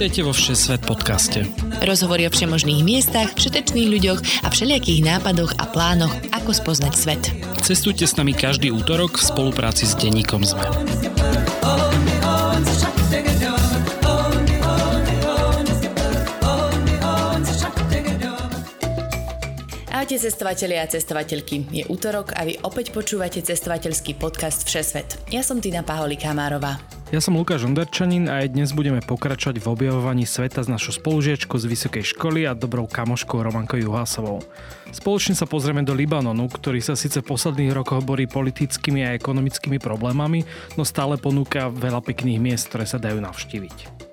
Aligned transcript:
Vítajte 0.00 0.24
vo 0.24 0.32
Všesvet 0.32 0.80
podcaste. 0.88 1.44
Rozhovory 1.84 2.24
o 2.24 2.32
všemožných 2.32 2.80
miestach, 2.80 3.36
všetečných 3.36 3.84
ľuďoch 3.84 4.20
a 4.40 4.48
všelijakých 4.48 5.04
nápadoch 5.04 5.52
a 5.60 5.68
plánoch, 5.68 6.08
ako 6.32 6.56
spoznať 6.56 6.94
svet. 6.96 7.20
Cestujte 7.60 8.08
s 8.08 8.16
nami 8.16 8.32
každý 8.32 8.72
útorok 8.72 9.20
v 9.20 9.28
spolupráci 9.28 9.84
s 9.84 9.92
denníkom 10.00 10.40
ZME. 10.40 10.72
Ahojte 19.92 20.16
cestovatelia 20.16 20.80
a 20.80 20.88
cestovateľky. 20.88 21.68
Je 21.68 21.84
útorok 21.92 22.32
a 22.40 22.48
vy 22.48 22.56
opäť 22.64 22.96
počúvate 22.96 23.44
cestovateľský 23.44 24.16
podcast 24.16 24.64
Všesvet. 24.64 25.28
Ja 25.28 25.44
som 25.44 25.60
Tina 25.60 25.84
Paholi 25.84 26.16
Kamárová. 26.16 26.99
Ja 27.10 27.18
som 27.18 27.34
Lukáš 27.34 27.66
Onderčanin 27.66 28.30
a 28.30 28.46
aj 28.46 28.54
dnes 28.54 28.70
budeme 28.70 29.02
pokračovať 29.02 29.58
v 29.58 29.66
objavovaní 29.66 30.22
sveta 30.22 30.62
s 30.62 30.70
našou 30.70 30.94
spolužiačkou 30.94 31.58
z 31.58 31.66
vysokej 31.66 32.14
školy 32.14 32.46
a 32.46 32.54
dobrou 32.54 32.86
kamoškou 32.86 33.42
Romankou 33.42 33.82
Juhásovou. 33.82 34.46
Spoločne 34.94 35.34
sa 35.34 35.42
pozrieme 35.42 35.82
do 35.82 35.90
Libanonu, 35.90 36.46
ktorý 36.46 36.78
sa 36.78 36.94
síce 36.94 37.18
v 37.18 37.34
posledných 37.34 37.74
rokoch 37.74 38.06
borí 38.06 38.30
politickými 38.30 39.02
a 39.02 39.18
ekonomickými 39.18 39.82
problémami, 39.82 40.46
no 40.78 40.86
stále 40.86 41.18
ponúka 41.18 41.66
veľa 41.66 41.98
pekných 41.98 42.38
miest, 42.38 42.70
ktoré 42.70 42.86
sa 42.86 43.02
dajú 43.02 43.18
navštíviť. 43.18 44.09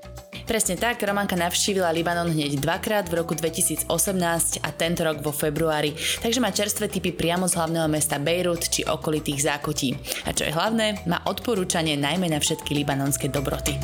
Presne 0.48 0.80
tak, 0.80 1.04
Romanka 1.04 1.36
navštívila 1.36 1.92
Libanon 1.92 2.32
hneď 2.32 2.64
dvakrát 2.64 3.12
v 3.12 3.20
roku 3.20 3.36
2018 3.36 4.64
a 4.64 4.70
tento 4.72 5.04
rok 5.04 5.20
vo 5.20 5.36
februári, 5.36 5.92
takže 6.24 6.40
má 6.40 6.56
čerstvé 6.56 6.88
typy 6.88 7.12
priamo 7.12 7.52
z 7.52 7.60
hlavného 7.60 7.92
mesta 7.92 8.16
Bejrut 8.16 8.64
či 8.72 8.88
okolitých 8.88 9.44
zákotí. 9.44 10.00
A 10.24 10.32
čo 10.32 10.48
je 10.48 10.56
hlavné, 10.56 11.04
má 11.04 11.20
odporúčanie 11.28 12.00
najmä 12.00 12.32
na 12.32 12.40
všetky 12.40 12.80
libanonské 12.80 13.28
dobroty. 13.28 13.76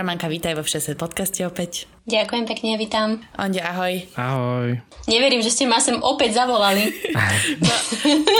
Romanka, 0.00 0.32
vítaj 0.32 0.56
vo 0.56 0.64
Všeset 0.64 0.96
podcaste 0.96 1.44
opäť. 1.44 1.84
Ďakujem 2.08 2.48
pekne, 2.48 2.80
vítam. 2.80 3.20
Onde, 3.36 3.60
ahoj. 3.60 4.08
Ahoj. 4.16 4.80
Neverím, 5.04 5.44
že 5.44 5.52
ste 5.52 5.68
ma 5.68 5.84
sem 5.84 6.00
opäť 6.00 6.40
zavolali. 6.40 6.88
no, 7.62 7.74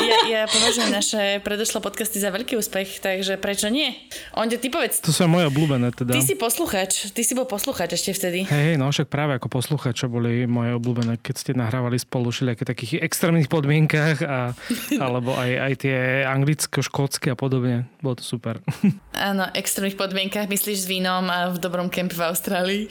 ja, 0.01 0.17
ja 0.25 0.43
považujem 0.49 0.89
naše 0.89 1.23
predošlé 1.45 1.85
podcasty 1.85 2.17
za 2.17 2.33
veľký 2.33 2.57
úspech, 2.57 3.05
takže 3.05 3.37
prečo 3.37 3.69
nie? 3.69 3.93
Onde, 4.33 4.57
ty 4.57 4.73
povedz. 4.73 5.05
To 5.05 5.13
sú 5.13 5.29
moje 5.29 5.53
obľúbené 5.53 5.93
teda. 5.93 6.17
Ty 6.17 6.25
si 6.25 6.41
posluchač, 6.41 7.13
ty 7.13 7.21
si 7.21 7.37
bol 7.37 7.45
posluchač 7.45 8.01
ešte 8.01 8.17
vtedy. 8.17 8.49
Hej, 8.49 8.65
hej, 8.73 8.77
no 8.81 8.89
však 8.89 9.13
práve 9.13 9.37
ako 9.37 9.53
posluchač, 9.53 10.03
čo 10.03 10.09
boli 10.09 10.49
moje 10.49 10.81
obľúbené, 10.81 11.21
keď 11.21 11.35
ste 11.37 11.53
nahrávali 11.53 12.01
spolu 12.01 12.33
všelijaké 12.33 12.65
takých 12.65 13.05
extrémnych 13.05 13.53
podmienkach 13.53 14.25
a, 14.25 14.57
alebo 15.05 15.37
aj, 15.37 15.51
aj 15.69 15.73
tie 15.85 16.25
anglicko-škótske 16.25 17.29
a 17.29 17.37
podobne. 17.37 17.85
Bolo 18.01 18.17
to 18.17 18.25
super. 18.25 18.65
Áno, 19.13 19.45
extrémnych 19.53 20.01
podmienkach 20.01 20.49
myslíš 20.49 20.79
s 20.81 20.91
vínom 20.91 21.29
a 21.29 21.50
v 21.51 21.59
dobrom 21.59 21.89
kempe 21.91 22.15
v 22.17 22.25
Austrálii. 22.27 22.83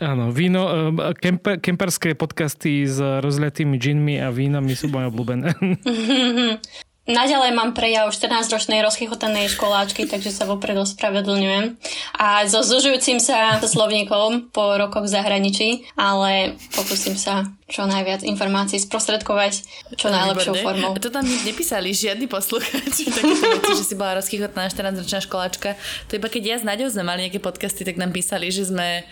Áno, 0.00 0.32
víno, 0.32 0.92
eh, 0.96 1.12
kemper, 1.16 1.60
kemperské 1.60 2.16
podcasty 2.16 2.88
s 2.88 2.96
rozliatými 3.00 3.76
džinmi 3.76 4.16
a 4.24 4.32
vínami 4.32 4.72
sú 4.72 4.88
moje 4.88 5.12
obľúbené. 5.12 5.52
Naďalej 7.10 7.50
mám 7.58 7.74
prejav 7.74 8.14
14-ročnej 8.14 8.86
rozchychotanej 8.86 9.50
školáčky, 9.50 10.06
takže 10.06 10.30
sa 10.30 10.46
vopred 10.46 10.78
ospravedlňujem. 10.78 11.74
A 12.22 12.46
so 12.46 12.62
zužujúcim 12.62 13.18
sa 13.18 13.58
slovníkom 13.58 14.54
po 14.54 14.78
rokoch 14.78 15.10
v 15.10 15.12
zahraničí, 15.18 15.68
ale 15.98 16.54
pokúsim 16.70 17.18
sa 17.18 17.50
čo 17.66 17.86
najviac 17.86 18.26
informácií 18.26 18.82
sprostredkovať 18.82 19.62
čo 19.94 20.10
najlepšou 20.10 20.54
formou. 20.62 20.94
A 20.94 21.02
to 21.02 21.10
tam 21.10 21.26
nepísali 21.26 21.90
žiadny 21.90 22.26
poslucháč, 22.26 23.06
takéto 23.18 23.46
veci, 23.46 23.72
že 23.74 23.84
si 23.86 23.94
bola 23.98 24.22
rozchychotaná 24.22 24.70
14-ročná 24.70 25.20
školáčka. 25.22 25.74
To 26.10 26.18
iba 26.18 26.30
keď 26.30 26.42
ja 26.46 26.56
s 26.58 26.64
Naďou 26.66 26.90
sme 26.90 27.06
mali 27.06 27.26
nejaké 27.26 27.42
podcasty, 27.42 27.82
tak 27.82 27.98
nám 27.98 28.14
písali, 28.14 28.50
že 28.50 28.70
sme 28.70 29.02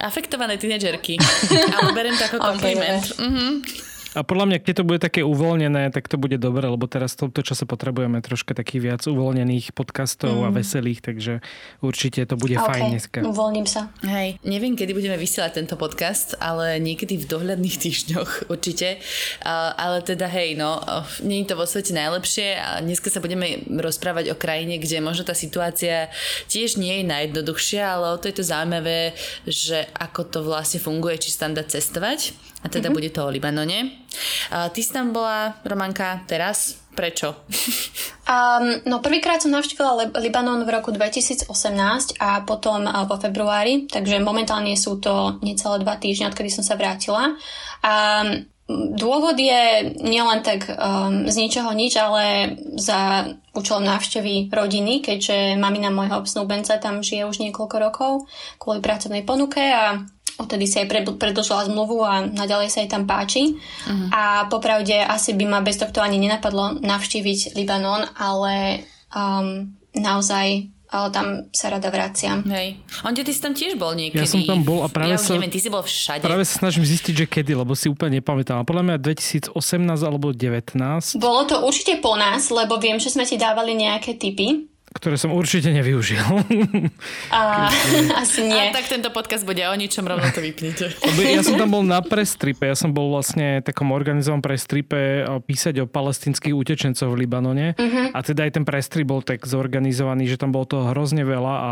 afektované 0.00 0.56
tínedžerky. 0.56 1.20
Ale 1.80 1.90
beriem 1.92 2.16
to 2.16 2.24
ako 2.30 2.38
kompliment. 2.40 3.04
Okay, 3.04 3.26
mm-hmm. 3.26 3.52
A 4.10 4.26
podľa 4.26 4.50
mňa, 4.50 4.58
keď 4.58 4.74
to 4.82 4.88
bude 4.88 4.98
také 4.98 5.22
uvoľnené, 5.22 5.94
tak 5.94 6.10
to 6.10 6.18
bude 6.18 6.34
dobre, 6.42 6.66
lebo 6.66 6.90
teraz 6.90 7.14
v 7.14 7.26
tomto 7.26 7.46
čase 7.46 7.62
potrebujeme 7.62 8.18
troška 8.18 8.58
takých 8.58 8.80
viac 8.82 9.02
uvoľnených 9.06 9.70
podcastov 9.70 10.34
mm. 10.34 10.46
a 10.46 10.48
veselých, 10.50 10.98
takže 10.98 11.32
určite 11.78 12.26
to 12.26 12.34
bude 12.34 12.58
okay. 12.58 12.66
fajn 12.66 12.82
dneska. 12.90 13.18
uvoľním 13.22 13.70
sa. 13.70 13.94
Hej, 14.02 14.42
neviem, 14.42 14.74
kedy 14.74 14.98
budeme 14.98 15.14
vysielať 15.14 15.62
tento 15.62 15.78
podcast, 15.78 16.34
ale 16.42 16.82
niekedy 16.82 17.22
v 17.22 17.26
dohľadných 17.30 17.76
týždňoch 17.78 18.30
určite. 18.52 18.98
Uh, 19.46 19.78
ale 19.78 20.02
teda 20.02 20.26
hej, 20.26 20.58
no, 20.58 20.82
nie 21.22 21.46
je 21.46 21.54
to 21.54 21.54
vo 21.54 21.66
svete 21.70 21.94
najlepšie 21.94 22.58
a 22.58 22.82
dneska 22.82 23.14
sa 23.14 23.22
budeme 23.22 23.62
rozprávať 23.70 24.34
o 24.34 24.40
krajine, 24.40 24.82
kde 24.82 24.98
možno 24.98 25.22
tá 25.22 25.38
situácia 25.38 26.10
tiež 26.50 26.82
nie 26.82 26.98
je 26.98 27.04
najjednoduchšia, 27.06 27.94
ale 27.94 28.10
o 28.10 28.18
to 28.18 28.26
je 28.26 28.42
to 28.42 28.44
zaujímavé, 28.50 29.14
že 29.46 29.86
ako 29.94 30.26
to 30.26 30.38
vlastne 30.42 30.82
funguje, 30.82 31.22
či 31.22 31.30
sa 31.30 31.46
tam 31.46 31.54
dá 31.54 31.62
cestovať 31.62 32.49
a 32.60 32.68
teda 32.68 32.88
mm-hmm. 32.88 32.96
bude 32.96 33.10
to 33.10 33.24
o 33.24 33.32
Libanone. 33.32 34.08
A 34.52 34.68
ty 34.68 34.84
si 34.84 34.92
tam 34.92 35.12
bola, 35.16 35.56
Romanka, 35.64 36.20
teraz. 36.28 36.76
Prečo? 36.90 37.46
Um, 38.30 38.82
no 38.86 38.98
prvýkrát 39.02 39.42
som 39.42 39.50
navštívila 39.50 40.10
Libanon 40.22 40.62
v 40.62 40.70
roku 40.70 40.94
2018 40.94 41.50
a 42.18 42.42
potom 42.46 42.86
uh, 42.86 43.06
vo 43.06 43.18
februári, 43.18 43.90
takže 43.90 44.22
momentálne 44.22 44.74
sú 44.78 45.02
to 45.02 45.38
necelé 45.42 45.82
dva 45.82 45.98
týždne, 45.98 46.30
odkedy 46.30 46.46
som 46.46 46.62
sa 46.66 46.78
vrátila. 46.78 47.34
Um, 47.82 48.46
Dôvod 48.70 49.34
je 49.34 49.98
nielen 49.98 50.46
tak 50.46 50.70
um, 50.70 51.26
z 51.26 51.34
ničoho 51.42 51.74
nič, 51.74 51.98
ale 51.98 52.54
za 52.78 53.26
účelom 53.50 53.82
návštevy 53.82 54.46
rodiny, 54.46 55.02
keďže 55.02 55.58
mamina 55.58 55.90
môjho 55.90 56.22
obsnúbenca 56.22 56.78
tam 56.78 57.02
žije 57.02 57.26
už 57.26 57.42
niekoľko 57.42 57.76
rokov 57.82 58.12
kvôli 58.62 58.78
pracovnej 58.78 59.26
ponuke 59.26 59.58
a 59.58 60.06
Odtedy 60.40 60.64
si 60.64 60.80
aj 60.80 60.88
predlžila 61.20 61.68
zmluvu 61.68 62.00
a 62.00 62.24
naďalej 62.24 62.68
sa 62.72 62.80
jej 62.80 62.88
tam 62.88 63.04
páči. 63.04 63.60
Uh-huh. 63.60 64.08
A 64.08 64.48
popravde 64.48 64.96
asi 64.96 65.36
by 65.36 65.44
ma 65.44 65.60
bez 65.60 65.76
tohto 65.76 66.00
ani 66.00 66.16
nenapadlo 66.16 66.80
navštíviť 66.80 67.54
Libanon, 67.60 68.08
ale 68.16 68.88
um, 69.12 69.76
naozaj 69.92 70.72
ale 70.90 71.08
tam 71.14 71.26
sa 71.54 71.70
rada 71.70 71.86
vraciam. 71.86 72.42
Hej. 72.50 72.82
Onde, 73.06 73.22
ty 73.22 73.30
si 73.30 73.38
tam 73.38 73.54
tiež 73.54 73.78
bol 73.78 73.94
niekedy. 73.94 74.18
Ja 74.18 74.26
som 74.26 74.42
tam 74.42 74.66
bol 74.66 74.82
a 74.82 74.90
práve 74.90 75.14
ja 75.14 75.22
sa... 75.22 75.38
Neviem, 75.38 75.54
ty 75.54 75.62
si 75.62 75.70
bol 75.70 75.86
všade. 75.86 76.26
Práve 76.26 76.42
sa 76.42 76.66
snažím 76.66 76.82
zistiť, 76.82 77.14
že 77.14 77.26
kedy, 77.30 77.54
lebo 77.54 77.78
si 77.78 77.86
úplne 77.86 78.18
nepamätám. 78.18 78.58
A 78.58 78.66
podľa 78.66 78.82
mňa 78.90 78.96
2018 78.98 79.54
alebo 80.02 80.34
2019. 80.34 81.22
Bolo 81.22 81.46
to 81.46 81.62
určite 81.62 82.02
po 82.02 82.18
nás, 82.18 82.50
lebo 82.50 82.82
viem, 82.82 82.98
že 82.98 83.14
sme 83.14 83.22
ti 83.22 83.38
dávali 83.38 83.78
nejaké 83.78 84.18
tipy 84.18 84.66
ktoré 84.90 85.14
som 85.14 85.30
určite 85.30 85.70
nevyužil. 85.70 86.18
A, 87.30 87.70
asi 88.18 88.42
nie. 88.42 88.58
A 88.58 88.74
tak 88.74 88.90
tento 88.90 89.14
podcast 89.14 89.46
bude 89.46 89.62
o 89.62 89.74
ničom, 89.74 90.02
rovno 90.02 90.26
to 90.34 90.42
vypnite. 90.42 90.90
Ja 91.30 91.46
som 91.46 91.54
tam 91.54 91.70
bol 91.70 91.84
na 91.86 92.02
prestripe, 92.02 92.66
ja 92.66 92.74
som 92.74 92.90
bol 92.90 93.14
vlastne 93.14 93.62
takom 93.62 93.94
organizovanom 93.94 94.42
prestripe 94.42 95.22
písať 95.46 95.84
o 95.84 95.86
palestinských 95.86 96.50
utečencoch 96.50 97.06
v 97.06 97.22
Libanone. 97.22 97.78
Uh-huh. 97.78 98.10
A 98.10 98.18
teda 98.24 98.48
aj 98.48 98.58
ten 98.58 98.64
prestrip 98.66 99.06
bol 99.06 99.22
tak 99.22 99.46
zorganizovaný, 99.46 100.26
že 100.26 100.40
tam 100.40 100.50
bolo 100.50 100.66
toho 100.66 100.90
hrozne 100.90 101.22
veľa 101.22 101.54
a 101.54 101.70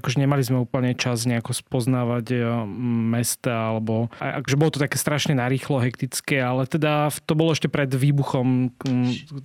akože 0.00 0.18
nemali 0.18 0.42
sme 0.42 0.58
úplne 0.58 0.96
čas 0.98 1.22
nejako 1.28 1.54
spoznávať 1.54 2.26
e, 2.34 2.38
mesta, 3.14 3.76
alebo 3.76 4.10
akože 4.18 4.56
bolo 4.58 4.70
to 4.74 4.82
také 4.82 4.98
strašne 4.98 5.38
narýchlo, 5.38 5.78
hektické, 5.78 6.42
ale 6.42 6.66
teda 6.66 7.14
to 7.24 7.38
bolo 7.38 7.54
ešte 7.54 7.70
pred 7.70 7.88
výbuchom 7.92 8.74
v 8.74 9.38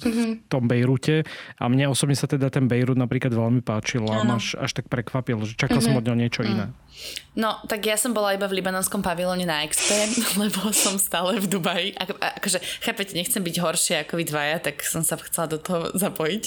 tom 0.49 0.63
Bejrute 0.65 1.27
a 1.59 1.63
mne 1.69 1.91
osobne 1.91 2.17
sa 2.17 2.25
teda 2.25 2.49
ten 2.49 2.65
Bejrut 2.65 2.97
napríklad 3.11 3.35
veľmi 3.35 3.59
páčil 3.59 4.07
a 4.07 4.23
až, 4.23 4.55
až 4.55 4.71
tak 4.71 4.87
prekvapil, 4.87 5.43
že 5.43 5.59
čakal 5.59 5.83
mm-hmm. 5.83 5.91
som 5.91 5.99
od 5.99 6.05
neho 6.07 6.15
niečo 6.15 6.47
mm. 6.47 6.47
iné. 6.47 6.71
No, 7.35 7.59
tak 7.67 7.83
ja 7.83 7.99
som 7.99 8.15
bola 8.15 8.31
iba 8.31 8.47
v 8.47 8.63
libanonskom 8.63 9.03
pavilóne 9.03 9.43
na 9.43 9.67
Expe, 9.67 10.07
lebo 10.39 10.71
som 10.71 10.95
stále 10.95 11.35
v 11.43 11.51
Dubaji. 11.51 11.91
Ako, 11.99 12.15
akože, 12.15 12.63
chápete, 12.79 13.11
nechcem 13.11 13.43
byť 13.43 13.55
horšie 13.59 13.95
ako 14.07 14.15
vy 14.15 14.23
dvaja, 14.31 14.63
tak 14.63 14.79
som 14.87 15.03
sa 15.03 15.19
chcela 15.19 15.51
do 15.51 15.59
toho 15.59 15.91
zapojiť. 16.07 16.43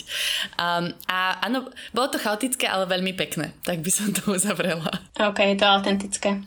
Um, 0.57 0.97
a 1.05 1.37
áno, 1.45 1.69
bolo 1.93 2.09
to 2.09 2.17
chaotické, 2.17 2.65
ale 2.65 2.89
veľmi 2.89 3.13
pekné. 3.13 3.53
Tak 3.69 3.85
by 3.85 3.91
som 3.93 4.09
to 4.17 4.25
uzavrela. 4.41 4.89
OK, 5.21 5.45
je 5.45 5.61
to 5.61 5.69
autentické. 5.69 6.41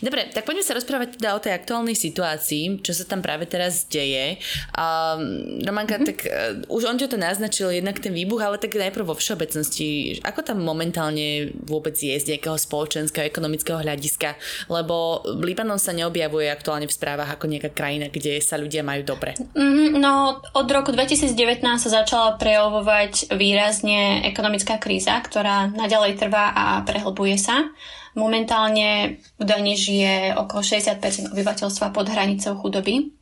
Dobre, 0.00 0.28
tak 0.32 0.46
poďme 0.46 0.64
sa 0.64 0.76
rozprávať 0.76 1.18
teda 1.18 1.36
o 1.36 1.42
tej 1.42 1.52
aktuálnej 1.56 1.96
situácii, 1.96 2.82
čo 2.82 2.92
sa 2.94 3.04
tam 3.04 3.20
práve 3.20 3.46
teraz 3.46 3.86
deje. 3.86 4.38
Um, 4.74 5.60
Romanka, 5.62 5.98
mm-hmm. 5.98 6.08
tak 6.08 6.18
uh, 6.26 6.74
už 6.74 6.86
on 6.86 6.98
to 7.00 7.16
naznačil, 7.16 7.72
jednak 7.72 7.98
ten 7.98 8.12
výbuch, 8.12 8.40
ale 8.42 8.60
tak 8.60 8.76
najprv 8.76 9.08
vo 9.08 9.16
všeobecnosti, 9.16 10.20
ako 10.22 10.40
tam 10.44 10.62
momentálne 10.62 11.52
vôbec 11.64 11.96
je 11.96 12.12
z 12.14 12.36
nejakého 12.36 12.56
spoločenského, 12.60 13.24
ekonomického 13.26 13.80
hľadiska, 13.80 14.36
lebo 14.68 15.24
Libanon 15.40 15.80
sa 15.80 15.96
neobjavuje 15.96 16.52
aktuálne 16.52 16.86
v 16.86 16.94
správach 16.94 17.34
ako 17.34 17.48
nejaká 17.48 17.70
krajina, 17.72 18.12
kde 18.12 18.38
sa 18.44 18.60
ľudia 18.60 18.84
majú 18.84 19.02
dobre. 19.06 19.34
Mm, 19.56 19.96
no, 19.96 20.42
od 20.54 20.68
roku 20.68 20.92
2019 20.92 21.34
sa 21.80 21.90
začala 21.90 22.36
prejavovať 22.36 23.32
výrazne 23.34 24.26
ekonomická 24.28 24.76
kríza, 24.76 25.16
ktorá 25.24 25.70
naďalej 25.72 26.20
trvá 26.20 26.52
a 26.52 26.64
prehlbuje 26.84 27.36
sa. 27.40 27.70
Momentálne 28.18 29.20
v 29.38 29.42
Dani 29.46 29.78
žije 29.78 30.34
okolo 30.34 30.62
60% 30.62 31.30
obyvateľstva 31.30 31.94
pod 31.94 32.06
hranicou 32.10 32.58
chudoby. 32.58 33.14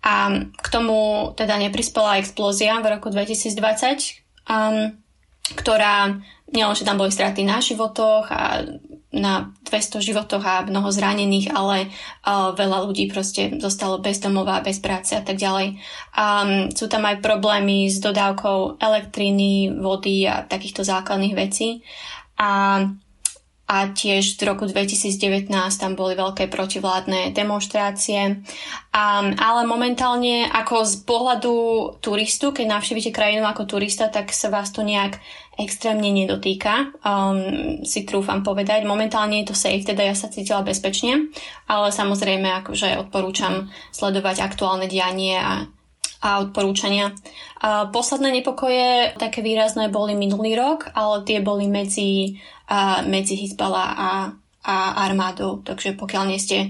A 0.00 0.32
k 0.48 0.66
tomu 0.72 1.30
teda 1.36 1.60
neprispela 1.60 2.16
explózia 2.16 2.80
v 2.80 2.96
roku 2.96 3.12
2020, 3.12 3.58
um, 4.48 4.96
ktorá 5.60 6.16
nielenže 6.50 6.88
tam 6.88 6.98
boli 6.98 7.12
straty 7.12 7.44
na 7.44 7.60
životoch 7.60 8.26
a 8.32 8.64
na 9.10 9.50
200 9.66 9.98
životoch 9.98 10.42
a 10.46 10.62
mnoho 10.62 10.86
zranených, 10.94 11.50
ale 11.50 11.90
uh, 11.90 12.54
veľa 12.54 12.86
ľudí 12.86 13.10
proste 13.10 13.58
zostalo 13.58 13.98
bez 13.98 14.22
domova, 14.22 14.62
bez 14.62 14.78
práce 14.78 15.18
a 15.18 15.22
tak 15.22 15.34
ďalej. 15.34 15.82
Um, 16.14 16.70
sú 16.70 16.86
tam 16.86 17.02
aj 17.10 17.18
problémy 17.18 17.90
s 17.90 17.98
dodávkou 17.98 18.78
elektriny, 18.78 19.74
vody 19.82 20.30
a 20.30 20.46
takýchto 20.46 20.86
základných 20.86 21.34
vecí. 21.34 21.82
A 22.38 22.86
a 23.70 23.94
tiež 23.94 24.34
v 24.34 24.50
roku 24.50 24.66
2019 24.66 25.46
tam 25.78 25.94
boli 25.94 26.18
veľké 26.18 26.50
protivládne 26.50 27.30
demonstrácie. 27.30 28.42
Um, 28.90 29.30
ale 29.38 29.62
momentálne 29.62 30.50
ako 30.50 30.82
z 30.82 30.94
pohľadu 31.06 31.54
turistu, 32.02 32.50
keď 32.50 32.66
navštívite 32.66 33.14
krajinu 33.14 33.46
ako 33.46 33.70
turista, 33.70 34.10
tak 34.10 34.34
sa 34.34 34.50
vás 34.50 34.74
to 34.74 34.82
nejak 34.82 35.22
extrémne 35.54 36.10
nedotýka, 36.10 36.90
um, 37.06 37.78
si 37.86 38.02
trúfam 38.02 38.42
povedať. 38.42 38.82
Momentálne 38.82 39.38
je 39.46 39.54
to 39.54 39.54
safe, 39.54 39.86
teda 39.86 40.02
ja 40.02 40.18
sa 40.18 40.26
cítila 40.26 40.66
bezpečne, 40.66 41.30
ale 41.70 41.94
samozrejme 41.94 42.50
akože 42.66 42.98
odporúčam 43.06 43.70
sledovať 43.94 44.42
aktuálne 44.42 44.90
dianie 44.90 45.38
a 45.38 45.70
a 46.20 46.44
odporúčania. 46.44 47.16
A 47.60 47.88
posledné 47.88 48.44
nepokoje 48.44 49.16
také 49.16 49.40
výrazné 49.40 49.88
boli 49.88 50.12
minulý 50.12 50.56
rok, 50.56 50.92
ale 50.92 51.24
tie 51.24 51.40
boli 51.40 51.68
medzi 51.68 52.36
a 52.70 53.02
medzi 53.02 53.34
Hizbala 53.34 53.84
a, 53.98 54.10
a 54.62 54.76
armádou. 55.10 55.58
Takže 55.66 55.98
pokiaľ 55.98 56.24
nie 56.30 56.38
ste 56.38 56.58
e, 56.62 56.68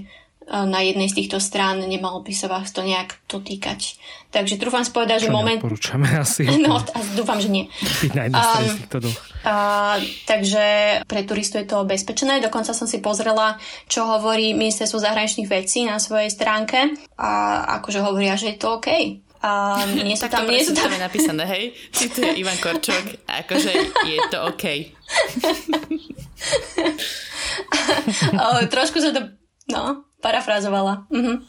na 0.49 0.81
jednej 0.81 1.13
z 1.13 1.21
týchto 1.21 1.37
strán, 1.37 1.77
nemalo 1.77 2.25
by 2.25 2.33
sa 2.33 2.49
vás 2.49 2.73
to 2.73 2.81
nejak 2.81 3.21
dotýkať. 3.29 4.01
Takže 4.33 4.57
trúfam 4.57 4.81
spovedať, 4.81 5.29
že 5.29 5.29
moment... 5.29 5.61
Porúčame 5.61 6.09
asi. 6.25 6.49
No, 6.65 6.81
a 6.81 6.99
dúfam, 7.13 7.37
že 7.37 7.53
nie. 7.53 7.69
Byť 8.01 8.11
na 8.17 8.23
jednej 8.25 8.41
strane 8.41 8.65
z 8.65 8.77
týchto 8.81 8.97
dvoch. 9.05 9.21
A, 9.45 9.53
takže 10.25 10.65
pre 11.05 11.21
turistu 11.21 11.61
je 11.61 11.69
to 11.69 11.85
bezpečné. 11.85 12.41
Dokonca 12.41 12.73
som 12.73 12.89
si 12.89 12.97
pozrela, 12.97 13.61
čo 13.85 14.09
hovorí 14.09 14.57
ministerstvo 14.57 14.97
zahraničných 14.97 15.45
vecí 15.45 15.85
na 15.85 16.01
svojej 16.01 16.33
stránke 16.33 16.97
a 17.13 17.29
akože 17.77 18.01
hovoria, 18.01 18.33
že 18.33 18.53
je 18.53 18.57
to 18.57 18.81
OK. 18.81 18.89
A 19.41 19.81
nie 19.89 20.13
sú 20.13 20.29
tam, 20.29 20.45
nie 20.45 20.61
sú 20.61 20.77
tam... 20.77 20.93
je 20.93 21.01
napísané, 21.01 21.49
hej? 21.49 21.73
je 21.97 22.29
Ivan 22.37 22.61
Korčok, 22.61 23.25
akože 23.25 23.73
je 24.05 24.17
to 24.29 24.37
OK. 24.45 24.65
o, 28.37 28.61
trošku 28.69 29.01
sa 29.01 29.09
to, 29.09 29.33
no, 29.73 30.05
parafrazovala. 30.21 31.09
Mhm. 31.09 31.41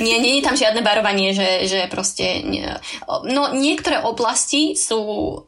Nie, 0.00 0.24
nie 0.24 0.40
je 0.40 0.46
tam 0.48 0.56
žiadne 0.56 0.80
barovanie, 0.80 1.36
že, 1.36 1.68
že 1.68 1.84
proste... 1.92 2.40
Nie. 2.40 2.80
No, 3.28 3.52
niektoré 3.52 4.00
oblasti 4.00 4.72
sú 4.72 4.96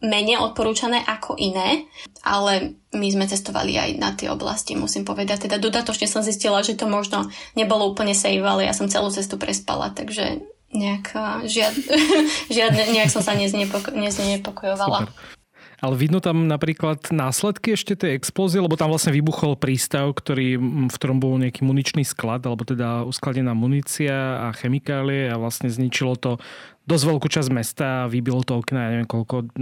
menej 0.05 0.37
odporúčané 0.37 1.01
ako 1.01 1.41
iné, 1.41 1.89
ale 2.21 2.77
my 2.93 3.09
sme 3.09 3.25
cestovali 3.25 3.81
aj 3.81 3.91
na 3.97 4.13
tie 4.13 4.29
oblasti, 4.29 4.77
musím 4.77 5.09
povedať. 5.09 5.49
Teda 5.49 5.57
dodatočne 5.57 6.05
som 6.05 6.21
zistila, 6.21 6.61
že 6.61 6.77
to 6.77 6.85
možno 6.85 7.33
nebolo 7.57 7.89
úplne 7.89 8.13
safe, 8.13 8.45
ale 8.45 8.69
ja 8.69 8.77
som 8.77 8.93
celú 8.93 9.09
cestu 9.09 9.41
prespala, 9.41 9.97
takže 9.97 10.45
nejak, 10.73 11.07
žiad, 11.49 11.75
žiadne, 12.57 12.83
nejak 12.93 13.11
som 13.13 13.25
sa 13.25 13.33
neznepoko, 13.35 13.93
neznepokojovala. 13.93 15.09
Super. 15.09 15.37
Ale 15.79 15.95
vidno 15.95 16.19
tam 16.19 16.51
napríklad 16.51 17.15
následky 17.15 17.79
ešte 17.79 17.95
tej 17.95 18.19
explózie, 18.19 18.59
lebo 18.59 18.75
tam 18.75 18.91
vlastne 18.91 19.15
vybuchol 19.15 19.55
prístav, 19.55 20.11
ktorý, 20.11 20.59
v 20.91 20.91
ktorom 20.91 21.23
bol 21.23 21.39
nejaký 21.39 21.63
muničný 21.63 22.03
sklad, 22.03 22.43
alebo 22.51 22.67
teda 22.67 23.07
uskladená 23.07 23.55
munícia 23.55 24.43
a 24.43 24.57
chemikálie 24.59 25.31
a 25.31 25.39
vlastne 25.39 25.71
zničilo 25.71 26.19
to 26.19 26.43
dosť 26.89 27.05
veľkú 27.05 27.29
časť 27.31 27.51
mesta 27.55 27.87
a 28.05 28.11
vybilo 28.11 28.43
to 28.43 28.59
okna, 28.59 28.81
ja 28.81 28.91
neviem 28.97 29.07
koľko, 29.07 29.53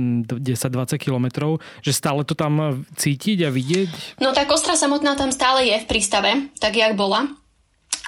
10-20 0.40 0.96
kilometrov, 0.96 1.58
že 1.82 1.92
stále 1.92 2.22
to 2.22 2.38
tam 2.38 2.86
cítiť 2.96 3.44
a 3.44 3.50
vidieť? 3.52 4.22
No 4.22 4.32
tá 4.32 4.46
kostra 4.48 4.78
samotná 4.78 5.18
tam 5.18 5.34
stále 5.34 5.68
je 5.68 5.76
v 5.84 5.88
prístave, 5.90 6.48
tak 6.62 6.78
jak 6.78 6.94
bola 6.94 7.28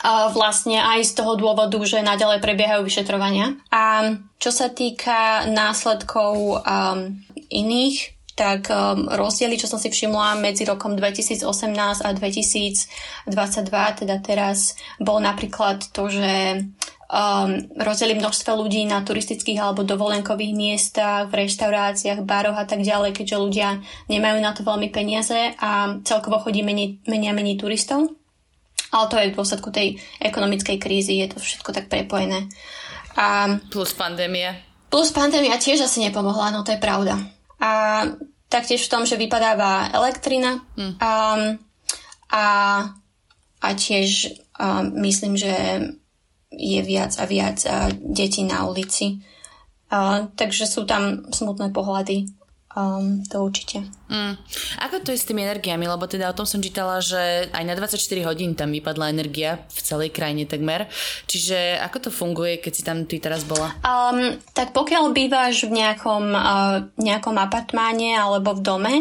vlastne 0.06 0.78
aj 0.78 1.10
z 1.10 1.12
toho 1.18 1.34
dôvodu, 1.34 1.78
že 1.82 2.04
naďalej 2.04 2.38
prebiehajú 2.38 2.86
vyšetrovania. 2.86 3.58
A 3.74 4.14
čo 4.38 4.54
sa 4.54 4.70
týka 4.70 5.50
následkov 5.50 6.62
um, 6.62 7.18
iných, 7.50 8.18
tak 8.38 8.70
um, 8.70 9.10
rozdiely, 9.10 9.58
čo 9.58 9.66
som 9.66 9.82
si 9.82 9.90
všimla 9.90 10.38
medzi 10.38 10.62
rokom 10.62 10.94
2018 10.94 11.42
a 12.06 12.10
2022, 12.14 13.98
teda 14.06 14.16
teraz, 14.22 14.78
bol 15.02 15.18
napríklad 15.18 15.90
to, 15.90 16.06
že 16.06 16.62
um, 17.10 17.66
rozdeli 17.74 18.14
množstvo 18.14 18.54
ľudí 18.54 18.86
na 18.86 19.02
turistických 19.02 19.58
alebo 19.58 19.82
dovolenkových 19.82 20.54
miestach, 20.54 21.26
v 21.32 21.50
reštauráciách, 21.50 22.22
baroch 22.22 22.54
a 22.54 22.62
tak 22.62 22.86
ďalej, 22.86 23.18
keďže 23.18 23.42
ľudia 23.42 23.68
nemajú 24.06 24.38
na 24.38 24.54
to 24.54 24.62
veľmi 24.62 24.86
peniaze 24.94 25.58
a 25.58 25.98
celkovo 26.06 26.38
chodí 26.38 26.62
menej, 26.62 27.02
menej 27.10 27.34
menej 27.34 27.58
turistov. 27.58 28.17
Ale 28.88 29.04
to 29.12 29.16
je 29.20 29.30
v 29.30 29.36
dôsledku 29.36 29.68
tej 29.68 30.00
ekonomickej 30.20 30.76
krízy, 30.80 31.20
je 31.20 31.28
to 31.32 31.38
všetko 31.40 31.70
tak 31.76 31.92
prepojené. 31.92 32.48
A, 33.18 33.58
plus 33.68 33.92
pandémia. 33.92 34.56
Plus 34.88 35.12
pandémia 35.12 35.60
tiež 35.60 35.84
asi 35.84 36.00
nepomohla, 36.00 36.48
no 36.54 36.64
to 36.64 36.72
je 36.72 36.80
pravda. 36.80 37.20
A 37.60 37.70
taktiež 38.48 38.88
v 38.88 38.92
tom, 38.92 39.02
že 39.04 39.20
vypadáva 39.20 39.92
elektrina 39.92 40.64
mm. 40.78 40.96
a, 41.02 41.12
a, 42.32 42.44
a 43.60 43.68
tiež 43.76 44.40
a 44.58 44.82
myslím, 44.82 45.38
že 45.38 45.54
je 46.50 46.80
viac 46.82 47.14
a 47.20 47.24
viac 47.28 47.62
a 47.68 47.92
detí 47.94 48.42
na 48.42 48.66
ulici. 48.66 49.22
A, 49.92 50.26
takže 50.34 50.66
sú 50.66 50.84
tam 50.88 51.28
smutné 51.30 51.70
pohľady 51.70 52.28
um, 52.74 53.22
to 53.28 53.44
určite. 53.44 53.86
Mm. 54.08 54.40
Ako 54.88 55.04
to 55.04 55.12
je 55.12 55.20
s 55.20 55.28
tými 55.28 55.44
energiami? 55.44 55.84
Lebo 55.84 56.08
teda 56.08 56.32
o 56.32 56.36
tom 56.36 56.48
som 56.48 56.64
čítala, 56.64 57.04
že 57.04 57.52
aj 57.52 57.64
na 57.64 57.76
24 57.76 58.00
hodín 58.24 58.56
tam 58.56 58.72
vypadla 58.72 59.12
energia 59.12 59.60
v 59.68 59.80
celej 59.84 60.10
krajine 60.16 60.48
takmer. 60.48 60.88
Čiže 61.28 61.76
ako 61.84 62.08
to 62.08 62.10
funguje, 62.10 62.56
keď 62.56 62.72
si 62.72 62.82
tam 62.82 63.04
ty 63.04 63.20
teraz 63.20 63.44
bola? 63.44 63.76
Um, 63.84 64.40
tak 64.56 64.72
pokiaľ 64.72 65.12
bývaš 65.12 65.68
v 65.68 65.76
nejakom, 65.84 66.24
uh, 66.32 66.88
nejakom 66.96 67.36
apartmáne 67.36 68.16
alebo 68.16 68.56
v 68.56 68.64
dome, 68.64 68.94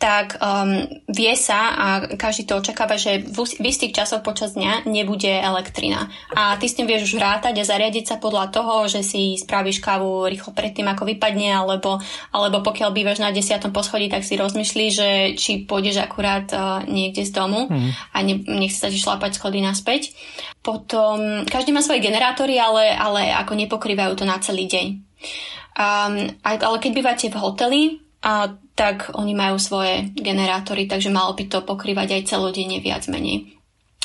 tak 0.00 0.40
um, 0.40 0.88
vie 1.12 1.36
sa 1.36 1.76
a 1.76 1.86
každý 2.16 2.48
to 2.48 2.56
očakáva, 2.56 2.96
že 2.96 3.20
v, 3.20 3.36
v 3.36 3.64
istých 3.68 3.92
časoch 3.92 4.24
počas 4.24 4.56
dňa 4.56 4.88
nebude 4.88 5.28
elektrina. 5.28 6.08
A 6.32 6.56
ty 6.56 6.72
s 6.72 6.76
tým 6.80 6.88
vieš 6.88 7.12
už 7.12 7.20
rátať 7.20 7.60
a 7.60 7.68
zariadiť 7.68 8.04
sa 8.08 8.16
podľa 8.16 8.48
toho, 8.48 8.88
že 8.88 9.04
si 9.04 9.36
spravíš 9.36 9.84
kávu 9.84 10.24
rýchlo 10.24 10.56
predtým, 10.56 10.88
ako 10.88 11.04
vypadne, 11.04 11.52
alebo, 11.52 12.00
alebo 12.32 12.64
pokiaľ 12.64 12.96
bývaš 12.96 13.20
na 13.20 13.28
desiatom 13.28 13.76
poschodí, 13.76 14.08
tak 14.08 14.24
si 14.24 14.40
rozmyslí, 14.50 14.86
že 14.90 15.08
či 15.38 15.62
pôjdeš 15.62 16.02
akurát 16.02 16.50
uh, 16.50 16.82
niekde 16.90 17.22
z 17.22 17.30
domu 17.30 17.70
mm. 17.70 18.10
a 18.10 18.16
ne, 18.26 18.42
nechce 18.42 18.82
sa 18.82 18.90
ti 18.90 18.98
šlapať 18.98 19.38
schody 19.38 19.62
naspäť. 19.62 20.10
Potom, 20.60 21.46
každý 21.46 21.70
má 21.70 21.80
svoje 21.80 22.02
generátory, 22.02 22.58
ale, 22.58 22.90
ale 22.90 23.30
ako 23.30 23.54
nepokrývajú 23.54 24.18
to 24.18 24.26
na 24.26 24.42
celý 24.42 24.66
deň. 24.66 24.86
Um, 25.78 26.34
ale 26.42 26.76
keď 26.82 26.90
bývate 26.90 27.26
v 27.30 27.40
hoteli, 27.40 27.82
a 28.20 28.52
tak 28.76 29.16
oni 29.16 29.32
majú 29.32 29.56
svoje 29.56 30.12
generátory, 30.12 30.84
takže 30.84 31.08
malo 31.08 31.32
by 31.32 31.48
to 31.48 31.64
pokrývať 31.64 32.20
aj 32.20 32.28
celodenne 32.28 32.76
viac 32.84 33.08
menej. 33.08 33.59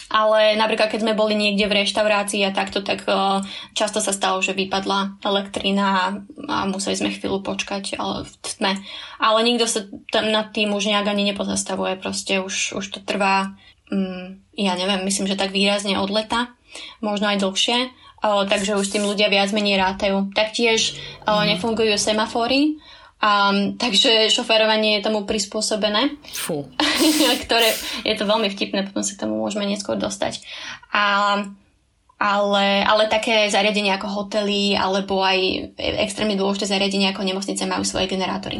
Ale 0.05 0.53
napríklad, 0.53 0.93
keď 0.93 1.01
sme 1.01 1.17
boli 1.17 1.33
niekde 1.33 1.65
v 1.65 1.81
reštaurácii 1.81 2.45
a 2.45 2.53
takto, 2.53 2.85
tak 2.85 3.09
uh, 3.09 3.41
často 3.73 3.97
sa 3.97 4.13
stalo, 4.13 4.37
že 4.37 4.53
vypadla 4.53 5.17
elektrina 5.25 6.21
a, 6.45 6.69
museli 6.69 6.93
sme 6.93 7.09
chvíľu 7.09 7.41
počkať 7.41 7.97
ale 7.97 8.29
v 8.29 8.33
tme. 8.45 8.73
Ale 9.17 9.39
nikto 9.41 9.65
sa 9.65 9.81
tam 10.13 10.29
nad 10.29 10.53
tým 10.53 10.69
už 10.77 10.93
nejak 10.93 11.09
ani 11.09 11.33
nepozastavuje, 11.33 11.97
proste 11.97 12.37
už, 12.37 12.77
už 12.77 12.85
to 12.93 12.99
trvá, 13.01 13.57
um, 13.89 14.37
ja 14.53 14.77
neviem, 14.77 15.01
myslím, 15.09 15.25
že 15.25 15.41
tak 15.41 15.49
výrazne 15.49 15.97
od 15.97 16.13
leta, 16.13 16.53
možno 17.01 17.25
aj 17.33 17.41
dlhšie, 17.41 17.89
uh, 17.89 18.45
takže 18.45 18.77
už 18.77 18.85
tým 18.85 19.09
ľudia 19.09 19.33
viac 19.33 19.49
menej 19.57 19.81
rátajú. 19.81 20.29
Taktiež 20.37 21.01
uh, 21.25 21.41
nefungujú 21.49 21.97
semafory, 21.97 22.77
Um, 23.15 23.79
takže 23.79 24.29
šoférovanie 24.29 24.99
je 24.99 25.05
tomu 25.07 25.23
prispôsobené. 25.23 26.19
Fú. 26.35 26.67
ktoré 27.47 27.73
je 28.03 28.15
to 28.15 28.27
veľmi 28.27 28.51
vtipné, 28.51 28.85
potom 28.85 29.01
sa 29.01 29.15
k 29.15 29.23
tomu 29.25 29.39
môžeme 29.39 29.65
neskôr 29.65 29.95
dostať. 29.95 30.43
A, 30.91 31.41
ale, 32.19 32.65
ale 32.83 33.03
také 33.07 33.47
zariadenia 33.47 33.97
ako 33.97 34.07
hotely 34.11 34.75
alebo 34.75 35.23
aj 35.23 35.71
extrémne 36.03 36.37
dôležité 36.37 36.69
zariadenia 36.69 37.15
ako 37.15 37.23
nemocnice 37.23 37.63
majú 37.65 37.87
svoje 37.87 38.11
generátory. 38.11 38.59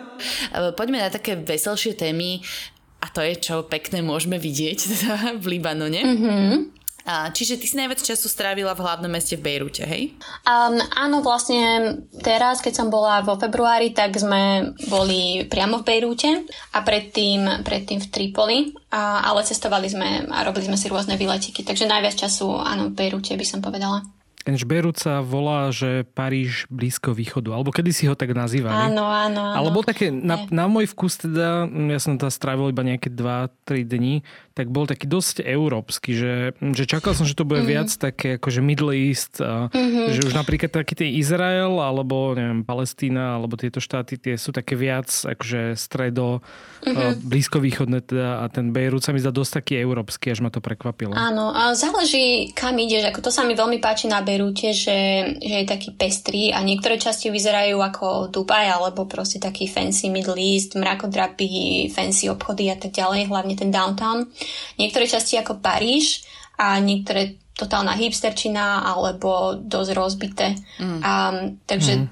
Poďme 0.77 1.03
na 1.03 1.09
také 1.13 1.37
veselšie 1.37 1.97
témy 1.97 2.41
a 3.01 3.09
to 3.09 3.25
je, 3.25 3.33
čo 3.41 3.65
pekné 3.65 4.05
môžeme 4.05 4.37
vidieť 4.37 4.77
teda 4.93 5.13
v 5.41 5.45
Libanone. 5.57 6.01
Mm-hmm. 6.05 6.81
A, 7.01 7.33
čiže 7.33 7.57
ty 7.57 7.65
si 7.65 7.73
najviac 7.81 7.97
času 7.97 8.29
strávila 8.29 8.77
v 8.77 8.85
hlavnom 8.85 9.09
meste 9.09 9.33
v 9.33 9.41
Bejrute, 9.41 9.81
hej? 9.89 10.13
Um, 10.45 10.77
áno, 10.93 11.25
vlastne 11.25 11.97
teraz, 12.21 12.61
keď 12.61 12.73
som 12.77 12.87
bola 12.93 13.25
vo 13.25 13.41
februári, 13.41 13.89
tak 13.89 14.13
sme 14.21 14.69
boli 14.85 15.49
priamo 15.49 15.81
v 15.81 15.87
Bejrute 15.87 16.45
a 16.45 16.85
predtým, 16.85 17.65
predtým 17.65 18.05
v 18.05 18.07
Tripoli, 18.13 18.57
a, 18.93 19.25
ale 19.25 19.41
cestovali 19.41 19.89
sme 19.89 20.29
a 20.29 20.45
robili 20.45 20.69
sme 20.69 20.77
si 20.77 20.93
rôzne 20.93 21.17
výletiky, 21.17 21.65
takže 21.65 21.89
najviac 21.89 22.21
času 22.21 22.61
áno 22.61 22.93
v 22.93 22.97
Bejrute 23.01 23.33
by 23.33 23.45
som 23.49 23.65
povedala. 23.65 24.05
Berút 24.65 24.97
sa 24.97 25.21
volá, 25.21 25.69
že 25.69 26.03
Paríž 26.17 26.65
blízko 26.67 27.13
východu, 27.13 27.53
alebo 27.53 27.69
kedy 27.69 27.91
si 27.93 28.09
ho 28.09 28.15
tak 28.17 28.33
nazývali. 28.33 28.93
Áno, 28.93 29.05
áno, 29.05 29.41
áno. 29.53 29.57
Ale 29.57 29.69
bol 29.69 29.85
také, 29.85 30.09
na, 30.09 30.49
na 30.49 30.65
môj 30.65 30.89
vkus 30.91 31.21
teda, 31.21 31.69
ja 31.69 31.99
som 32.01 32.17
tam 32.17 32.33
strávil 32.33 32.73
iba 32.73 32.81
nejaké 32.81 33.13
2-3 33.13 33.85
dní, 33.85 34.25
tak 34.51 34.67
bol 34.67 34.83
taký 34.83 35.07
dosť 35.07 35.47
európsky, 35.47 36.11
že, 36.11 36.33
že 36.59 36.83
čakal 36.83 37.15
som, 37.15 37.23
že 37.23 37.39
to 37.39 37.47
bude 37.47 37.63
mm-hmm. 37.63 37.71
viac 37.71 37.89
také 37.95 38.35
akože 38.35 38.59
Middle 38.59 38.91
East, 38.91 39.39
a, 39.39 39.71
mm-hmm. 39.71 40.11
že 40.11 40.21
už 40.27 40.33
napríklad 40.35 40.71
taký 40.75 40.93
ten 40.95 41.09
Izrael, 41.15 41.79
alebo 41.79 42.35
neviem, 42.35 42.67
Palestína, 42.67 43.39
alebo 43.39 43.55
tieto 43.55 43.79
štáty, 43.79 44.19
tie 44.19 44.35
sú 44.35 44.51
také 44.51 44.75
viac 44.75 45.07
akože 45.07 45.79
stredo, 45.79 46.43
mm-hmm. 46.83 47.23
blízkovýchodné 47.23 47.99
teda 48.03 48.43
a 48.43 48.45
ten 48.51 48.75
Beirut 48.75 49.03
sa 49.03 49.15
mi 49.15 49.23
zdá 49.23 49.31
dosť 49.31 49.63
taký 49.63 49.73
európsky, 49.79 50.35
až 50.35 50.43
ma 50.43 50.51
to 50.51 50.59
prekvapilo. 50.59 51.15
Áno, 51.15 51.55
a 51.55 51.71
záleží 51.71 52.51
kam 52.51 52.75
ideš, 52.75 53.07
ako 53.07 53.19
to 53.23 53.31
sa 53.31 53.47
mi 53.47 53.55
veľmi 53.55 53.79
páči 53.79 54.11
na 54.11 54.19
Beirute, 54.19 54.75
že, 54.75 54.99
že 55.39 55.55
je 55.63 55.67
taký 55.67 55.95
pestrý 55.95 56.51
a 56.51 56.59
niektoré 56.59 56.99
časti 56.99 57.31
vyzerajú 57.31 57.79
ako 57.79 58.27
Dubaj, 58.27 58.67
alebo 58.67 59.07
proste 59.07 59.39
taký 59.39 59.71
fancy 59.71 60.11
Middle 60.11 60.35
East, 60.35 60.75
mrakodrapy, 60.75 61.87
fancy 61.87 62.27
obchody 62.27 62.67
a 62.67 62.75
tak 62.75 62.91
ďalej, 62.91 63.31
hlavne 63.31 63.55
ten 63.55 63.71
downtown. 63.71 64.27
Niektoré 64.77 65.05
časti 65.07 65.37
ako 65.37 65.59
Paríž 65.59 66.25
a 66.57 66.77
niektoré 66.77 67.41
totálna 67.55 67.93
hipsterčina 67.93 68.81
alebo 68.81 69.53
dosť 69.59 69.91
rozbité. 69.93 70.57
Mm. 70.81 70.99
Um, 71.01 71.35
takže 71.69 71.93
mm. 72.01 72.05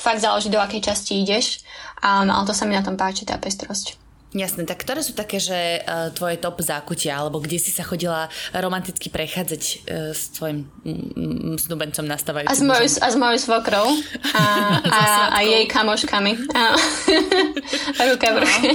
fakt 0.00 0.24
záleží, 0.24 0.48
do 0.48 0.62
akej 0.62 0.80
časti 0.80 1.20
ideš. 1.20 1.60
Um, 2.00 2.32
ale 2.32 2.48
to 2.48 2.54
sa 2.56 2.64
mi 2.64 2.72
na 2.72 2.84
tom 2.84 2.96
páči, 2.96 3.28
tá 3.28 3.36
pestrosť. 3.36 4.06
Jasné, 4.36 4.68
tak 4.68 4.84
ktoré 4.84 5.00
sú 5.00 5.16
také, 5.16 5.40
že 5.40 5.80
uh, 5.80 6.12
tvoje 6.12 6.36
top 6.36 6.60
zákutia, 6.60 7.16
alebo 7.16 7.40
kde 7.40 7.56
si 7.56 7.72
sa 7.72 7.86
chodila 7.86 8.28
romanticky 8.52 9.08
prechádzať 9.08 9.62
uh, 9.64 10.12
s 10.12 10.34
tvojim 10.36 10.68
mm, 10.84 11.56
snubencom 11.56 12.04
nastávajúcim? 12.04 12.52
A 12.52 12.58
s 12.58 12.60
mojou, 12.60 12.84
a 12.84 13.08
s 13.08 13.16
mojou 13.16 13.38
svokrou 13.40 13.86
a, 14.36 14.44
a, 14.82 15.02
a 15.30 15.38
jej 15.40 15.64
kamoškami. 15.64 16.32
Ruka 18.12 18.28
v 18.28 18.36
ruke. 18.44 18.68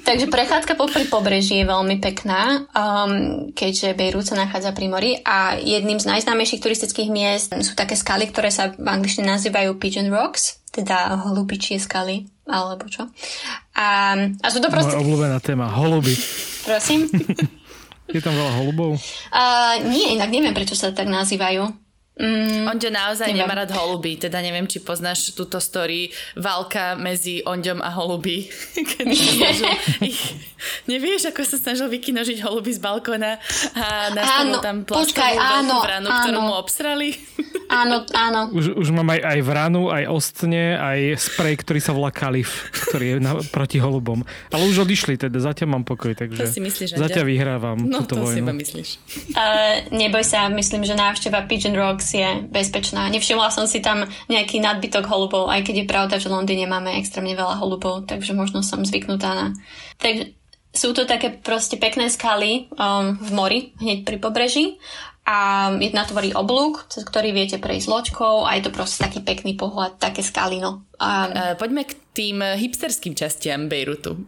Takže 0.00 0.26
prechádzka 0.26 0.74
popri 0.74 1.06
pobreží 1.06 1.62
je 1.62 1.70
veľmi 1.70 2.02
pekná, 2.02 2.66
um, 2.72 3.52
keďže 3.54 3.94
Bejrút 3.94 4.26
sa 4.26 4.34
nachádza 4.34 4.74
pri 4.74 4.86
mori 4.90 5.12
a 5.22 5.54
jedným 5.54 6.02
z 6.02 6.08
najznámejších 6.10 6.58
turistických 6.58 7.12
miest 7.12 7.54
sú 7.54 7.78
také 7.78 7.94
skaly, 7.94 8.26
ktoré 8.26 8.50
sa 8.50 8.74
v 8.74 8.88
angličtine 8.90 9.30
nazývajú 9.30 9.76
Pigeon 9.78 10.10
Rocks, 10.10 10.66
teda 10.74 11.14
holubičie 11.28 11.78
skaly, 11.78 12.26
alebo 12.48 12.90
čo. 12.90 13.06
A, 13.78 14.18
a 14.40 14.46
sú 14.50 14.58
to 14.58 14.72
proste... 14.72 14.98
Moja 14.98 15.04
obľúbená 15.04 15.38
téma, 15.38 15.70
holuby. 15.70 16.16
Prosím? 16.66 17.06
je 18.14 18.20
tam 18.24 18.34
veľa 18.34 18.52
holubov? 18.58 18.98
Uh, 19.30 19.78
nie, 19.86 20.16
inak 20.18 20.32
neviem, 20.32 20.56
prečo 20.56 20.74
sa 20.74 20.90
tak 20.90 21.06
nazývajú. 21.06 21.89
Mm, 22.20 22.68
Onďo 22.68 22.92
naozaj 22.92 23.32
neviem. 23.32 23.48
nemá 23.48 23.64
rád 23.64 23.72
holuby, 23.72 24.20
teda 24.20 24.44
neviem, 24.44 24.68
či 24.68 24.84
poznáš 24.84 25.32
túto 25.32 25.56
story 25.56 26.12
válka 26.36 26.92
medzi 27.00 27.40
Onďom 27.40 27.80
a 27.80 27.88
holuby. 27.96 28.44
Keď 28.92 29.06
ich, 30.04 30.20
nevieš, 30.84 31.32
ako 31.32 31.40
sa 31.48 31.56
snažil 31.56 31.88
vykinožiť 31.88 32.44
holuby 32.44 32.76
z 32.76 32.80
balkóna 32.84 33.40
a 33.72 34.12
nastavil 34.12 34.60
tam 34.60 34.76
plastovú 34.84 35.40
vranu, 35.40 35.80
áno. 35.80 36.18
ktorú 36.20 36.38
mu 36.44 36.54
obsrali. 36.60 37.16
Áno, 37.70 38.02
áno. 38.10 38.50
Už, 38.50 38.74
už 38.74 38.90
mám 38.90 39.14
aj, 39.14 39.22
aj 39.22 39.40
vranu, 39.46 39.94
aj 39.94 40.10
ostne, 40.10 40.74
aj 40.74 41.22
sprej, 41.22 41.62
ktorý 41.62 41.78
sa 41.78 41.94
volá 41.94 42.10
Kalif, 42.10 42.66
ktorý 42.74 43.06
je 43.06 43.16
na, 43.22 43.38
proti 43.46 43.78
holubom. 43.78 44.26
Ale 44.50 44.66
už 44.66 44.82
odišli, 44.82 45.14
teda 45.14 45.38
zatiaľ 45.38 45.78
mám 45.78 45.84
pokoj, 45.86 46.18
takže 46.18 46.50
to 46.50 46.50
si 46.50 46.58
myslíš, 46.58 46.98
zatiaľ 46.98 47.30
vyhrávam 47.30 47.78
no, 47.78 48.02
túto 48.02 48.18
to 48.18 48.26
vojnu. 48.26 48.34
si 48.34 48.38
iba 48.42 48.54
myslíš. 48.58 48.88
Uh, 49.30 49.86
neboj 49.94 50.26
sa, 50.26 50.50
myslím, 50.50 50.82
že 50.82 50.98
návšteva 50.98 51.46
Pigeon 51.46 51.78
Rocks 51.78 52.09
je 52.18 52.30
bezpečná. 52.50 53.06
Nevšimla 53.12 53.54
som 53.54 53.70
si 53.70 53.78
tam 53.78 54.08
nejaký 54.26 54.58
nadbytok 54.58 55.06
holubov, 55.06 55.46
aj 55.46 55.62
keď 55.62 55.84
je 55.84 55.90
pravda, 55.90 56.14
že 56.18 56.26
v 56.26 56.34
Londýne 56.34 56.66
máme 56.66 56.98
extrémne 56.98 57.38
veľa 57.38 57.62
holubov, 57.62 58.10
takže 58.10 58.34
možno 58.34 58.66
som 58.66 58.82
zvyknutá 58.82 59.30
na... 59.36 59.46
Takže 60.02 60.34
sú 60.74 60.94
to 60.94 61.06
také 61.06 61.34
proste 61.34 61.76
pekné 61.78 62.10
skaly 62.10 62.70
um, 62.78 63.18
v 63.18 63.30
mori, 63.34 63.60
hneď 63.82 64.06
pri 64.06 64.16
pobreží 64.22 64.78
a 65.26 65.70
jedna 65.78 66.06
tvorí 66.06 66.30
oblúk, 66.34 66.86
cez 66.90 67.06
ktorý 67.06 67.30
viete 67.30 67.58
prejsť 67.58 67.86
loďkou 67.86 68.46
a 68.46 68.54
je 68.58 68.62
to 68.66 68.74
proste 68.74 69.02
taký 69.02 69.20
pekný 69.22 69.54
pohľad, 69.58 69.98
také 69.98 70.22
skaly, 70.22 70.62
no. 70.62 70.86
A, 70.98 71.08
uh, 71.26 71.52
poďme 71.58 71.86
k 71.86 71.94
tým 72.14 72.42
hipsterským 72.42 73.14
častiam 73.14 73.70
Bejrutu. 73.70 74.26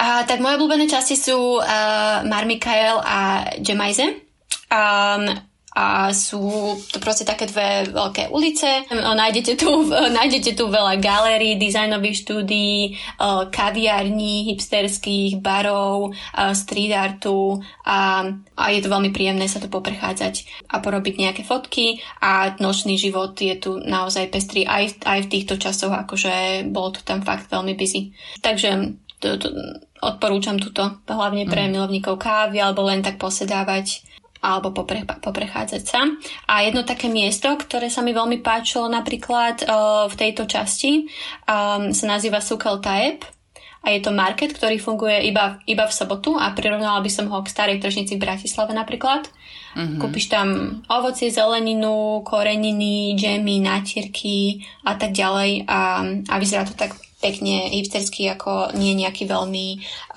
A, 0.00 0.24
tak 0.24 0.40
moje 0.40 0.56
obľúbené 0.56 0.88
časti 0.88 1.16
sú 1.16 1.60
uh, 1.60 2.24
Marmikael 2.24 3.00
a 3.00 3.48
Jemajze. 3.60 4.24
Um, 4.72 5.51
a 5.72 6.12
sú 6.12 6.76
to 6.92 7.00
proste 7.00 7.24
také 7.24 7.48
dve 7.48 7.88
veľké 7.88 8.28
ulice. 8.28 8.84
Nájdete 8.92 9.56
tu, 9.56 9.88
nájdete 9.88 10.52
tu 10.52 10.68
veľa 10.68 11.00
galérií, 11.00 11.56
dizajnových 11.56 12.20
štúdií, 12.20 13.00
kaviarní, 13.48 14.52
hipsterských, 14.52 15.40
barov, 15.40 16.12
street 16.52 16.92
artu 16.92 17.56
a, 17.88 18.28
a 18.52 18.64
je 18.68 18.80
to 18.84 18.92
veľmi 18.92 19.16
príjemné 19.16 19.48
sa 19.48 19.64
tu 19.64 19.72
poprechádzať 19.72 20.68
a 20.68 20.84
porobiť 20.84 21.14
nejaké 21.16 21.42
fotky 21.48 22.04
a 22.20 22.52
nočný 22.60 23.00
život 23.00 23.32
je 23.40 23.56
tu 23.56 23.80
naozaj 23.80 24.28
pestrý 24.28 24.68
aj, 24.68 25.00
aj 25.08 25.24
v 25.24 25.30
týchto 25.32 25.56
časoch, 25.56 25.92
akože 25.92 26.68
bolo 26.68 26.92
to 26.92 27.00
tam 27.00 27.24
fakt 27.24 27.48
veľmi 27.48 27.72
busy. 27.72 28.12
Takže 28.44 28.92
to, 29.24 29.40
to, 29.40 29.48
odporúčam 30.02 30.58
túto 30.58 31.00
hlavne 31.06 31.46
pre 31.46 31.64
mm. 31.64 31.70
milovníkov 31.78 32.18
kávy 32.18 32.58
alebo 32.58 32.82
len 32.90 33.00
tak 33.00 33.22
posedávať 33.22 34.11
alebo 34.42 34.74
popre, 34.74 35.06
poprechádzať 35.06 35.82
sa. 35.86 36.02
A 36.50 36.66
jedno 36.66 36.82
také 36.82 37.06
miesto, 37.06 37.46
ktoré 37.54 37.86
sa 37.86 38.02
mi 38.02 38.10
veľmi 38.10 38.42
páčilo 38.42 38.90
napríklad 38.90 39.62
uh, 39.62 40.10
v 40.10 40.14
tejto 40.18 40.50
časti, 40.50 41.06
um, 41.46 41.94
sa 41.94 42.04
nazýva 42.10 42.42
Sukel 42.42 42.82
Taeb 42.82 43.22
a 43.82 43.90
je 43.90 44.02
to 44.02 44.14
market, 44.14 44.54
ktorý 44.54 44.78
funguje 44.78 45.26
iba, 45.26 45.58
iba 45.66 45.84
v 45.86 45.94
sobotu 45.94 46.38
a 46.38 46.54
prirovnala 46.54 47.02
by 47.02 47.10
som 47.10 47.26
ho 47.30 47.42
k 47.42 47.50
starej 47.50 47.82
tržnici 47.82 48.14
v 48.14 48.22
Bratislave 48.22 48.70
napríklad. 48.74 49.26
Mm-hmm. 49.74 49.98
Kúpiš 49.98 50.30
tam 50.30 50.78
ovocie, 50.86 51.34
zeleninu, 51.34 52.22
koreniny, 52.22 53.18
džemy, 53.18 53.58
nátierky 53.58 54.62
a 54.86 54.94
tak 54.94 55.10
ďalej 55.10 55.66
a, 55.66 56.02
a 56.30 56.34
vyzerá 56.38 56.62
to 56.62 56.78
tak 56.78 56.94
pekne 57.22 57.70
hipsterský, 57.70 58.26
ako 58.34 58.74
nie 58.74 58.98
nejaký 58.98 59.30
veľmi 59.30 59.66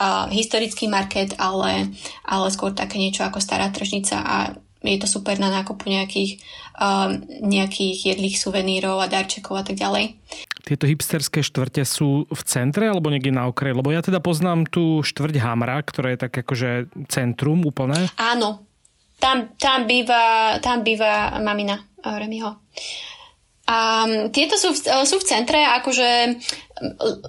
uh, 0.02 0.26
historický 0.34 0.90
market, 0.90 1.38
ale, 1.38 1.94
ale 2.26 2.48
skôr 2.50 2.74
také 2.74 2.98
niečo 2.98 3.22
ako 3.22 3.38
stará 3.38 3.70
tržnica 3.70 4.18
a 4.20 4.38
je 4.86 5.02
to 5.02 5.10
super 5.10 5.38
na 5.42 5.50
nákupu 5.50 5.90
nejakých, 5.90 6.42
um, 6.78 7.22
nejakých 7.42 8.16
jedlých 8.16 8.38
suvenírov 8.38 9.02
a 9.02 9.10
darčekov 9.10 9.62
a 9.62 9.64
tak 9.66 9.82
ďalej. 9.82 10.14
Tieto 10.66 10.90
hipsterské 10.90 11.46
štvrte 11.46 11.86
sú 11.86 12.26
v 12.26 12.42
centre 12.46 12.90
alebo 12.90 13.14
niekde 13.14 13.34
na 13.34 13.50
okraji? 13.50 13.78
Lebo 13.78 13.94
ja 13.94 14.02
teda 14.02 14.22
poznám 14.22 14.66
tú 14.66 15.06
štvrť 15.06 15.42
Hamra, 15.42 15.82
ktorá 15.82 16.14
je 16.14 16.20
tak 16.26 16.34
akože 16.34 16.90
centrum 17.10 17.62
úplné. 17.66 18.10
Áno, 18.18 18.66
tam, 19.22 19.54
tam, 19.58 19.86
býva, 19.86 20.58
tam 20.62 20.82
býva 20.82 21.38
mamina 21.42 21.82
Remiho. 22.02 22.62
A 23.66 24.06
tieto 24.30 24.62
sú 24.62 24.78
v, 24.78 24.80
sú 25.10 25.18
v 25.18 25.28
centre, 25.28 25.58
akože 25.58 26.38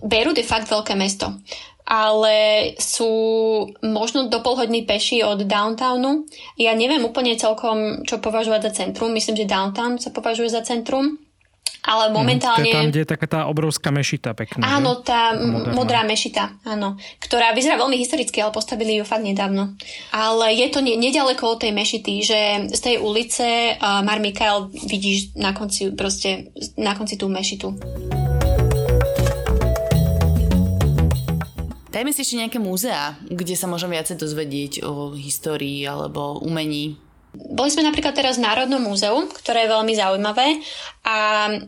Beirut 0.04 0.36
je 0.36 0.44
fakt 0.44 0.68
veľké 0.68 0.92
mesto 0.92 1.32
ale 1.86 2.74
sú 2.82 3.06
možno 3.86 4.26
do 4.26 4.42
pol 4.42 4.58
hodiny 4.58 4.82
peši 4.82 5.22
od 5.22 5.46
downtownu. 5.46 6.26
Ja 6.58 6.74
neviem 6.74 7.06
úplne 7.06 7.38
celkom, 7.38 8.02
čo 8.02 8.18
považovať 8.18 8.60
za 8.66 8.72
centrum. 8.74 9.14
Myslím, 9.14 9.38
že 9.38 9.46
downtown 9.46 10.02
sa 10.02 10.10
považuje 10.10 10.50
za 10.50 10.66
centrum. 10.66 11.14
Ale 11.86 12.10
momentálne... 12.10 12.60
Mm, 12.60 12.66
to 12.66 12.70
je 12.70 12.74
tam, 12.74 12.90
kde 12.90 13.00
je 13.06 13.08
taká 13.08 13.26
tá 13.30 13.40
obrovská 13.46 13.94
mešita 13.94 14.34
pekná. 14.34 14.66
Áno, 14.66 14.98
tá 15.06 15.38
moderná. 15.38 15.70
modrá 15.70 16.00
mešita, 16.02 16.58
áno. 16.66 16.98
Ktorá 17.22 17.54
vyzerá 17.54 17.78
veľmi 17.78 17.94
historicky, 18.02 18.42
ale 18.42 18.50
postavili 18.50 18.98
ju 18.98 19.06
fakt 19.06 19.22
nedávno. 19.22 19.78
Ale 20.10 20.50
je 20.50 20.66
to 20.74 20.82
ne- 20.82 20.98
nedaleko 20.98 21.54
od 21.54 21.62
tej 21.62 21.70
mešity, 21.70 22.12
že 22.26 22.40
z 22.74 22.80
tej 22.82 22.96
ulice 22.98 23.78
uh, 23.78 24.02
Mar 24.02 24.18
Mikael 24.18 24.66
vidíš 24.74 25.38
na 25.38 25.54
konci, 25.54 25.94
proste, 25.94 26.50
na 26.74 26.98
konci 26.98 27.14
tú 27.14 27.30
mešitu. 27.30 27.70
Dajme 31.96 32.12
si 32.12 32.28
ešte 32.28 32.36
nejaké 32.36 32.58
múzea, 32.60 33.16
kde 33.24 33.56
sa 33.56 33.64
môžem 33.64 33.88
viacej 33.88 34.20
dozvedieť 34.20 34.84
o 34.84 35.16
histórii 35.16 35.80
alebo 35.88 36.36
umení 36.44 37.05
Boli 37.36 37.68
sme 37.68 37.84
napríklad 37.84 38.16
teraz 38.16 38.40
v 38.40 38.48
Národnom 38.48 38.80
múzeu, 38.80 39.28
ktoré 39.28 39.64
je 39.66 39.72
veľmi 39.76 39.92
zaujímavé 39.92 40.56
a 41.04 41.16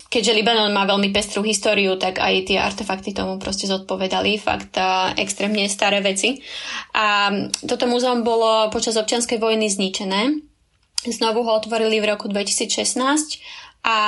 keďže 0.09 0.37
Libanon 0.37 0.73
má 0.73 0.89
veľmi 0.89 1.13
pestrú 1.13 1.45
históriu, 1.45 2.01
tak 2.01 2.19
aj 2.19 2.49
tie 2.49 2.57
artefakty 2.57 3.13
tomu 3.13 3.37
proste 3.37 3.69
zodpovedali, 3.69 4.41
fakt 4.41 4.75
a, 4.81 5.13
extrémne 5.15 5.69
staré 5.69 6.01
veci. 6.01 6.41
A 6.97 7.29
toto 7.69 7.85
múzeum 7.85 8.25
bolo 8.25 8.73
počas 8.73 8.97
občianskej 8.97 9.37
vojny 9.37 9.69
zničené. 9.69 10.41
Znovu 11.05 11.45
ho 11.45 11.53
otvorili 11.55 12.01
v 12.01 12.17
roku 12.17 12.27
2016 12.27 13.39
a 13.87 13.99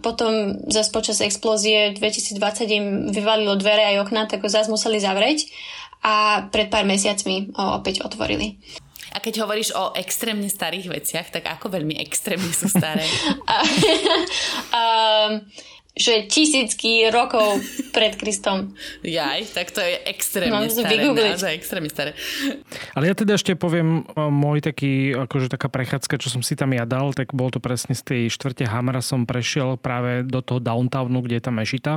potom 0.00 0.56
zase 0.70 0.90
počas 0.94 1.20
explózie 1.20 1.92
2020 1.92 2.78
im 2.78 2.86
vyvalilo 3.12 3.58
dvere 3.60 3.84
aj 3.94 4.08
okna, 4.08 4.24
tak 4.24 4.40
ho 4.40 4.48
zase 4.48 4.72
museli 4.72 5.02
zavrieť 5.02 5.50
a 6.02 6.46
pred 6.48 6.70
pár 6.70 6.86
mesiacmi 6.86 7.52
ho 7.52 7.78
opäť 7.78 8.06
otvorili. 8.06 8.56
A 9.12 9.18
keď 9.22 9.44
hovoríš 9.44 9.72
o 9.76 9.92
extrémne 9.96 10.48
starých 10.50 10.88
veciach, 10.88 11.28
tak 11.32 11.48
ako 11.48 11.72
veľmi 11.72 11.96
extrémne 12.02 12.50
sú 12.52 12.68
staré? 12.68 13.04
um, 14.78 15.44
že 15.98 16.30
tisícky 16.30 17.10
rokov 17.10 17.58
pred 17.90 18.14
Kristom. 18.14 18.78
Jaj, 19.02 19.50
tak 19.50 19.74
to 19.74 19.82
je 19.82 19.98
extrémne 20.06 20.70
no, 20.70 20.70
staré, 20.70 21.02
naozaj 21.02 21.52
extrémne 21.58 21.90
staré. 21.90 22.14
Ale 22.94 23.10
ja 23.10 23.14
teda 23.18 23.34
ešte 23.34 23.58
poviem 23.58 24.06
môj 24.14 24.62
taký, 24.62 25.12
akože 25.18 25.50
taká 25.50 25.66
prechádzka, 25.66 26.22
čo 26.22 26.30
som 26.30 26.40
si 26.46 26.54
tam 26.54 26.70
ja 26.70 26.86
dal, 26.86 27.10
tak 27.10 27.34
bol 27.34 27.50
to 27.50 27.58
presne 27.58 27.98
z 27.98 28.02
tej 28.06 28.22
štvrte 28.30 28.70
Hamra 28.70 29.02
som 29.02 29.26
prešiel 29.26 29.74
práve 29.74 30.22
do 30.22 30.38
toho 30.38 30.62
downtownu, 30.62 31.18
kde 31.26 31.42
je 31.42 31.44
tá 31.44 31.52
mešita. 31.52 31.92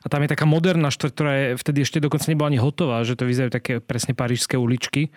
A 0.00 0.06
tam 0.08 0.24
je 0.24 0.32
taká 0.32 0.48
moderná 0.48 0.88
štvrť, 0.88 1.12
ktorá 1.12 1.32
je, 1.36 1.46
vtedy 1.60 1.78
ešte 1.84 2.00
dokonca 2.00 2.32
nebola 2.32 2.48
ani 2.48 2.58
hotová, 2.58 3.04
že 3.04 3.20
to 3.20 3.28
vyzerajú 3.28 3.52
také 3.52 3.84
presne 3.84 4.16
parížské 4.16 4.56
uličky 4.56 5.12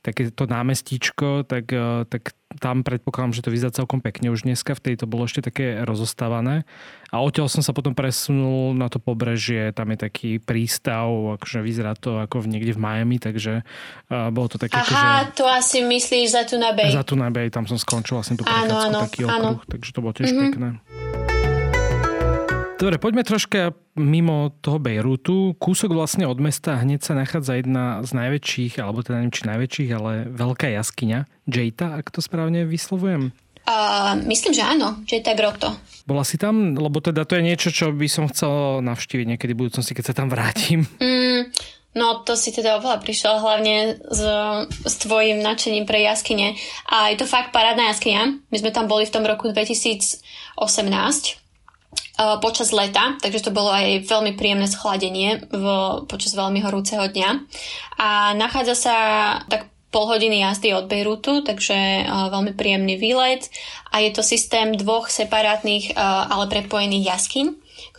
takéto 0.00 0.46
námestíčko, 0.46 1.42
tak, 1.44 1.70
e, 1.70 2.06
tak 2.06 2.32
tam 2.56 2.80
predpokladám, 2.80 3.36
že 3.36 3.44
to 3.44 3.52
vyzerá 3.52 3.68
celkom 3.68 4.00
pekne 4.00 4.32
už 4.32 4.48
dneska, 4.48 4.72
vtedy 4.72 5.04
to 5.04 5.06
bolo 5.06 5.28
ešte 5.28 5.44
také 5.44 5.84
rozostávané. 5.84 6.64
A 7.12 7.20
odtiaľ 7.20 7.52
som 7.52 7.60
sa 7.60 7.76
potom 7.76 7.92
presunul 7.92 8.72
na 8.72 8.88
to 8.88 8.96
pobrežie, 8.96 9.72
tam 9.76 9.92
je 9.92 9.98
taký 10.00 10.30
prístav, 10.40 11.08
akože 11.40 11.60
vyzerá 11.60 11.92
to 11.92 12.20
ako 12.20 12.44
v, 12.44 12.56
niekde 12.56 12.72
v 12.76 12.80
Miami, 12.80 13.16
takže 13.20 13.64
uh, 13.64 14.32
bolo 14.32 14.48
to 14.48 14.56
také... 14.56 14.80
Aha, 14.80 14.84
akože, 15.28 15.36
to 15.36 15.44
asi 15.44 15.78
myslíš 15.84 16.26
za 16.32 16.42
Tuna 16.48 16.72
Bay. 16.72 16.88
Za 16.88 17.04
Tuna 17.04 17.28
Bay, 17.28 17.52
tam 17.52 17.68
som 17.68 17.76
skončil 17.76 18.16
vlastne 18.16 18.40
tú 18.40 18.44
prechádzku, 18.48 18.92
taký 19.08 19.20
áno. 19.28 19.60
okruh, 19.60 19.64
takže 19.68 19.90
to 19.92 20.00
bolo 20.00 20.12
tiež 20.16 20.28
mm-hmm. 20.32 20.44
pekné. 20.52 20.68
Dobre, 22.78 22.94
poďme 22.94 23.26
troška 23.26 23.74
mimo 23.98 24.54
toho 24.62 24.78
Bejrútu. 24.78 25.58
Kúsok 25.58 25.98
vlastne 25.98 26.30
od 26.30 26.38
mesta 26.38 26.78
hneď 26.78 27.02
sa 27.02 27.18
nachádza 27.18 27.58
jedna 27.58 28.06
z 28.06 28.14
najväčších, 28.14 28.78
alebo 28.78 29.02
teda 29.02 29.18
neviem 29.18 29.34
či 29.34 29.50
najväčších, 29.50 29.90
ale 29.98 30.30
veľká 30.30 30.70
jaskyňa. 30.70 31.26
Jejta, 31.50 31.98
ak 31.98 32.14
to 32.14 32.22
správne 32.22 32.62
vyslovujem? 32.70 33.34
Uh, 33.66 34.14
myslím, 34.30 34.54
že 34.54 34.62
áno, 34.62 35.02
Jejta 35.10 35.34
Grotto. 35.34 35.74
Bola 36.06 36.22
si 36.22 36.38
tam? 36.38 36.78
Lebo 36.78 37.02
teda 37.02 37.26
to 37.26 37.42
je 37.42 37.50
niečo, 37.50 37.74
čo 37.74 37.90
by 37.90 38.06
som 38.06 38.30
chcel 38.30 38.78
navštíviť 38.86 39.26
niekedy 39.34 39.58
v 39.58 39.66
budúcnosti, 39.66 39.98
keď 39.98 40.14
sa 40.14 40.14
tam 40.14 40.30
vrátim. 40.30 40.86
Mm, 41.02 41.50
No 41.98 42.22
to 42.22 42.38
si 42.38 42.54
teda 42.54 42.78
oveľa 42.78 43.02
prišiel 43.02 43.42
hlavne 43.42 43.98
s, 44.06 44.22
s 44.86 44.94
tvojim 45.02 45.42
nadšením 45.42 45.82
pre 45.82 45.98
jaskyne. 45.98 46.54
A 46.86 47.10
je 47.10 47.18
to 47.18 47.26
fakt 47.26 47.50
parádna 47.50 47.90
jaskyňa. 47.90 48.54
My 48.54 48.56
sme 48.62 48.70
tam 48.70 48.86
boli 48.86 49.02
v 49.02 49.14
tom 49.18 49.26
roku 49.26 49.50
2018 49.50 50.22
počas 52.42 52.74
leta, 52.74 53.14
takže 53.22 53.46
to 53.46 53.54
bolo 53.54 53.70
aj 53.70 54.10
veľmi 54.10 54.34
príjemné 54.34 54.66
schladenie 54.66 55.38
v, 55.48 55.64
počas 56.10 56.34
veľmi 56.34 56.58
horúceho 56.66 57.06
dňa. 57.06 57.30
A 58.02 58.34
nachádza 58.34 58.74
sa 58.74 58.96
tak 59.46 59.70
pol 59.88 60.04
hodiny 60.04 60.44
jazdy 60.44 60.76
od 60.76 60.86
Bejrutu, 60.86 61.40
takže 61.40 62.04
uh, 62.04 62.28
veľmi 62.28 62.52
príjemný 62.52 63.00
výlet. 63.00 63.48
A 63.88 64.04
je 64.04 64.12
to 64.12 64.20
systém 64.20 64.76
dvoch 64.76 65.08
separátnych, 65.08 65.96
uh, 65.96 66.28
ale 66.28 66.52
prepojených 66.52 67.16
jaskyň, 67.16 67.46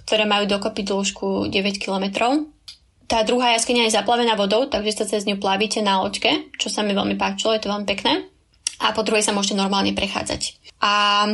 ktoré 0.05 0.29
majú 0.29 0.45
dokopy 0.45 0.85
dĺžku 0.85 1.49
9 1.49 1.81
kilometrov. 1.81 2.45
Tá 3.09 3.25
druhá 3.25 3.57
jaskyňa 3.57 3.89
je 3.89 3.97
zaplavená 3.97 4.37
vodou, 4.37 4.69
takže 4.69 5.01
sa 5.01 5.05
cez 5.09 5.25
ňu 5.25 5.41
plavíte 5.41 5.81
na 5.81 5.97
loďke, 6.05 6.53
čo 6.61 6.69
sa 6.69 6.85
mi 6.85 6.93
veľmi 6.93 7.17
páčilo, 7.17 7.57
je 7.57 7.65
to 7.65 7.73
veľmi 7.73 7.89
pekné. 7.89 8.29
A 8.85 8.93
po 8.93 9.01
druhej 9.01 9.25
sa 9.25 9.33
môžete 9.33 9.57
normálne 9.57 9.97
prechádzať. 9.97 10.61
A, 10.77 11.25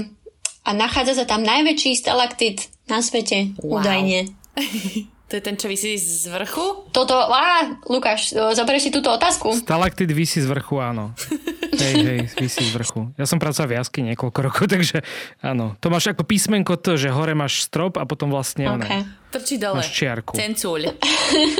a 0.66 0.70
nachádza 0.74 1.22
sa 1.22 1.26
tam 1.30 1.46
najväčší 1.46 1.94
stalaktit 1.94 2.74
na 2.90 3.06
svete, 3.06 3.54
wow. 3.62 3.80
údajne. 3.80 4.34
To 5.26 5.34
je 5.34 5.42
ten, 5.42 5.58
čo 5.58 5.66
vysí 5.66 5.98
z 5.98 6.30
vrchu? 6.30 6.86
Toto, 6.94 7.18
á, 7.18 7.82
Lukáš, 7.90 8.30
zoberieš 8.30 8.88
si 8.88 8.92
túto 8.94 9.10
otázku? 9.10 9.58
Stalaktit 9.58 10.06
vysí 10.14 10.38
z 10.38 10.46
vrchu, 10.46 10.78
áno. 10.78 11.18
hej, 11.82 11.96
hej, 11.98 12.20
vysí 12.38 12.62
z 12.62 12.72
vrchu. 12.78 13.10
Ja 13.18 13.26
som 13.26 13.42
pracoval 13.42 13.74
v 13.74 13.78
jasky 13.82 14.06
niekoľko 14.06 14.40
rokov, 14.46 14.66
takže 14.78 15.02
áno. 15.42 15.74
To 15.82 15.90
máš 15.90 16.14
ako 16.14 16.30
písmenko 16.30 16.78
to, 16.78 16.94
že 16.94 17.10
hore 17.10 17.34
máš 17.34 17.66
strop 17.66 17.98
a 17.98 18.06
potom 18.06 18.30
vlastne 18.30 18.70
okay. 18.70 19.02
One, 19.02 19.25
Trčí 19.36 19.60
dole. 19.60 19.84
Máš 19.84 19.92
čiarku. 19.92 20.32
Cencúľ. 20.32 20.96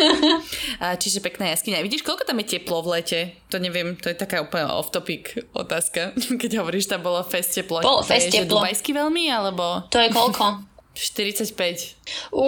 Čiže 1.04 1.20
pekná 1.20 1.52
jaskyňa. 1.52 1.84
Vidíš, 1.84 2.08
koľko 2.08 2.24
tam 2.24 2.40
je 2.40 2.56
teplo 2.56 2.80
v 2.80 2.88
lete? 2.96 3.20
To 3.52 3.60
neviem, 3.60 4.00
to 4.00 4.08
je 4.08 4.16
taká 4.16 4.40
úplne 4.40 4.72
off-topic 4.72 5.52
otázka. 5.52 6.16
Keď 6.42 6.64
hovoríš, 6.64 6.88
tam 6.88 7.04
bolo 7.04 7.20
fest 7.28 7.52
teplo. 7.52 7.84
Bolo 7.84 8.00
fest 8.08 8.32
teplo. 8.32 8.64
Dubajsky 8.64 8.96
veľmi, 8.96 9.28
alebo? 9.28 9.84
To 9.92 10.00
je 10.00 10.08
koľko? 10.08 10.64
45. 10.96 12.32
U, 12.32 12.48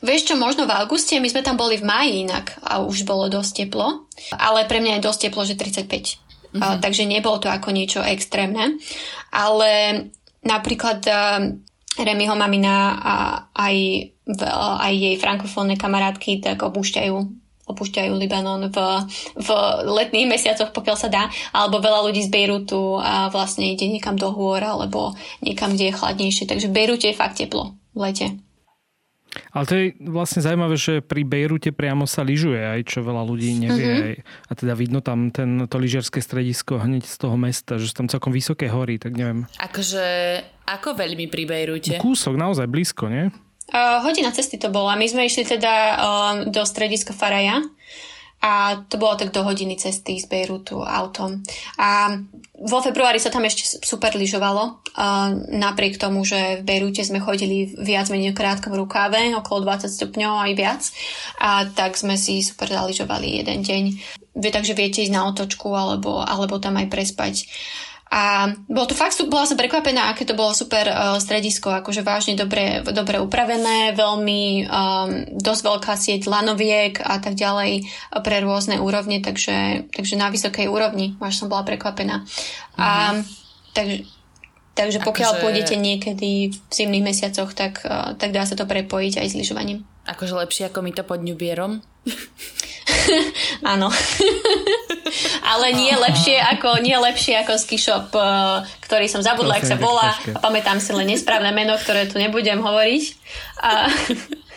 vieš 0.00 0.32
čo, 0.32 0.40
možno 0.40 0.64
v 0.64 0.72
auguste, 0.72 1.20
my 1.20 1.28
sme 1.28 1.44
tam 1.44 1.60
boli 1.60 1.76
v 1.76 1.84
maji 1.84 2.24
inak 2.24 2.56
a 2.64 2.80
už 2.80 3.04
bolo 3.04 3.28
dosť 3.28 3.68
teplo, 3.68 4.08
ale 4.32 4.64
pre 4.64 4.80
mňa 4.80 4.96
je 4.96 5.04
dosť 5.04 5.20
teplo, 5.28 5.44
že 5.44 5.60
35. 5.60 5.84
Mm-hmm. 5.92 6.60
A, 6.64 6.80
takže 6.80 7.04
nebolo 7.04 7.36
to 7.36 7.52
ako 7.52 7.68
niečo 7.68 8.00
extrémne. 8.00 8.80
Ale 9.28 10.08
napríklad 10.40 11.04
Remyho 11.92 12.32
mamina 12.32 12.96
a 12.96 13.14
aj, 13.52 13.76
aj 14.80 14.92
jej 14.96 15.16
frankofónne 15.20 15.76
kamarátky 15.76 16.40
tak 16.40 16.64
opúšťajú 16.64 17.42
opúšťajú 17.62 18.12
Libanon 18.18 18.68
v, 18.68 18.78
v 19.38 19.48
letných 19.86 20.28
mesiacoch, 20.28 20.74
pokiaľ 20.74 20.96
sa 20.98 21.08
dá, 21.08 21.24
alebo 21.54 21.78
veľa 21.78 22.10
ľudí 22.10 22.20
z 22.26 22.32
Bejrutu 22.32 22.98
a 22.98 23.30
vlastne 23.30 23.70
ide 23.70 23.86
niekam 23.86 24.18
do 24.18 24.34
hôr 24.34 24.60
alebo 24.60 25.14
niekam, 25.40 25.72
kde 25.72 25.90
je 25.90 25.98
chladnejšie. 25.98 26.44
Takže 26.50 26.68
v 26.68 26.74
Bejrute 26.74 27.06
je 27.08 27.16
fakt 27.16 27.38
teplo 27.38 27.78
v 27.94 27.98
lete. 28.10 28.26
Ale 29.52 29.64
to 29.64 29.72
je 29.76 29.84
vlastne 30.04 30.44
zaujímavé, 30.44 30.76
že 30.76 31.00
pri 31.00 31.24
Bejrute 31.24 31.72
priamo 31.72 32.04
sa 32.04 32.20
lyžuje 32.20 32.60
aj, 32.60 32.80
čo 32.84 33.00
veľa 33.00 33.24
ľudí 33.24 33.56
nevie. 33.56 34.20
Mm-hmm. 34.20 34.48
A 34.48 34.52
teda 34.52 34.72
vidno 34.76 35.00
tam 35.00 35.32
ten, 35.32 35.64
to 35.68 35.76
lyžiarské 35.80 36.20
stredisko 36.20 36.80
hneď 36.80 37.08
z 37.08 37.16
toho 37.16 37.36
mesta, 37.40 37.80
že 37.80 37.88
sú 37.88 38.04
tam 38.04 38.08
celkom 38.12 38.32
vysoké 38.32 38.68
hory, 38.68 39.00
tak 39.00 39.16
neviem. 39.16 39.48
Akože, 39.56 40.04
ako 40.68 40.96
veľmi 41.00 41.32
pri 41.32 41.48
Bejrute? 41.48 41.96
Kúsok, 41.96 42.36
naozaj 42.36 42.68
blízko, 42.68 43.08
nie? 43.08 43.32
Uh, 43.72 44.04
hodina 44.04 44.28
cesty 44.36 44.60
to 44.60 44.68
bola. 44.68 45.00
My 45.00 45.08
sme 45.08 45.24
išli 45.24 45.48
teda 45.48 45.72
uh, 45.72 46.32
do 46.52 46.60
strediska 46.68 47.16
Faraja 47.16 47.64
a 48.42 48.82
to 48.90 48.98
bolo 48.98 49.14
tak 49.14 49.30
do 49.30 49.46
hodiny 49.46 49.78
cesty 49.78 50.18
z 50.18 50.26
Bejrutu 50.26 50.82
autom. 50.82 51.46
A 51.78 52.18
vo 52.58 52.78
februári 52.82 53.22
sa 53.22 53.30
tam 53.30 53.46
ešte 53.46 53.78
super 53.86 54.18
lyžovalo, 54.18 54.82
napriek 55.50 55.98
tomu, 55.98 56.26
že 56.26 56.58
v 56.58 56.66
Bejrute 56.66 57.06
sme 57.06 57.22
chodili 57.22 57.70
viac 57.78 58.10
menej 58.10 58.34
krátkom 58.34 58.74
rukáve, 58.74 59.30
okolo 59.38 59.66
20 59.66 59.86
stupňov 59.86 60.42
aj 60.42 60.52
viac, 60.58 60.82
a 61.38 61.70
tak 61.70 61.94
sme 61.94 62.18
si 62.18 62.42
super 62.42 62.66
zaližovali 62.66 63.42
jeden 63.42 63.62
deň. 63.62 63.84
Takže 64.34 64.74
viete 64.74 65.06
ísť 65.06 65.14
na 65.14 65.30
otočku 65.30 65.70
alebo, 65.70 66.18
alebo 66.22 66.58
tam 66.58 66.78
aj 66.82 66.90
prespať. 66.90 67.46
A 68.12 68.52
bolo 68.68 68.84
to 68.84 68.92
fakt, 68.92 69.16
bola 69.24 69.48
som 69.48 69.56
prekvapená, 69.56 70.12
aké 70.12 70.28
to 70.28 70.36
bolo 70.36 70.52
super 70.52 70.84
uh, 70.84 71.16
stredisko, 71.16 71.72
akože 71.72 72.04
vážne 72.04 72.36
dobre, 72.36 72.84
dobre 72.84 73.16
upravené, 73.16 73.96
veľmi 73.96 74.68
um, 74.68 75.08
dosť 75.32 75.62
veľká 75.64 75.92
sieť 75.96 76.28
lanoviek 76.28 77.00
a 77.00 77.16
tak 77.24 77.40
ďalej 77.40 77.88
pre 78.20 78.44
rôzne 78.44 78.84
úrovne, 78.84 79.24
takže, 79.24 79.88
takže 79.96 80.20
na 80.20 80.28
vysokej 80.28 80.68
úrovni, 80.68 81.16
až 81.24 81.40
som 81.40 81.48
bola 81.48 81.64
prekvapená. 81.64 82.20
Mm-hmm. 82.20 82.76
A, 82.76 82.88
mhm. 83.16 83.22
takže, 83.72 83.98
takže 84.76 84.98
pokiaľ 85.00 85.32
akože... 85.32 85.40
pôjdete 85.40 85.74
niekedy 85.80 86.52
v 86.52 86.56
zimných 86.68 87.16
mesiacoch, 87.16 87.56
tak, 87.56 87.80
uh, 87.88 88.12
tak 88.20 88.36
dá 88.36 88.44
sa 88.44 88.60
to 88.60 88.68
prepojiť 88.68 89.24
aj 89.24 89.26
s 89.32 89.38
lyžovaním. 89.40 89.88
Akože 90.04 90.36
lepšie 90.36 90.68
ako 90.68 90.84
my 90.84 90.92
to 90.92 91.00
pod 91.00 91.24
Ňubierom? 91.24 91.80
Áno. 93.72 93.88
Ale 95.52 95.66
nie 95.76 95.92
lepšie 95.92 96.40
ako, 96.56 96.80
nie 96.80 96.96
lepšie 96.96 97.44
ako 97.44 97.58
ski 97.60 97.76
shop, 97.76 98.10
eh, 98.16 98.64
ktorý 98.88 99.06
som 99.06 99.20
zabudla, 99.20 99.60
ak 99.60 99.66
sa 99.68 99.76
volá. 99.76 100.16
A 100.32 100.38
pamätám 100.40 100.80
si 100.80 100.90
len 100.96 101.08
nesprávne 101.10 101.52
meno, 101.52 101.76
ktoré 101.76 102.08
tu 102.08 102.18
nebudem 102.18 102.58
hovoriť. 102.62 103.02
A... 103.62 103.90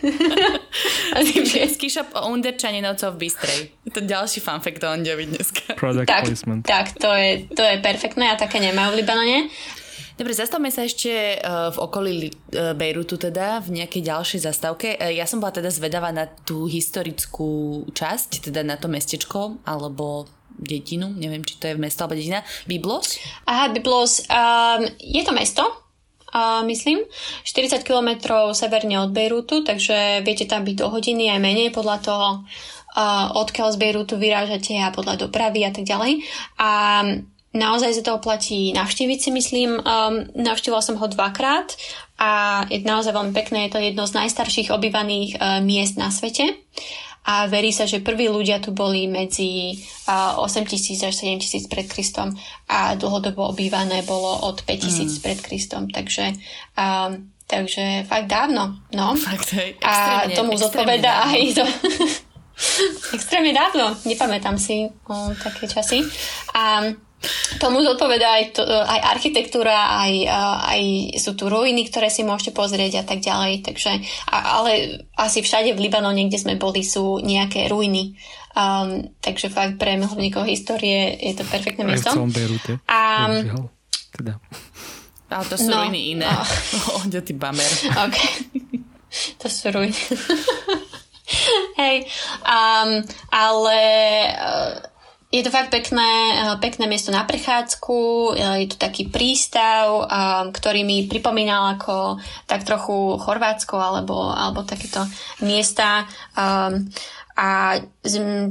ski 1.75 1.87
shop 1.89 2.13
o 2.13 2.29
Underčaninocov 2.29 3.17
v 3.17 3.27
Bystrej. 3.27 3.59
To 3.91 3.99
ďalší 4.03 4.39
fun 4.43 4.61
fact 4.61 4.83
o 4.85 4.89
Ondiovi 4.91 5.25
dneska. 5.25 5.75
Product 5.75 6.07
tak, 6.07 6.23
placement. 6.29 6.61
Tak, 6.63 6.95
to 6.99 7.09
je, 7.13 7.49
to 7.51 7.63
je 7.63 7.75
perfektné 7.81 8.31
a 8.31 8.35
také 8.37 8.61
nemajú 8.61 8.95
v 8.95 8.97
Libanone. 9.01 9.39
Dobre, 10.15 10.31
zastavme 10.31 10.71
sa 10.71 10.87
ešte 10.87 11.11
e, 11.11 11.37
v 11.43 11.77
okolí 11.77 12.31
e, 12.31 12.31
Bejrutu 12.71 13.19
teda, 13.19 13.59
v 13.59 13.83
nejakej 13.83 13.99
ďalšej 13.99 14.39
zastávke. 14.47 14.95
E, 14.95 15.11
ja 15.19 15.27
som 15.27 15.43
bola 15.43 15.51
teda 15.51 15.67
zvedavá 15.67 16.07
na 16.15 16.23
tú 16.23 16.71
historickú 16.71 17.83
časť, 17.91 18.47
teda 18.47 18.63
na 18.63 18.79
to 18.79 18.87
mestečko, 18.87 19.59
alebo 19.67 20.23
dedinu, 20.55 21.11
neviem, 21.11 21.43
či 21.43 21.59
to 21.59 21.67
je 21.67 21.75
mesto 21.75 22.07
alebo 22.07 22.15
dedina, 22.15 22.39
Byblos? 22.63 23.19
Aha, 23.43 23.67
Byblos, 23.75 24.23
um, 24.31 24.87
je 25.03 25.19
to 25.19 25.35
mesto, 25.35 25.67
uh, 26.31 26.63
myslím, 26.63 27.03
40 27.43 27.83
km 27.83 28.31
severne 28.55 29.03
od 29.03 29.11
Bejrutu, 29.11 29.67
takže 29.67 30.23
viete 30.23 30.47
tam 30.47 30.63
byť 30.63 30.75
do 30.79 30.87
hodiny 30.95 31.27
aj 31.27 31.43
menej 31.43 31.75
podľa 31.75 31.97
toho, 31.99 32.27
uh, 32.39 33.35
odkiaľ 33.35 33.75
z 33.75 33.77
Bejrutu 33.83 34.15
vyrážate 34.15 34.79
a 34.79 34.95
podľa 34.95 35.27
dopravy 35.27 35.67
a 35.67 35.75
tak 35.75 35.83
ďalej. 35.83 36.23
A 36.55 36.71
naozaj 37.55 37.95
sa 37.95 38.03
to 38.03 38.11
oplatí 38.19 38.75
navštíviť 38.75 39.19
si 39.19 39.29
myslím. 39.31 39.79
Um, 39.79 40.27
navštívila 40.35 40.83
som 40.83 40.99
ho 40.99 41.07
dvakrát 41.07 41.73
a 42.19 42.63
je 42.67 42.83
naozaj 42.83 43.15
veľmi 43.15 43.33
pekné. 43.33 43.67
Je 43.67 43.71
to 43.73 43.79
jedno 43.79 44.03
z 44.03 44.15
najstarších 44.19 44.75
obývaných 44.75 45.39
uh, 45.39 45.63
miest 45.63 45.95
na 45.95 46.11
svete 46.11 46.59
a 47.25 47.49
verí 47.49 47.73
sa, 47.73 47.89
že 47.89 48.05
prví 48.05 48.29
ľudia 48.29 48.61
tu 48.61 48.69
boli 48.69 49.09
medzi 49.09 49.81
8000 50.05 51.09
až 51.09 51.13
7000 51.41 51.73
pred 51.73 51.89
Kristom 51.89 52.37
a 52.69 52.93
dlhodobo 52.93 53.49
obývané 53.49 54.05
bolo 54.05 54.45
od 54.45 54.61
5000 54.61 55.09
mm. 55.09 55.21
pred 55.25 55.39
Kristom, 55.41 55.89
takže, 55.89 56.37
um, 56.77 57.33
takže 57.49 58.05
fakt 58.05 58.29
dávno. 58.29 58.77
No. 58.93 59.17
Fakt, 59.17 59.57
hej, 59.57 59.73
a 59.81 60.29
tomu 60.37 60.53
zodpoveda 60.53 61.33
aj 61.33 61.41
to. 61.57 61.65
extrémne 63.17 63.51
dávno, 63.51 63.97
nepamätám 64.05 64.55
si 64.55 64.87
o, 65.09 65.33
také 65.35 65.65
časy. 65.67 66.05
A 66.53 66.87
Tomu 67.57 67.81
zodpoveda 67.81 68.27
aj, 68.41 68.43
to, 68.55 68.63
aj 68.63 68.99
architektúra, 69.17 70.01
aj, 70.01 70.13
aj 70.75 70.81
sú 71.19 71.37
tu 71.37 71.47
ruiny, 71.47 71.87
ktoré 71.87 72.11
si 72.11 72.27
môžete 72.27 72.51
pozrieť 72.55 73.01
a 73.01 73.03
tak 73.07 73.23
ďalej. 73.23 73.65
Takže, 73.65 73.91
ale 74.31 75.03
asi 75.15 75.41
všade 75.41 75.73
v 75.73 75.83
Libanone, 75.87 76.27
kde 76.27 76.39
sme 76.41 76.55
boli, 76.59 76.83
sú 76.83 77.23
nejaké 77.23 77.67
ruiny. 77.71 78.15
Um, 78.55 79.11
takže 79.19 79.51
fakt 79.51 79.75
pre 79.75 79.99
milovníkov 79.99 80.47
histórie 80.47 81.19
je 81.19 81.35
to 81.35 81.43
perfektné 81.43 81.83
miesto. 81.83 82.07
Aj 82.07 82.15
v 82.15 82.31
celom. 82.31 82.31
A, 82.87 83.27
teda. 84.15 84.39
Ale 85.27 85.43
to 85.51 85.57
sú 85.59 85.67
no, 85.67 85.83
ruiny 85.83 86.15
iné. 86.15 86.29
Oh. 86.95 87.03
ty 87.03 87.33
bamer. 87.35 87.67
OK. 88.07 88.17
to 89.41 89.47
sú 89.51 89.75
ruiny. 89.75 89.97
Hej. 91.81 92.07
Um, 92.45 93.03
ale 93.33 93.79
uh, 94.31 94.73
je 95.35 95.43
to 95.43 95.51
fakt 95.51 95.67
pekné, 95.67 96.11
eh, 96.31 96.55
pekné 96.63 96.87
miesto 96.87 97.11
na 97.11 97.27
prechádzku, 97.27 97.99
eh, 98.31 98.63
je 98.63 98.67
to 98.71 98.77
taký 98.79 99.11
prístav, 99.11 100.07
eh, 100.07 100.07
ktorý 100.55 100.87
mi 100.87 101.11
pripomínal 101.11 101.75
ako 101.75 102.23
tak 102.47 102.63
trochu 102.63 103.19
Chorvátsko 103.19 103.75
alebo, 103.75 104.31
alebo 104.31 104.63
takéto 104.63 105.03
miesta. 105.43 106.07
A 107.35 107.49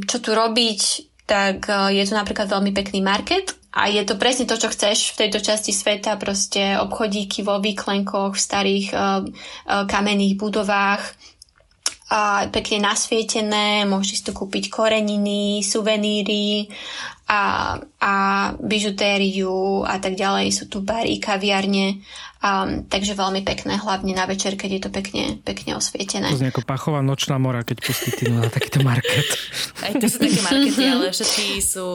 čo 0.05 0.17
tu 0.21 0.31
robiť, 0.37 0.81
tak 1.25 1.73
je 1.89 2.05
tu 2.05 2.13
napríklad 2.13 2.53
veľmi 2.53 2.77
pekný 2.77 3.01
market 3.01 3.57
a 3.73 3.89
je 3.89 4.05
to 4.05 4.21
presne 4.21 4.45
to, 4.45 4.61
čo 4.61 4.69
chceš 4.69 5.17
v 5.17 5.25
tejto 5.25 5.41
časti 5.41 5.73
sveta, 5.73 6.21
proste 6.21 6.77
obchodíky 6.77 7.41
vo 7.41 7.65
výklenkoch, 7.65 8.37
v 8.37 8.45
starých 8.45 8.87
kamenných 9.65 10.37
budovách, 10.37 11.17
pekne 12.53 12.79
nasvietené, 12.85 13.89
môžete 13.89 14.17
si 14.21 14.25
tu 14.29 14.33
kúpiť 14.37 14.69
koreniny, 14.69 15.65
suveníry 15.65 16.69
a, 17.25 17.81
a 18.05 18.13
bižutériu 18.61 19.81
a 19.89 19.97
tak 19.97 20.13
ďalej. 20.13 20.53
Sú 20.53 20.65
tu 20.69 20.85
bary, 20.85 21.17
kaviarne, 21.17 22.05
um, 22.45 22.85
takže 22.85 23.17
veľmi 23.17 23.41
pekné, 23.41 23.81
hlavne 23.81 24.13
na 24.13 24.29
večer, 24.29 24.61
keď 24.61 24.71
je 24.77 24.81
to 24.85 24.91
pekne, 24.93 25.25
pekne 25.41 25.73
osvietené. 25.73 26.29
To 26.29 26.37
znie 26.37 26.53
ako 26.53 26.69
pachová 26.69 27.01
nočná 27.01 27.41
mora, 27.41 27.65
keď 27.65 27.81
pustíte 27.81 28.29
na 28.29 28.53
takýto 28.53 28.85
market. 28.85 29.25
Aj 29.81 29.97
to 29.97 30.05
sú 30.05 30.21
také 30.21 30.41
markety, 30.45 30.85
ale 30.85 31.17
všetky 31.17 31.65
sú 31.65 31.87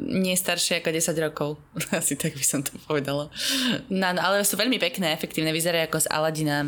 nie 0.00 0.32
staršie 0.32 0.80
ako 0.80 0.88
10 0.88 1.26
rokov. 1.28 1.50
Asi 2.00 2.16
tak 2.16 2.32
by 2.32 2.44
som 2.44 2.64
to 2.64 2.72
povedala. 2.88 3.28
No, 3.92 4.08
no, 4.16 4.20
ale 4.24 4.48
sú 4.48 4.56
veľmi 4.56 4.80
pekné, 4.80 5.12
efektívne, 5.12 5.52
vyzerajú 5.52 5.84
ako 5.84 5.98
z 6.00 6.06
Aladina, 6.08 6.64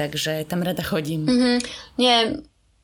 takže 0.00 0.48
tam 0.48 0.64
rada 0.64 0.80
chodím. 0.80 1.28
Mm-hmm. 1.28 1.56
Nie, 2.00 2.40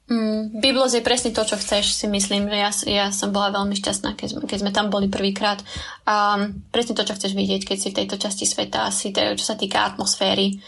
Mm, 0.07 0.63
Biblos 0.63 0.95
je 0.95 1.03
presne 1.03 1.35
to, 1.35 1.43
čo 1.43 1.59
chceš, 1.59 1.99
si 1.99 2.07
myslím, 2.07 2.47
že 2.47 2.59
ja, 2.63 2.71
ja 2.87 3.07
som 3.11 3.35
bola 3.35 3.51
veľmi 3.51 3.75
šťastná, 3.75 4.15
keď 4.15 4.29
sme, 4.39 4.41
keď 4.47 4.59
sme 4.63 4.71
tam 4.71 4.87
boli 4.87 5.11
prvýkrát. 5.11 5.59
Um, 6.07 6.63
presne 6.71 6.95
to, 6.95 7.03
čo 7.03 7.19
chceš 7.19 7.35
vidieť, 7.35 7.67
keď 7.67 7.77
si 7.79 7.91
v 7.91 7.99
tejto 8.03 8.17
časti 8.23 8.47
sveta, 8.47 8.87
asi 8.87 9.11
to, 9.11 9.19
čo 9.35 9.43
sa 9.43 9.59
týka 9.59 9.83
atmosféry. 9.83 10.63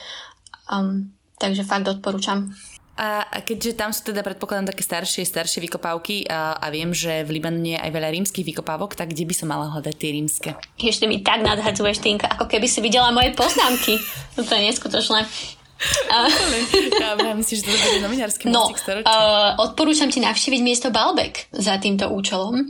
Um, 0.66 1.14
takže 1.38 1.62
fakt 1.62 1.86
odporúčam. 1.86 2.50
A, 2.98 3.22
a 3.30 3.38
keďže 3.46 3.78
tam 3.78 3.94
sú 3.94 4.10
teda 4.10 4.26
predpokladám 4.26 4.74
také 4.74 4.82
staršie, 4.82 5.22
staršie 5.22 5.62
vykopávky 5.70 6.26
a, 6.26 6.58
a 6.58 6.66
viem, 6.74 6.90
že 6.90 7.22
v 7.22 7.38
Libanone 7.38 7.78
je 7.78 7.82
aj 7.86 7.94
veľa 7.94 8.10
rímskych 8.10 8.42
vykopávok, 8.42 8.98
tak 8.98 9.14
kde 9.14 9.22
by 9.22 9.34
som 9.38 9.54
mala 9.54 9.70
hľadať 9.70 9.94
tie 9.94 10.10
rímske? 10.18 10.50
Ešte 10.82 11.06
mi 11.06 11.22
tak 11.22 11.46
nadhadzuješ, 11.46 12.02
Tinka, 12.02 12.26
ako 12.26 12.50
keby 12.50 12.66
si 12.66 12.82
videla 12.82 13.14
moje 13.14 13.38
poznámky. 13.38 14.02
to 14.34 14.42
je 14.42 14.62
neskutočné. 14.66 15.30
ja 17.28 17.34
myslím, 17.38 17.56
že 17.58 17.62
to 17.64 17.70
bude 17.70 18.02
novinársky 18.02 18.50
no, 18.50 18.66
uh, 18.66 19.54
odporúčam 19.62 20.10
ti 20.10 20.18
navštíviť 20.18 20.60
miesto 20.62 20.88
Balbek 20.90 21.50
za 21.54 21.78
týmto 21.78 22.10
účelom 22.10 22.66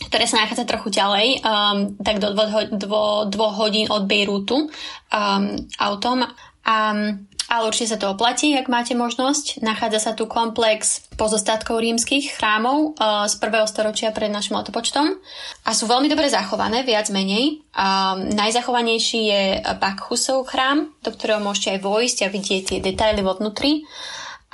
ktoré 0.00 0.24
sa 0.24 0.40
nachádza 0.40 0.64
trochu 0.64 0.88
ďalej, 0.96 1.44
um, 1.44 1.92
tak 2.00 2.24
do 2.24 2.32
dvoch, 2.32 2.72
dvo, 2.72 3.04
dvo 3.28 3.46
hodín 3.52 3.84
od 3.92 4.08
Bejrútu 4.08 4.64
um, 4.64 5.44
autom. 5.76 6.24
Um, 6.64 7.28
ale 7.50 7.66
určite 7.66 7.92
sa 7.92 7.98
to 7.98 8.14
oplatí, 8.14 8.54
ak 8.54 8.70
máte 8.70 8.94
možnosť. 8.94 9.58
Nachádza 9.58 9.98
sa 9.98 10.12
tu 10.14 10.30
komplex 10.30 11.02
pozostatkov 11.18 11.82
rímskych 11.82 12.38
chrámov 12.38 12.94
uh, 12.94 13.26
z 13.26 13.34
prvého 13.42 13.66
storočia 13.66 14.14
pred 14.14 14.30
našim 14.30 14.54
letopočtom 14.54 15.18
a 15.66 15.70
sú 15.74 15.90
veľmi 15.90 16.06
dobre 16.06 16.30
zachované, 16.30 16.86
viac 16.86 17.10
menej. 17.10 17.66
Um, 17.74 18.30
najzachovanejší 18.30 19.20
je 19.26 19.42
Bakhusov 19.82 20.46
chrám, 20.46 20.94
do 21.02 21.10
ktorého 21.10 21.42
môžete 21.42 21.74
aj 21.74 21.80
vojsť 21.82 22.18
a 22.22 22.32
vidieť 22.32 22.62
tie 22.62 22.78
detaily 22.78 23.26
vo 23.26 23.34
vnútri 23.34 23.82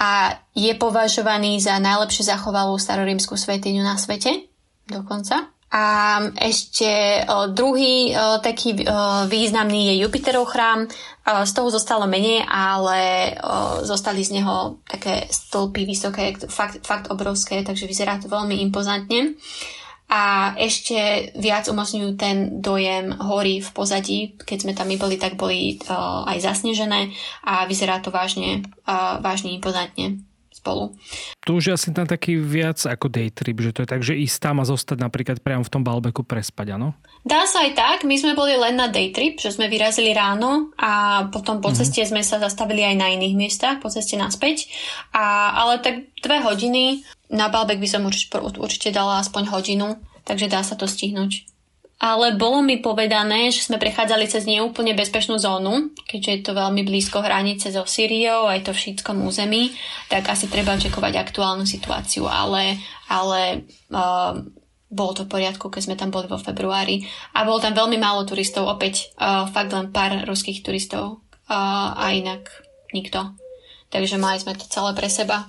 a 0.01 0.41
je 0.57 0.73
považovaný 0.77 1.61
za 1.61 1.77
najlepšie 1.77 2.33
zachovalú 2.33 2.81
starorímsku 2.81 3.37
svetiňu 3.37 3.85
na 3.85 4.01
svete 4.01 4.49
dokonca. 4.87 5.56
A 5.67 6.19
ešte 6.39 7.27
o, 7.27 7.51
druhý 7.51 8.15
o, 8.15 8.39
taký 8.39 8.87
o, 8.87 9.27
významný 9.27 9.91
je 9.91 10.07
Jupiterov 10.07 10.47
chrám. 10.47 10.87
Z 11.27 11.59
toho 11.59 11.75
zostalo 11.75 12.07
menej, 12.07 12.47
ale 12.47 13.35
zostali 13.83 14.23
z 14.23 14.39
neho 14.39 14.79
také 14.87 15.27
stĺpy 15.27 15.83
vysoké, 15.83 16.39
fakt, 16.47 16.87
fakt 16.87 17.11
obrovské, 17.11 17.67
takže 17.67 17.91
vyzerá 17.91 18.23
to 18.23 18.31
veľmi 18.31 18.63
impozantne. 18.63 19.35
A 20.07 20.55
ešte 20.55 21.35
viac 21.35 21.67
umocňujú 21.67 22.15
ten 22.15 22.63
dojem 22.63 23.11
hory 23.19 23.59
v 23.59 23.71
pozadí. 23.75 24.39
Keď 24.39 24.59
sme 24.63 24.73
tam 24.79 24.87
my 24.87 25.03
boli, 25.03 25.19
tak 25.19 25.35
boli 25.35 25.83
aj 26.31 26.47
zasnežené 26.47 27.11
a 27.43 27.67
vyzerá 27.67 27.99
to 27.99 28.15
vážne, 28.15 28.63
vážne 29.19 29.51
impozantne 29.51 30.23
spolu. 30.67 30.99
Tu 31.47 31.55
už 31.55 31.79
asi 31.79 31.95
tam 31.95 32.11
taký 32.11 32.35
viac 32.43 32.83
ako 32.83 33.07
day 33.07 33.31
trip, 33.31 33.63
že 33.63 33.71
to 33.71 33.87
je 33.87 33.89
tak, 33.95 34.03
že 34.03 34.19
ísť 34.19 34.51
tam 34.51 34.59
a 34.59 34.67
zostať 34.67 34.99
napríklad 34.99 35.39
priamo 35.39 35.63
v 35.63 35.71
tom 35.71 35.87
Balbeku 35.87 36.27
prespať, 36.27 36.75
áno? 36.75 36.99
Dá 37.23 37.47
sa 37.47 37.63
aj 37.63 37.79
tak, 37.79 37.99
my 38.03 38.19
sme 38.19 38.35
boli 38.35 38.59
len 38.59 38.75
na 38.75 38.91
day 38.91 39.15
trip, 39.15 39.39
že 39.39 39.55
sme 39.55 39.71
vyrazili 39.71 40.11
ráno 40.11 40.75
a 40.75 41.23
potom 41.31 41.63
po 41.63 41.71
mm-hmm. 41.71 41.79
ceste 41.79 42.03
sme 42.03 42.27
sa 42.27 42.43
zastavili 42.43 42.83
aj 42.83 42.99
na 42.99 43.15
iných 43.15 43.39
miestach, 43.39 43.79
po 43.79 43.87
ceste 43.87 44.19
naspäť. 44.19 44.67
A, 45.15 45.55
ale 45.55 45.79
tak 45.79 46.11
dve 46.19 46.43
hodiny, 46.43 47.07
na 47.31 47.47
Balbek 47.47 47.79
by 47.79 47.87
som 47.87 48.03
určite, 48.03 48.43
určite 48.43 48.91
dala 48.91 49.23
aspoň 49.23 49.55
hodinu, 49.55 50.03
takže 50.27 50.51
dá 50.51 50.67
sa 50.67 50.75
to 50.75 50.91
stihnúť 50.91 51.56
ale 51.97 52.37
bolo 52.37 52.61
mi 52.61 52.77
povedané, 52.77 53.49
že 53.49 53.65
sme 53.65 53.81
prechádzali 53.81 54.29
cez 54.29 54.45
neúplne 54.45 54.93
bezpečnú 54.93 55.41
zónu, 55.41 55.97
keďže 56.05 56.31
je 56.31 56.41
to 56.45 56.53
veľmi 56.53 56.85
blízko 56.85 57.25
hranice 57.25 57.73
so 57.73 57.89
Syriou, 57.89 58.53
aj 58.53 58.69
to 58.69 58.77
v 58.77 58.83
šítskom 58.85 59.25
území, 59.25 59.73
tak 60.13 60.29
asi 60.29 60.45
treba 60.53 60.77
čekovať 60.77 61.17
aktuálnu 61.17 61.65
situáciu, 61.65 62.29
ale, 62.29 62.77
ale 63.09 63.65
uh, 63.89 64.37
bolo 64.93 65.13
to 65.17 65.25
v 65.25 65.33
poriadku, 65.41 65.73
keď 65.73 65.83
sme 65.89 65.97
tam 65.97 66.13
boli 66.13 66.29
vo 66.29 66.37
februári. 66.37 67.01
A 67.33 67.49
bolo 67.49 67.65
tam 67.65 67.73
veľmi 67.73 67.97
málo 67.97 68.29
turistov, 68.29 68.69
opäť 68.69 69.17
uh, 69.17 69.49
fakt 69.49 69.73
len 69.73 69.89
pár 69.89 70.21
ruských 70.29 70.61
turistov 70.61 71.25
uh, 71.49 71.97
a 71.97 72.13
inak 72.13 72.45
nikto. 72.93 73.35
Takže 73.89 74.21
mali 74.21 74.37
sme 74.37 74.53
to 74.53 74.69
celé 74.69 74.93
pre 74.93 75.09
seba. 75.09 75.49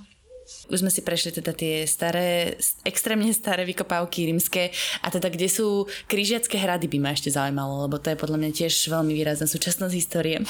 Už 0.72 0.80
sme 0.80 0.88
si 0.88 1.04
prešli 1.04 1.32
teda 1.32 1.52
tie 1.52 1.84
staré, 1.84 2.56
extrémne 2.84 3.28
staré 3.36 3.68
vykopávky 3.68 4.32
rímske 4.32 4.72
a 5.04 5.12
teda 5.12 5.28
kde 5.28 5.48
sú 5.48 5.84
križiacké 6.08 6.56
hrady 6.56 6.88
by 6.88 6.98
ma 7.04 7.10
ešte 7.12 7.28
zaujímalo, 7.28 7.84
lebo 7.84 8.00
to 8.00 8.08
je 8.08 8.20
podľa 8.20 8.40
mňa 8.40 8.50
tiež 8.64 8.74
veľmi 8.88 9.12
výrazná 9.12 9.44
súčasnosť 9.44 9.94
histórie. 9.94 10.40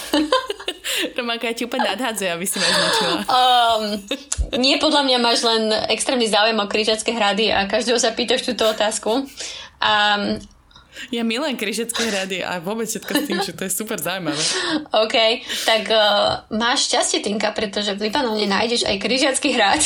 Romanka, 1.19 1.51
ja 1.51 1.55
ti 1.55 1.67
úplne 1.67 1.95
nadhádzuje, 1.95 2.31
aby 2.31 2.47
si 2.47 2.59
ma 2.59 2.69
značila. 2.71 3.19
Um, 3.27 3.83
nie, 4.59 4.79
podľa 4.83 5.03
mňa 5.07 5.19
máš 5.23 5.47
len 5.47 5.71
extrémny 5.91 6.27
záujem 6.27 6.59
o 6.59 6.67
križiacké 6.67 7.11
hrady 7.15 7.55
a 7.55 7.71
každého 7.71 7.99
sa 7.99 8.15
pýtaš 8.15 8.47
túto 8.47 8.67
otázku. 8.67 9.27
Um, 9.79 10.23
Ja 11.15 11.23
milujem 11.25 11.57
križecké 11.57 12.03
hrady 12.09 12.39
a 12.45 12.59
vôbec 12.61 12.89
všetko 12.89 13.13
s 13.15 13.23
tým, 13.25 13.39
že 13.43 13.53
to 13.57 13.63
je 13.67 13.73
super 13.73 13.99
zaujímavé. 13.99 14.43
OK, 14.93 15.17
tak 15.65 15.89
uh, 15.91 16.45
máš 16.55 16.91
šťastie, 16.93 17.25
Tinka, 17.25 17.51
pretože 17.53 17.97
v 17.97 18.09
Libanone 18.09 18.45
nájdeš 18.45 18.87
aj 18.87 18.97
križiacký 19.01 19.57
hrad 19.57 19.83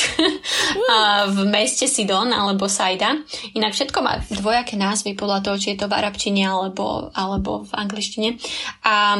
a 0.93 1.29
v 1.31 1.49
meste 1.49 1.87
Sidon 1.87 2.31
alebo 2.35 2.67
Saida. 2.67 3.17
Inak 3.55 3.73
všetko 3.77 3.99
má 4.03 4.21
dvojaké 4.29 4.75
názvy 4.77 5.15
podľa 5.15 5.45
toho, 5.45 5.57
či 5.59 5.75
je 5.75 5.85
to 5.85 5.87
v 5.89 5.97
arabčine 5.97 6.45
alebo, 6.45 7.11
alebo 7.15 7.65
v 7.65 7.73
angličtine. 7.73 8.37
A 8.85 9.17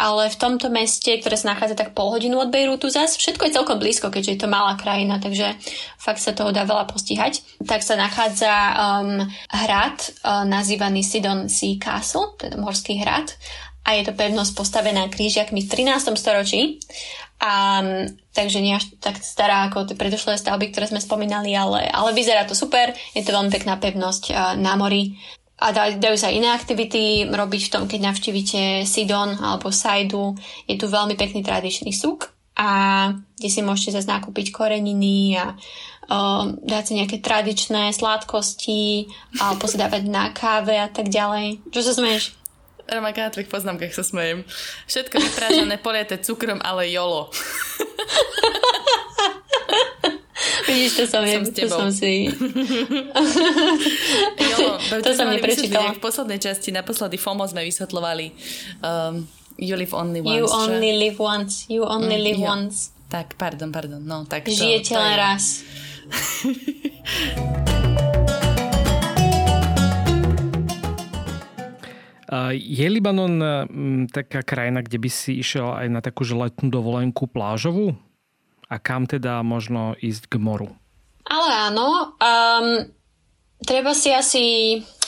ale 0.00 0.32
v 0.32 0.40
tomto 0.40 0.72
meste, 0.72 1.12
ktoré 1.20 1.36
sa 1.36 1.52
nachádza 1.52 1.76
tak 1.76 1.92
pol 1.92 2.08
hodinu 2.16 2.40
od 2.40 2.48
Bejrútu 2.48 2.88
zas, 2.88 3.20
všetko 3.20 3.44
je 3.44 3.56
celkom 3.60 3.76
blízko, 3.76 4.08
keďže 4.08 4.32
je 4.32 4.40
to 4.40 4.48
malá 4.48 4.80
krajina, 4.80 5.20
takže 5.20 5.60
fakt 6.00 6.24
sa 6.24 6.32
toho 6.32 6.56
dá 6.56 6.64
veľa 6.64 6.88
postihať. 6.88 7.44
Tak 7.60 7.84
sa 7.84 8.00
nachádza 8.00 8.48
um, 8.48 9.20
hrad 9.52 10.00
uh, 10.24 10.48
nazývaný 10.48 11.04
Sidon 11.04 11.52
Sea 11.52 11.76
Castle, 11.76 12.32
teda 12.40 12.56
morský 12.56 12.96
hrad 12.96 13.36
a 13.84 13.96
je 14.00 14.08
to 14.08 14.16
pevnosť 14.16 14.52
postavená 14.56 15.08
krížiakmi 15.12 15.64
v 15.64 15.68
13. 15.68 16.16
storočí. 16.16 16.80
A, 17.40 17.80
um, 17.80 18.04
takže 18.36 18.60
nie 18.60 18.76
až 18.76 18.92
tak 19.00 19.20
stará 19.20 19.68
ako 19.68 19.88
tie 19.88 19.96
predošlé 19.96 20.36
stavby, 20.36 20.72
ktoré 20.72 20.92
sme 20.92 21.00
spomínali, 21.00 21.52
ale, 21.56 21.88
ale 21.88 22.12
vyzerá 22.12 22.44
to 22.44 22.56
super. 22.56 22.92
Je 23.16 23.24
to 23.24 23.32
veľmi 23.32 23.48
pekná 23.48 23.80
pevnosť 23.80 24.24
uh, 24.32 24.36
na 24.60 24.76
mori 24.76 25.16
a 25.60 25.76
dajú 25.76 26.16
sa 26.16 26.32
iné 26.32 26.48
aktivity 26.48 27.28
robiť 27.28 27.68
v 27.68 27.72
tom, 27.72 27.84
keď 27.84 28.00
navštívite 28.08 28.88
Sidon 28.88 29.36
alebo 29.36 29.68
Saidu. 29.68 30.32
Je 30.64 30.80
tu 30.80 30.88
veľmi 30.88 31.20
pekný 31.20 31.44
tradičný 31.44 31.92
súk 31.92 32.32
a 32.56 33.12
kde 33.36 33.48
si 33.52 33.60
môžete 33.60 34.00
zase 34.00 34.08
nakúpiť 34.08 34.56
koreniny 34.56 35.36
a 35.36 35.52
uh, 35.52 36.48
dať 36.64 36.82
si 36.82 36.92
nejaké 36.96 37.20
tradičné 37.20 37.92
sladkosti 37.92 39.04
alebo 39.36 39.68
si 39.68 39.76
dávať 39.76 40.08
na 40.08 40.32
káve 40.32 40.80
a 40.80 40.88
tak 40.88 41.12
ďalej. 41.12 41.60
Čo 41.68 41.84
sa 41.84 41.92
smeješ? 41.92 42.40
Romaka, 42.90 43.22
na 43.22 43.30
tvojich 43.30 43.52
poznámkach 43.52 43.94
sa 43.94 44.02
smejem. 44.02 44.42
Všetko 44.90 45.22
vyprážané, 45.22 45.78
poliate 45.78 46.18
cukrom, 46.18 46.58
ale 46.58 46.90
jolo. 46.90 47.30
Vidíš, 50.66 50.92
to 50.96 51.04
som, 51.06 51.22
som, 51.24 51.42
to 51.48 51.68
som 51.68 51.88
si... 51.92 52.28
jo, 54.40 54.58
to 55.04 55.10
som 55.16 55.30
neprečítala. 55.30 55.96
V 55.96 56.02
poslednej 56.02 56.38
časti, 56.42 56.74
naposledy 56.74 57.16
FOMO 57.16 57.48
sme 57.48 57.64
vysvetlovali 57.64 58.32
um, 58.84 59.24
You 59.60 59.76
live 59.76 59.92
only 59.92 60.24
once. 60.24 60.36
You 60.36 60.48
only 60.48 60.92
live 60.96 61.20
once. 61.20 61.68
You 61.68 61.84
only 61.84 62.16
mm, 62.16 62.24
live 62.24 62.40
jo. 62.40 62.48
once. 62.48 62.96
Tak, 63.12 63.36
pardon, 63.36 63.68
pardon. 63.72 64.00
No, 64.00 64.24
tak 64.24 64.48
to, 64.48 64.56
Žijete 64.56 64.96
len 64.96 65.14
raz. 65.20 65.60
Je 72.54 72.86
Libanon 72.86 73.42
taká 74.06 74.46
krajina, 74.46 74.86
kde 74.86 75.02
by 75.02 75.10
si 75.10 75.42
išiel 75.42 75.74
aj 75.74 75.86
na 75.90 75.98
takú 75.98 76.22
letnú 76.22 76.70
dovolenku 76.70 77.26
plážovú? 77.26 77.98
A 78.70 78.78
kam 78.78 79.10
teda 79.10 79.42
možno 79.42 79.98
ísť 79.98 80.30
k 80.30 80.34
moru? 80.38 80.70
Ale 81.26 81.50
áno. 81.74 82.14
Um, 82.22 82.94
treba 83.66 83.92
si 83.92 84.10
asi 84.14 84.44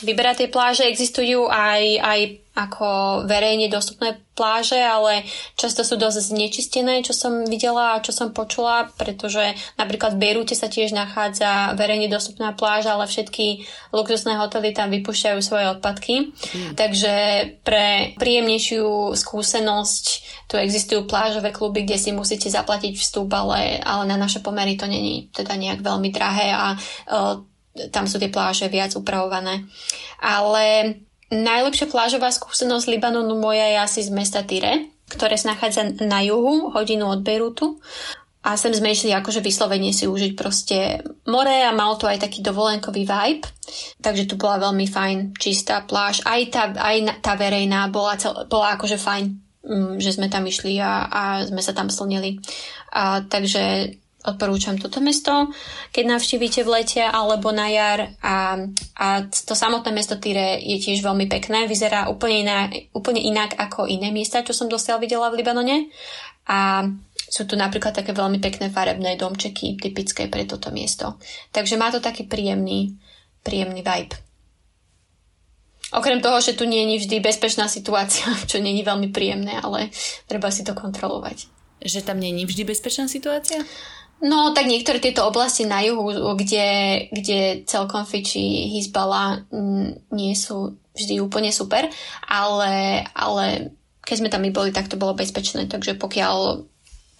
vyberať 0.03 0.45
tie 0.45 0.49
pláže. 0.51 0.83
Existujú 0.85 1.47
aj, 1.47 1.81
aj 2.03 2.19
ako 2.53 3.23
verejne 3.25 3.65
dostupné 3.65 4.21
pláže, 4.37 4.77
ale 4.77 5.25
často 5.57 5.81
sú 5.81 5.97
dosť 5.97 6.29
znečistené, 6.29 7.01
čo 7.01 7.09
som 7.09 7.49
videla 7.49 7.97
a 7.97 8.03
čo 8.05 8.13
som 8.13 8.29
počula, 8.29 8.93
pretože 8.93 9.57
napríklad 9.73 10.13
v 10.13 10.21
Bejrúte 10.21 10.53
sa 10.53 10.69
tiež 10.69 10.93
nachádza 10.93 11.73
verejne 11.73 12.13
dostupná 12.13 12.53
pláž, 12.53 12.85
ale 12.85 13.09
všetky 13.09 13.65
luxusné 13.89 14.37
hotely 14.37 14.69
tam 14.69 14.93
vypúšťajú 14.93 15.39
svoje 15.41 15.65
odpadky. 15.73 16.29
Mm. 16.29 16.77
Takže 16.77 17.13
pre 17.65 18.13
príjemnejšiu 18.21 19.17
skúsenosť 19.17 20.05
tu 20.45 20.61
existujú 20.61 21.09
plážové 21.09 21.49
kluby, 21.49 21.89
kde 21.89 21.97
si 21.97 22.13
musíte 22.13 22.53
zaplatiť 22.53 23.01
vstup, 23.01 23.33
ale, 23.33 23.81
ale 23.81 24.05
na 24.05 24.13
naše 24.13 24.45
pomery 24.45 24.77
to 24.77 24.85
není 24.85 25.33
teda 25.33 25.57
nejak 25.57 25.81
veľmi 25.81 26.13
drahé 26.13 26.53
a 26.53 26.77
uh, 26.77 27.41
tam 27.89 28.05
sú 28.05 28.21
tie 28.21 28.29
pláže 28.29 28.69
viac 28.69 28.93
upravované. 28.93 29.65
Ale 30.21 30.97
najlepšia 31.33 31.89
plážová 31.89 32.29
skúsenosť 32.29 32.85
Libanonu 32.89 33.33
moja 33.37 33.65
je 33.65 33.77
asi 33.81 33.99
z 34.05 34.13
mesta 34.13 34.45
Tyre, 34.45 34.93
ktoré 35.09 35.35
sa 35.37 35.57
nachádza 35.57 35.89
na 36.05 36.21
juhu, 36.21 36.69
hodinu 36.69 37.09
od 37.09 37.25
Beirutu. 37.25 37.81
A 38.43 38.59
sem 38.59 38.75
sme 38.75 38.91
išli 38.91 39.15
akože 39.15 39.39
vyslovene 39.39 39.95
si 39.95 40.03
užiť 40.03 40.35
proste 40.35 40.99
more 41.31 41.63
a 41.63 41.71
mal 41.71 41.95
to 41.95 42.11
aj 42.11 42.27
taký 42.27 42.43
dovolenkový 42.43 43.07
vibe. 43.07 43.47
Takže 44.03 44.27
tu 44.27 44.35
bola 44.35 44.59
veľmi 44.59 44.83
fajn, 44.83 45.39
čistá 45.39 45.79
pláž. 45.87 46.19
Aj 46.27 46.43
tá, 46.51 46.75
aj 46.75 47.23
tá 47.23 47.39
verejná 47.39 47.87
bola, 47.87 48.19
cel, 48.19 48.35
bola 48.51 48.75
akože 48.75 48.99
fajn, 48.99 49.23
mm, 49.63 49.93
že 50.03 50.19
sme 50.19 50.27
tam 50.27 50.43
išli 50.43 50.75
a, 50.83 51.07
a 51.07 51.23
sme 51.47 51.63
sa 51.63 51.71
tam 51.71 51.87
slnili. 51.87 52.43
A, 52.91 53.23
takže 53.23 53.95
odporúčam 54.23 54.79
toto 54.79 55.03
mesto, 55.03 55.51
keď 55.91 56.15
navštívite 56.15 56.63
v 56.63 56.71
lete 56.79 57.03
alebo 57.03 57.51
na 57.51 57.67
jar 57.67 57.99
a, 58.23 58.55
a 58.95 59.07
to 59.27 59.53
samotné 59.53 59.91
mesto 59.91 60.15
Tyre 60.15 60.63
je 60.63 60.79
tiež 60.79 61.03
veľmi 61.03 61.27
pekné, 61.27 61.67
vyzerá 61.67 62.07
úplne, 62.07 62.37
iná, 62.47 62.59
úplne 62.95 63.19
inak 63.19 63.59
ako 63.59 63.85
iné 63.85 64.09
miesta, 64.15 64.41
čo 64.47 64.55
som 64.55 64.71
dosiaľ 64.71 65.03
videla 65.03 65.27
v 65.27 65.43
Libanone 65.43 65.91
a 66.47 66.87
sú 67.33 67.49
tu 67.49 67.57
napríklad 67.57 67.95
také 67.97 68.13
veľmi 68.13 68.37
pekné 68.37 68.69
farebné 68.69 69.17
domčeky 69.17 69.79
typické 69.79 70.29
pre 70.29 70.45
toto 70.45 70.69
miesto. 70.69 71.17
Takže 71.49 71.79
má 71.81 71.89
to 71.89 72.03
taký 72.03 72.27
príjemný, 72.29 72.93
príjemný 73.41 73.81
vibe. 73.81 74.15
Okrem 75.93 76.25
toho, 76.25 76.41
že 76.41 76.57
tu 76.57 76.65
nie 76.65 76.97
je 76.97 77.05
vždy 77.05 77.21
bezpečná 77.21 77.69
situácia, 77.69 78.25
čo 78.49 78.61
nie 78.61 78.77
je 78.77 78.83
veľmi 78.85 79.09
príjemné, 79.13 79.57
ale 79.61 79.93
treba 80.29 80.49
si 80.49 80.65
to 80.65 80.77
kontrolovať. 80.77 81.49
Že 81.83 82.05
tam 82.05 82.17
nie 82.21 82.33
je 82.37 82.49
vždy 82.49 82.63
bezpečná 82.69 83.05
situácia? 83.09 83.61
No, 84.23 84.55
tak 84.55 84.71
niektoré 84.71 85.03
tieto 85.03 85.27
oblasti 85.27 85.67
na 85.67 85.83
juhu, 85.83 86.07
kde, 86.39 86.67
kde 87.11 87.67
celkom 87.67 88.07
fičí 88.07 88.71
Hizbala, 88.71 89.43
nie 90.15 90.31
sú 90.31 90.79
vždy 90.95 91.19
úplne 91.19 91.51
super, 91.51 91.91
ale, 92.23 93.03
ale 93.11 93.75
keď 93.99 94.15
sme 94.15 94.31
tam 94.31 94.47
my 94.47 94.51
boli, 94.55 94.71
tak 94.71 94.87
to 94.87 94.95
bolo 94.95 95.11
bezpečné, 95.11 95.67
takže 95.67 95.99
pokiaľ 95.99 96.63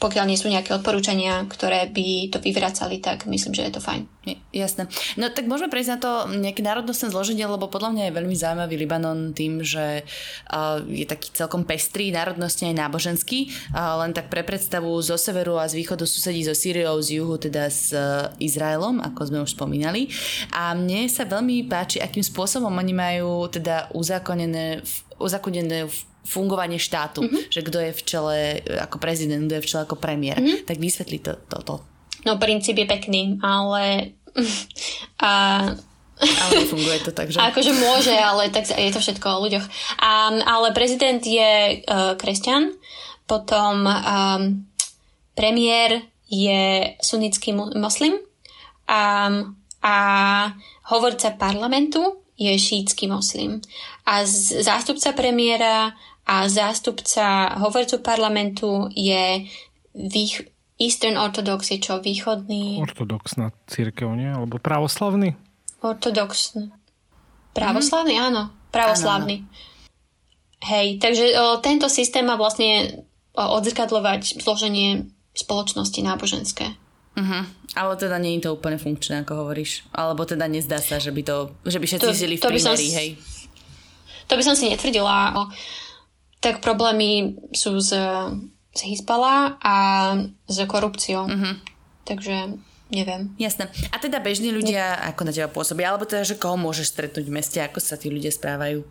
pokiaľ 0.03 0.27
nie 0.27 0.35
sú 0.35 0.51
nejaké 0.51 0.75
odporúčania, 0.75 1.47
ktoré 1.47 1.87
by 1.87 2.27
to 2.27 2.43
vyvracali, 2.43 2.99
tak 2.99 3.23
myslím, 3.23 3.55
že 3.55 3.71
je 3.71 3.73
to 3.79 3.79
fajn. 3.79 4.03
Jasné. 4.51 4.87
No 5.19 5.31
tak 5.31 5.47
môžeme 5.51 5.71
prejsť 5.71 5.91
na 5.95 5.99
to 5.99 6.11
nejaké 6.31 6.63
národnostné 6.63 7.11
zloženie, 7.11 7.43
lebo 7.43 7.67
podľa 7.71 7.95
mňa 7.95 8.03
je 8.07 8.17
veľmi 8.19 8.35
zaujímavý 8.35 8.75
Libanon 8.79 9.35
tým, 9.35 9.63
že 9.63 10.03
uh, 10.03 10.79
je 10.83 11.03
taký 11.03 11.31
celkom 11.35 11.67
pestrý, 11.67 12.11
národnostne 12.11 12.71
aj 12.71 12.79
náboženský. 12.87 13.51
Uh, 13.71 13.99
len 14.03 14.15
tak 14.15 14.31
pre 14.31 14.43
predstavu 14.43 14.91
zo 15.03 15.19
severu 15.19 15.59
a 15.59 15.67
z 15.67 15.79
východu 15.83 16.07
susedí 16.07 16.43
so 16.43 16.55
Syriou, 16.55 16.99
z 17.03 17.19
juhu 17.19 17.35
teda 17.35 17.67
s 17.67 17.91
uh, 17.91 18.31
Izraelom, 18.39 19.03
ako 19.03 19.21
sme 19.27 19.39
už 19.43 19.55
spomínali. 19.55 20.07
A 20.55 20.71
mne 20.71 21.07
sa 21.11 21.27
veľmi 21.27 21.67
páči, 21.67 21.99
akým 21.99 22.23
spôsobom 22.23 22.71
oni 22.71 22.93
majú 22.95 23.47
teda 23.51 23.91
uzákonené, 23.91 24.83
uzákonené 25.19 25.87
v 25.87 25.97
fungovanie 26.23 26.79
štátu, 26.79 27.21
mm-hmm. 27.23 27.51
že 27.51 27.61
kto 27.61 27.77
je 27.83 27.91
v 27.91 28.01
čele 28.07 28.37
ako 28.79 28.97
prezident, 28.97 29.43
kto 29.43 29.59
je 29.59 29.63
v 29.63 29.69
čele 29.69 29.83
ako 29.83 29.97
premiér. 29.99 30.39
Mm-hmm. 30.39 30.63
Tak 30.65 30.77
vysvetli 30.79 31.19
to, 31.19 31.35
to, 31.51 31.57
to. 31.61 31.75
No 32.23 32.39
princíp 32.39 32.79
je 32.79 32.87
pekný, 32.87 33.37
ale 33.43 34.15
a 35.19 35.31
ale 36.23 36.69
funguje 36.69 37.03
to 37.03 37.11
tak, 37.11 37.27
že... 37.27 37.41
Akože 37.51 37.73
môže, 37.75 38.15
ale 38.15 38.47
tak 38.53 38.69
je 38.69 38.93
to 38.93 39.01
všetko 39.01 39.27
o 39.27 39.43
ľuďoch. 39.43 39.65
Um, 39.99 40.39
ale 40.45 40.71
prezident 40.71 41.19
je 41.19 41.83
uh, 41.83 42.15
kresťan, 42.15 42.71
potom 43.27 43.83
um, 43.83 44.63
premiér 45.35 46.05
je 46.29 46.95
sunnický 47.03 47.51
moslim 47.53 48.17
um, 48.87 49.35
a 49.83 49.97
hovorca 50.89 51.35
parlamentu 51.35 52.23
je 52.37 52.53
šítsky 52.55 53.05
moslim. 53.09 53.61
A 54.07 54.25
zástupca 54.25 55.13
premiéra 55.13 55.93
a 56.23 56.47
zástupca 56.47 57.59
hovorcu 57.59 57.99
parlamentu 57.99 58.87
je 58.95 59.43
vých, 59.93 60.47
Eastern 60.79 61.19
Orthodox 61.19 61.69
je 61.69 61.79
čo? 61.83 61.99
Východný? 61.99 62.79
Ortodoxná 62.81 63.51
církev, 63.67 64.09
nie? 64.15 64.31
Alebo 64.31 64.57
pravoslavný? 64.57 65.35
Ortodoxný. 65.83 66.71
Pravoslavný, 67.53 68.17
mm. 68.17 68.23
áno. 68.23 68.43
Pravoslavný. 68.73 69.45
Áno. 69.45 69.71
Hej, 70.63 71.03
takže 71.03 71.35
o, 71.35 71.59
tento 71.59 71.91
systém 71.91 72.23
má 72.23 72.39
vlastne 72.39 73.03
o, 73.35 73.43
odzrkadlovať 73.59 74.39
zloženie 74.39 75.11
spoločnosti 75.35 75.99
náboženské. 75.99 76.71
Uh-huh. 77.13 77.43
Ale 77.77 77.93
teda 77.99 78.17
nie 78.17 78.39
je 78.39 78.49
to 78.49 78.57
úplne 78.57 78.81
funkčné, 78.81 79.21
ako 79.21 79.45
hovoríš. 79.45 79.85
Alebo 79.93 80.25
teda 80.25 80.49
nezdá 80.49 80.81
sa, 80.81 80.97
že 80.97 81.13
by, 81.13 81.21
to, 81.21 81.53
že 81.67 81.77
by 81.77 81.85
všetci 81.85 82.09
to, 82.09 82.17
žili 82.17 82.35
v 82.39 82.41
to 82.41 82.49
primerí, 82.49 82.87
hej? 82.89 83.09
To 84.31 84.33
by 84.39 84.43
som 84.45 84.55
si 84.57 84.71
netvrdila 84.71 85.35
tak 86.43 86.59
problémy 86.59 87.39
sú 87.55 87.79
z, 87.79 87.95
z 88.75 88.81
Hizbala 88.83 89.55
a 89.63 89.75
s 90.43 90.57
korupciou. 90.67 91.31
Mm-hmm. 91.31 91.53
Takže 92.03 92.35
neviem. 92.91 93.31
Jasné. 93.39 93.71
A 93.89 93.97
teda 94.03 94.19
bežní 94.19 94.51
ľudia, 94.51 94.99
ako 95.07 95.23
na 95.23 95.31
teba 95.31 95.47
pôsobia? 95.47 95.95
Alebo 95.95 96.03
teda, 96.03 96.27
že 96.27 96.35
koho 96.35 96.59
môžeš 96.59 96.91
stretnúť 96.91 97.25
v 97.31 97.35
meste? 97.39 97.63
Ako 97.63 97.79
sa 97.79 97.95
tí 97.95 98.11
ľudia 98.11 98.35
správajú? 98.35 98.83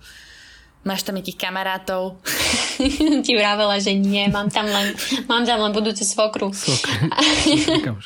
Máš 0.82 1.04
tam 1.04 1.14
nejakých 1.14 1.38
kamarátov? 1.38 2.18
Ti 3.28 3.32
vravela, 3.36 3.78
že 3.78 3.94
nie. 3.94 4.26
Mám 4.32 4.50
tam 4.50 4.66
len, 4.66 4.96
mám 5.30 5.44
tam 5.44 5.60
len 5.60 5.76
budúcu 5.76 6.02
svokru. 6.02 6.50
Svokru. 6.50 7.06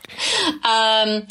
um, 0.67 1.25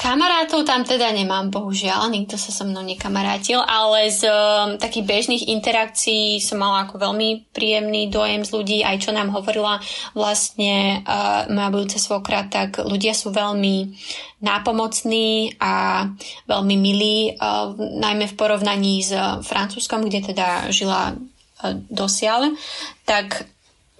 Kamarátov 0.00 0.64
tam 0.64 0.80
teda 0.80 1.12
nemám, 1.12 1.52
bohužiaľ, 1.52 2.08
nikto 2.08 2.40
sa 2.40 2.48
so 2.48 2.64
mnou 2.64 2.80
nekamarátil, 2.80 3.60
ale 3.60 4.08
z 4.08 4.24
um, 4.24 4.80
takých 4.80 5.04
bežných 5.04 5.44
interakcií 5.52 6.40
som 6.40 6.56
mala 6.56 6.88
ako 6.88 7.04
veľmi 7.04 7.52
príjemný 7.52 8.08
dojem 8.08 8.40
z 8.40 8.48
ľudí, 8.48 8.78
aj 8.80 8.96
čo 9.04 9.12
nám 9.12 9.28
hovorila 9.28 9.76
vlastne 10.16 11.04
uh, 11.04 11.44
moja 11.52 11.68
budúca 11.68 11.98
svokra, 12.00 12.48
tak 12.48 12.80
ľudia 12.80 13.12
sú 13.12 13.28
veľmi 13.28 13.92
nápomocní 14.40 15.60
a 15.60 16.08
veľmi 16.48 16.76
milí, 16.80 17.36
uh, 17.36 17.76
najmä 17.76 18.24
v 18.24 18.38
porovnaní 18.40 19.04
s 19.04 19.12
Francúzskom, 19.44 20.08
kde 20.08 20.32
teda 20.32 20.72
žila 20.72 21.12
uh, 21.12 21.76
dosiaľ, 21.92 22.56
tak 23.04 23.44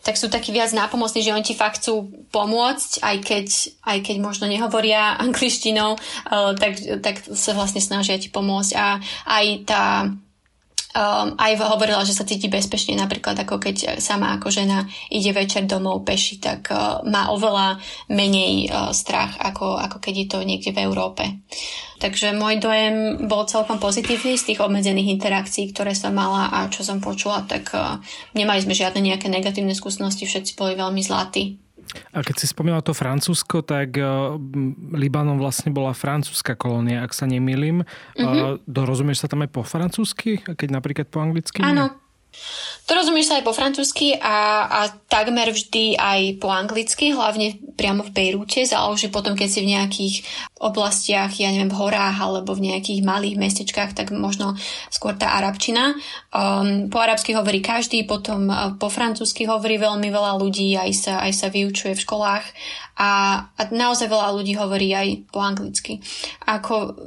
tak 0.01 0.17
sú 0.17 0.33
takí 0.33 0.51
viac 0.51 0.73
nápomocní, 0.73 1.21
že 1.21 1.33
oni 1.33 1.45
ti 1.45 1.53
fakt 1.53 1.85
chcú 1.85 2.09
pomôcť, 2.33 3.05
aj 3.05 3.17
keď, 3.21 3.49
aj 3.85 3.99
keď 4.01 4.17
možno 4.21 4.49
nehovoria 4.49 5.21
angličtinou, 5.21 5.97
uh, 5.97 6.53
tak, 6.57 6.81
tak 7.05 7.21
sa 7.37 7.53
vlastne 7.53 7.85
snažia 7.85 8.17
ti 8.17 8.33
pomôcť. 8.33 8.73
A 8.77 9.01
aj 9.29 9.47
tá 9.69 9.85
Um, 10.91 11.39
aj 11.39 11.63
hovorila, 11.63 12.03
že 12.03 12.19
sa 12.19 12.27
cíti 12.27 12.51
bezpečne, 12.51 12.99
napríklad 12.99 13.39
ako 13.39 13.63
keď 13.63 14.03
sama 14.03 14.35
ako 14.35 14.51
žena 14.51 14.91
ide 15.07 15.31
večer 15.31 15.63
domov 15.63 16.03
peši, 16.03 16.43
tak 16.43 16.67
uh, 16.75 17.07
má 17.07 17.31
oveľa 17.31 17.79
menej 18.11 18.67
uh, 18.67 18.91
strach, 18.91 19.39
ako, 19.39 19.79
ako 19.79 20.03
keď 20.03 20.15
je 20.19 20.27
to 20.27 20.39
niekde 20.43 20.71
v 20.75 20.83
Európe. 20.83 21.23
Takže 22.03 22.35
môj 22.35 22.59
dojem 22.59 23.23
bol 23.31 23.47
celkom 23.47 23.79
pozitívny 23.79 24.35
z 24.35 24.51
tých 24.51 24.59
obmedzených 24.59 25.15
interakcií, 25.15 25.71
ktoré 25.71 25.95
som 25.95 26.11
mala 26.11 26.51
a 26.51 26.67
čo 26.67 26.83
som 26.83 26.99
počula, 26.99 27.47
tak 27.47 27.71
uh, 27.71 28.03
nemali 28.35 28.59
sme 28.59 28.75
žiadne 28.75 28.99
nejaké 28.99 29.31
negatívne 29.31 29.79
skúsenosti, 29.79 30.27
všetci 30.27 30.59
boli 30.59 30.75
veľmi 30.75 31.07
zlatí. 31.07 31.70
A 32.13 32.23
keď 32.23 32.37
si 32.43 32.47
spomínala 32.51 32.83
to 32.83 32.97
Francúzsko, 32.97 33.63
tak 33.63 33.97
uh, 33.97 34.37
Libanon 34.95 35.39
vlastne 35.39 35.71
bola 35.71 35.95
francúzska 35.95 36.59
kolónia, 36.59 37.07
ak 37.07 37.13
sa 37.15 37.27
nemýlim. 37.27 37.87
Mm-hmm. 38.19 38.67
Dorozumieš 38.67 39.25
sa 39.25 39.29
tam 39.31 39.47
aj 39.47 39.51
po 39.51 39.63
francúzsky, 39.63 40.43
keď 40.43 40.69
napríklad 40.71 41.07
po 41.09 41.23
anglicky? 41.23 41.63
Áno, 41.63 41.95
to 42.91 42.99
rozumieš 42.99 43.31
sa 43.31 43.39
aj 43.39 43.47
po 43.47 43.55
francúzsky 43.55 44.19
a, 44.19 44.67
a 44.67 44.81
takmer 45.07 45.55
vždy 45.55 45.95
aj 45.95 46.43
po 46.43 46.51
anglicky, 46.51 47.15
hlavne 47.15 47.63
priamo 47.79 48.03
v 48.03 48.11
Bejrúte. 48.11 48.67
Záleží 48.67 49.07
potom, 49.15 49.39
keď 49.39 49.49
si 49.49 49.61
v 49.63 49.71
nejakých 49.79 50.15
oblastiach, 50.59 51.31
ja 51.39 51.55
neviem, 51.55 51.71
v 51.71 51.79
horách 51.79 52.19
alebo 52.19 52.51
v 52.59 52.67
nejakých 52.73 53.07
malých 53.07 53.39
mestečkách, 53.39 53.95
tak 53.95 54.11
možno 54.11 54.59
skôr 54.91 55.15
tá 55.15 55.39
arabčina. 55.39 55.95
Um, 56.35 56.91
po 56.91 56.99
arabsky 56.99 57.31
hovorí 57.31 57.63
každý, 57.63 58.03
potom 58.03 58.51
uh, 58.51 58.75
po 58.75 58.91
francúzsky 58.91 59.47
hovorí 59.47 59.79
veľmi 59.79 60.11
veľa 60.11 60.35
ľudí, 60.43 60.75
aj 60.75 60.91
sa, 60.91 61.15
aj 61.23 61.33
sa 61.37 61.47
vyučuje 61.47 61.95
v 61.95 62.05
školách 62.05 62.45
a, 62.99 63.11
a 63.55 63.61
naozaj 63.71 64.11
veľa 64.11 64.35
ľudí 64.35 64.59
hovorí 64.59 64.91
aj 64.93 65.31
po 65.31 65.41
anglicky. 65.41 66.03
Ako 66.45 66.99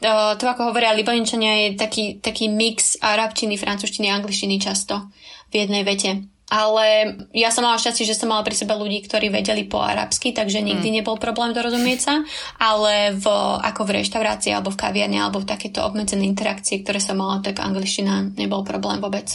to, 0.00 0.44
ako 0.46 0.70
hovoria 0.70 0.94
Libančania, 0.94 1.68
je 1.68 1.68
taký, 1.74 2.04
taký 2.22 2.46
mix 2.46 2.94
arabčiny, 3.02 3.58
francúzštiny 3.58 4.08
angličtiny 4.14 4.62
často 4.62 5.10
v 5.50 5.66
jednej 5.66 5.82
vete. 5.82 6.30
Ale 6.48 7.12
ja 7.36 7.52
som 7.52 7.60
mala 7.60 7.76
šťastie, 7.76 8.08
že 8.08 8.16
som 8.16 8.32
mala 8.32 8.40
pri 8.40 8.56
sebe 8.56 8.72
ľudí, 8.72 9.04
ktorí 9.04 9.28
vedeli 9.28 9.68
po 9.68 9.84
arabsky, 9.84 10.32
takže 10.32 10.64
nikdy 10.64 10.88
mm. 10.88 10.94
nebol 11.00 11.20
problém 11.20 11.52
dorozumieť 11.52 11.98
sa, 12.00 12.14
ale 12.56 13.12
v, 13.12 13.26
ako 13.60 13.84
v 13.84 14.00
reštaurácii 14.00 14.56
alebo 14.56 14.72
v 14.72 14.80
kaviarni 14.80 15.20
alebo 15.20 15.44
v 15.44 15.50
takéto 15.50 15.84
obmedzené 15.84 16.24
interakcie, 16.24 16.80
ktoré 16.80 17.04
som 17.04 17.20
mala, 17.20 17.44
tak 17.44 17.60
angličtina 17.60 18.32
nebol 18.32 18.64
problém 18.64 18.96
vôbec. 18.96 19.28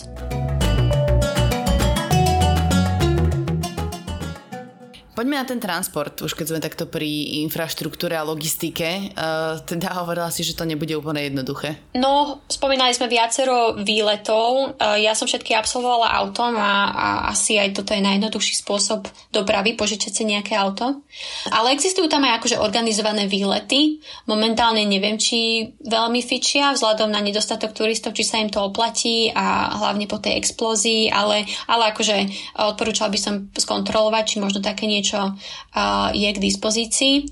Poďme 5.13 5.37
na 5.37 5.45
ten 5.45 5.61
transport, 5.61 6.17
už 6.25 6.33
keď 6.33 6.45
sme 6.49 6.59
takto 6.59 6.89
pri 6.89 7.41
infraštruktúre 7.45 8.17
a 8.17 8.25
logistike. 8.25 9.13
Uh, 9.13 9.61
teda 9.61 9.93
hovorila 10.01 10.33
si, 10.33 10.41
že 10.41 10.57
to 10.57 10.65
nebude 10.65 10.89
úplne 10.97 11.21
jednoduché. 11.29 11.93
No, 11.93 12.41
spomínali 12.49 12.97
sme 12.97 13.05
viacero 13.05 13.77
výletov. 13.77 14.73
Uh, 14.77 14.97
ja 14.97 15.13
som 15.13 15.29
všetky 15.29 15.53
absolvovala 15.53 16.09
autom 16.17 16.57
a, 16.57 16.89
a 16.89 17.07
asi 17.29 17.61
aj 17.61 17.77
toto 17.77 17.93
je 17.93 18.01
najjednoduchší 18.01 18.57
spôsob 18.57 19.05
dopravy, 19.29 19.77
požičať 19.77 20.11
si 20.11 20.23
nejaké 20.25 20.57
auto. 20.57 21.05
Ale 21.53 21.77
existujú 21.77 22.09
tam 22.09 22.25
aj 22.25 22.41
akože 22.41 22.57
organizované 22.57 23.29
výlety. 23.29 24.01
Momentálne 24.25 24.81
neviem, 24.89 25.21
či 25.21 25.69
veľmi 25.85 26.25
fičia 26.25 26.73
vzhľadom 26.73 27.13
na 27.13 27.21
nedostatok 27.21 27.77
turistov, 27.77 28.17
či 28.17 28.25
sa 28.25 28.41
im 28.41 28.49
to 28.49 28.65
oplatí 28.65 29.29
a 29.29 29.77
hlavne 29.77 30.09
po 30.09 30.17
tej 30.17 30.41
explózii, 30.41 31.13
ale, 31.13 31.45
ale 31.69 31.93
akože 31.93 32.17
odporúčal 32.57 33.13
by 33.13 33.19
som 33.21 33.33
skontrolovať, 33.53 34.23
či 34.25 34.35
možno 34.41 34.63
také 34.63 34.89
niečo 34.89 35.02
niečo 35.03 35.35
je 36.15 36.29
k 36.31 36.39
dispozícii. 36.39 37.27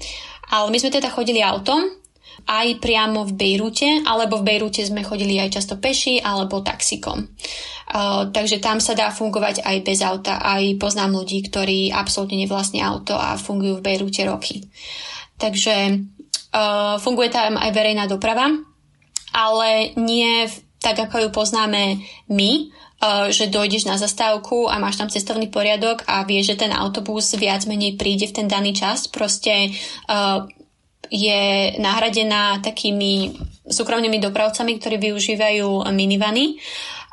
Ale 0.52 0.68
my 0.68 0.78
sme 0.84 0.92
teda 0.92 1.08
chodili 1.08 1.40
autom, 1.40 1.80
aj 2.44 2.84
priamo 2.84 3.24
v 3.24 3.38
Bejrute, 3.40 4.04
alebo 4.04 4.44
v 4.44 4.52
Bejrute 4.52 4.84
sme 4.84 5.08
chodili 5.08 5.40
aj 5.40 5.56
často 5.62 5.80
peši 5.80 6.20
alebo 6.20 6.60
taxikom. 6.60 7.24
Uh, 7.92 8.32
takže 8.32 8.64
tam 8.64 8.80
sa 8.80 8.96
dá 8.96 9.12
fungovať 9.12 9.68
aj 9.68 9.78
bez 9.84 10.00
auta. 10.00 10.40
Aj 10.40 10.64
poznám 10.80 11.22
ľudí, 11.22 11.44
ktorí 11.44 11.92
absolútne 11.92 12.40
nevlastnia 12.40 12.88
auto 12.88 13.20
a 13.20 13.36
fungujú 13.36 13.80
v 13.80 13.86
Bejrute 13.86 14.24
roky. 14.24 14.64
Takže 15.38 15.76
uh, 16.56 16.96
funguje 17.04 17.30
tam 17.32 17.60
aj 17.60 17.72
verejná 17.76 18.08
doprava, 18.08 18.48
ale 19.36 19.92
nie 20.00 20.48
tak, 20.82 20.98
ako 20.98 21.28
ju 21.28 21.30
poznáme 21.30 22.00
my, 22.32 22.52
že 23.34 23.50
dojdeš 23.50 23.90
na 23.90 23.98
zastávku 23.98 24.70
a 24.70 24.78
máš 24.78 25.02
tam 25.02 25.10
cestovný 25.10 25.50
poriadok 25.50 26.06
a 26.06 26.22
vieš, 26.22 26.54
že 26.54 26.66
ten 26.68 26.72
autobus 26.72 27.34
viac 27.34 27.66
menej 27.66 27.98
príde 27.98 28.30
v 28.30 28.36
ten 28.38 28.48
daný 28.48 28.78
čas. 28.78 29.10
Proste 29.10 29.74
uh, 29.74 30.46
je 31.10 31.76
nahradená 31.82 32.62
takými 32.62 33.36
súkromnými 33.68 34.22
dopravcami, 34.22 34.78
ktorí 34.78 35.02
využívajú 35.02 35.90
minivany 35.92 36.62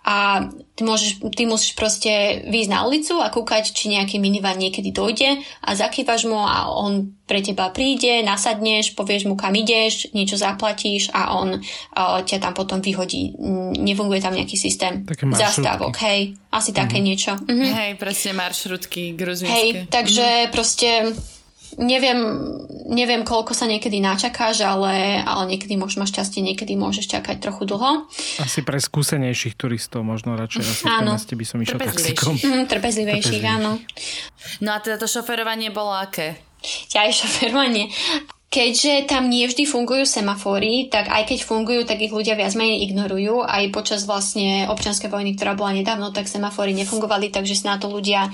a 0.09 0.49
ty, 0.73 0.88
môžeš, 0.88 1.21
ty 1.37 1.44
musíš 1.44 1.77
proste 1.77 2.40
výjsť 2.49 2.71
na 2.73 2.88
ulicu 2.88 3.21
a 3.21 3.29
kúkať, 3.29 3.77
či 3.77 3.92
nejaký 3.92 4.16
minivan 4.16 4.57
niekedy 4.57 4.88
dojde 4.88 5.44
a 5.44 5.71
zakývaš 5.77 6.25
mu 6.25 6.40
a 6.40 6.73
on 6.73 7.12
pre 7.29 7.44
teba 7.44 7.68
príde, 7.68 8.25
nasadneš, 8.25 8.97
povieš 8.97 9.29
mu 9.29 9.37
kam 9.37 9.53
ideš, 9.53 10.09
niečo 10.16 10.40
zaplatíš 10.40 11.12
a 11.12 11.37
on 11.37 11.61
uh, 11.61 12.25
ťa 12.25 12.40
tam 12.40 12.57
potom 12.57 12.81
vyhodí. 12.81 13.37
Nefunguje 13.77 14.25
tam 14.25 14.33
nejaký 14.33 14.57
systém 14.57 15.05
zastávok, 15.37 15.92
hej, 16.01 16.40
asi 16.49 16.73
mm-hmm. 16.73 16.81
také 16.81 16.97
mhm. 16.97 17.05
niečo. 17.05 17.33
Mhm. 17.37 17.68
Hej, 17.68 17.90
presne 18.01 18.33
maršrutky 18.33 19.12
gruzínske. 19.12 19.53
Hej, 19.53 19.68
takže 19.92 20.25
mm-hmm. 20.25 20.55
proste 20.57 20.88
neviem, 21.78 22.18
neviem, 22.90 23.22
koľko 23.22 23.54
sa 23.54 23.70
niekedy 23.70 24.02
načakáš, 24.02 24.66
ale, 24.66 25.22
ale 25.22 25.42
niekedy 25.54 25.78
môžeš 25.78 25.98
mať 26.02 26.08
šťastie, 26.18 26.40
niekedy 26.42 26.74
môžeš 26.74 27.06
čakať 27.06 27.38
trochu 27.38 27.70
dlho. 27.70 28.10
Asi 28.42 28.66
pre 28.66 28.82
skúsenejších 28.82 29.54
turistov 29.54 30.02
možno 30.02 30.34
radšej 30.34 30.64
asi 30.66 30.84
áno. 30.90 31.14
by 31.14 31.44
som 31.46 31.58
išiel 31.62 31.78
taxikom. 31.78 32.34
Mm, 32.34 32.66
trpezlivejších, 32.66 33.44
áno. 33.46 33.78
No 34.58 34.70
a 34.74 34.78
teda 34.82 34.98
to 34.98 35.06
šoferovanie 35.06 35.70
bolo 35.70 35.94
aké? 35.94 36.38
Ja 36.90 37.06
aj 37.06 37.14
šoferovanie. 37.22 37.88
Keďže 38.48 39.04
tam 39.04 39.28
nie 39.28 39.44
vždy 39.44 39.68
fungujú 39.68 40.08
semafóry, 40.08 40.88
tak 40.88 41.12
aj 41.12 41.28
keď 41.28 41.44
fungujú, 41.44 41.84
tak 41.84 42.00
ich 42.00 42.08
ľudia 42.08 42.32
viac 42.32 42.56
menej 42.56 42.80
ignorujú. 42.88 43.44
Aj 43.44 43.61
počas 43.68 44.08
vlastne 44.08 44.64
občianskej 44.72 45.12
vojny, 45.12 45.37
ktorá 45.37 45.52
bola 45.52 45.76
nedávno, 45.76 46.16
tak 46.16 46.32
semafóry 46.32 46.72
nefungovali, 46.72 47.28
takže 47.28 47.52
si 47.52 47.68
na 47.68 47.76
to 47.76 47.92
ľudia 47.92 48.24
e, 48.24 48.30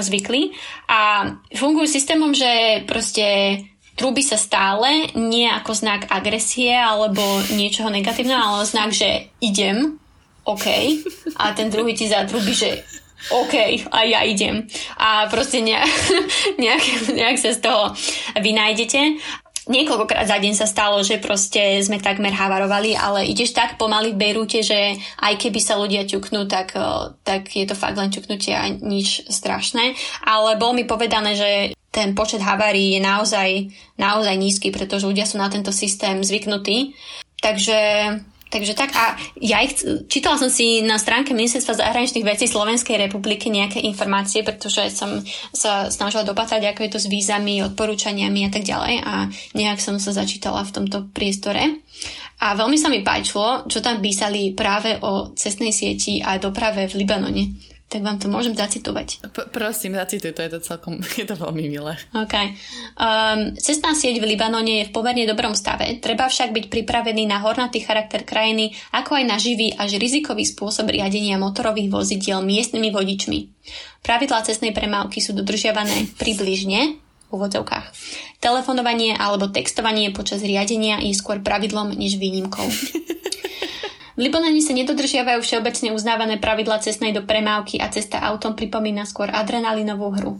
zvykli. 0.00 0.56
A 0.88 1.30
fungujú 1.52 1.84
systémom, 1.84 2.32
že 2.32 2.80
proste 2.88 3.60
trúbi 3.92 4.24
sa 4.24 4.40
stále, 4.40 5.12
nie 5.20 5.44
ako 5.44 5.76
znak 5.76 6.08
agresie 6.08 6.72
alebo 6.72 7.20
niečoho 7.52 7.92
negatívneho, 7.92 8.40
ale 8.40 8.64
znak, 8.64 8.96
že 8.96 9.28
idem, 9.44 10.00
OK. 10.48 10.64
A 11.36 11.52
ten 11.52 11.68
druhý 11.68 11.92
ti 11.92 12.08
zatrúbi, 12.08 12.56
že 12.56 12.88
OK, 13.28 13.84
a 13.92 13.98
ja 14.08 14.24
idem. 14.24 14.64
A 14.96 15.28
proste 15.28 15.60
nejak, 15.60 15.92
nejak, 16.62 17.12
nejak 17.12 17.36
sa 17.36 17.52
z 17.52 17.60
toho 17.60 17.92
vynájdete 18.38 19.20
niekoľkokrát 19.68 20.26
za 20.26 20.40
deň 20.40 20.54
sa 20.56 20.66
stalo, 20.66 21.04
že 21.04 21.20
proste 21.20 21.78
sme 21.84 22.00
takmer 22.00 22.32
havarovali, 22.32 22.96
ale 22.96 23.28
ideš 23.28 23.52
tak 23.52 23.76
pomaly 23.76 24.16
v 24.16 24.20
Bejrúte, 24.20 24.64
že 24.64 24.96
aj 25.20 25.34
keby 25.36 25.60
sa 25.60 25.76
ľudia 25.76 26.08
ťuknú, 26.08 26.48
tak, 26.48 26.74
tak 27.22 27.52
je 27.52 27.68
to 27.68 27.76
fakt 27.76 28.00
len 28.00 28.08
ťuknutie 28.08 28.56
a 28.56 28.66
nič 28.72 29.28
strašné. 29.28 29.94
Ale 30.24 30.56
bolo 30.56 30.74
mi 30.74 30.88
povedané, 30.88 31.36
že 31.36 31.50
ten 31.92 32.16
počet 32.16 32.40
havárií 32.40 32.96
je 32.96 33.00
naozaj, 33.04 33.48
naozaj 34.00 34.34
nízky, 34.36 34.68
pretože 34.72 35.08
ľudia 35.08 35.28
sú 35.28 35.36
na 35.36 35.52
tento 35.52 35.72
systém 35.72 36.20
zvyknutí. 36.24 36.96
Takže 37.38 37.78
Takže 38.48 38.72
tak 38.72 38.96
a 38.96 39.12
ja 39.44 39.60
ich, 39.60 39.76
čítala 40.08 40.40
som 40.40 40.48
si 40.48 40.80
na 40.80 40.96
stránke 40.96 41.36
Ministerstva 41.36 41.84
zahraničných 41.84 42.24
vecí 42.24 42.48
Slovenskej 42.48 42.96
republiky 42.96 43.52
nejaké 43.52 43.84
informácie, 43.84 44.40
pretože 44.40 44.88
som 44.88 45.20
sa 45.52 45.92
snažila 45.92 46.24
dopatrať, 46.24 46.64
ako 46.72 46.80
je 46.80 46.92
to 46.96 47.00
s 47.04 47.12
vízami, 47.12 47.60
odporúčaniami 47.60 48.48
a 48.48 48.50
tak 48.50 48.64
ďalej 48.64 48.94
a 49.04 49.14
nejak 49.52 49.84
som 49.84 50.00
sa 50.00 50.16
začítala 50.16 50.64
v 50.64 50.74
tomto 50.80 51.12
priestore. 51.12 51.84
A 52.40 52.56
veľmi 52.56 52.80
sa 52.80 52.88
mi 52.88 53.04
páčilo, 53.04 53.68
čo 53.68 53.84
tam 53.84 54.00
písali 54.00 54.56
práve 54.56 54.96
o 55.02 55.36
cestnej 55.36 55.74
sieti 55.74 56.24
a 56.24 56.40
doprave 56.40 56.88
v 56.88 57.04
Libanone 57.04 57.44
tak 57.88 58.04
vám 58.04 58.20
to 58.20 58.28
môžem 58.28 58.52
zacitovať. 58.52 59.32
P- 59.32 59.48
prosím, 59.48 59.96
zacituj, 59.96 60.36
to 60.36 60.44
je 60.44 60.52
to 60.52 60.60
celkom, 60.60 61.00
je 61.20 61.24
to 61.24 61.34
veľmi 61.34 61.72
milé. 61.72 61.96
OK. 62.12 62.34
Um, 63.00 63.56
cestná 63.56 63.96
sieť 63.96 64.20
v 64.20 64.28
Libanone 64.28 64.84
je 64.84 64.88
v 64.88 64.94
pomerne 64.94 65.24
dobrom 65.24 65.56
stave, 65.56 65.96
treba 65.96 66.28
však 66.28 66.52
byť 66.52 66.64
pripravený 66.68 67.24
na 67.24 67.40
hornatý 67.40 67.80
charakter 67.80 68.28
krajiny, 68.28 68.76
ako 68.92 69.16
aj 69.16 69.24
na 69.24 69.40
živý 69.40 69.72
až 69.72 69.96
rizikový 69.96 70.44
spôsob 70.44 70.92
riadenia 70.92 71.40
motorových 71.40 71.88
vozidiel 71.88 72.44
miestnymi 72.44 72.92
vodičmi. 72.92 73.38
Pravidlá 74.04 74.44
cestnej 74.44 74.76
premávky 74.76 75.24
sú 75.24 75.32
dodržiavané 75.32 76.12
približne, 76.20 77.00
v 77.28 77.36
úvodzovkách. 77.36 77.92
Telefonovanie 78.40 79.12
alebo 79.12 79.52
textovanie 79.52 80.08
počas 80.16 80.40
riadenia 80.40 80.96
je 81.04 81.12
skôr 81.12 81.44
pravidlom 81.44 81.92
než 81.92 82.16
výnimkou. 82.16 82.64
V 84.18 84.26
Libanone 84.26 84.58
sa 84.58 84.74
nedodržiavajú 84.74 85.38
všeobecne 85.46 85.94
uznávané 85.94 86.42
pravidla 86.42 86.82
cestnej 86.82 87.14
do 87.14 87.22
premávky 87.22 87.78
a 87.78 87.86
cesta 87.86 88.18
autom 88.18 88.58
pripomína 88.58 89.06
skôr 89.06 89.30
adrenalinovú 89.30 90.10
hru. 90.10 90.32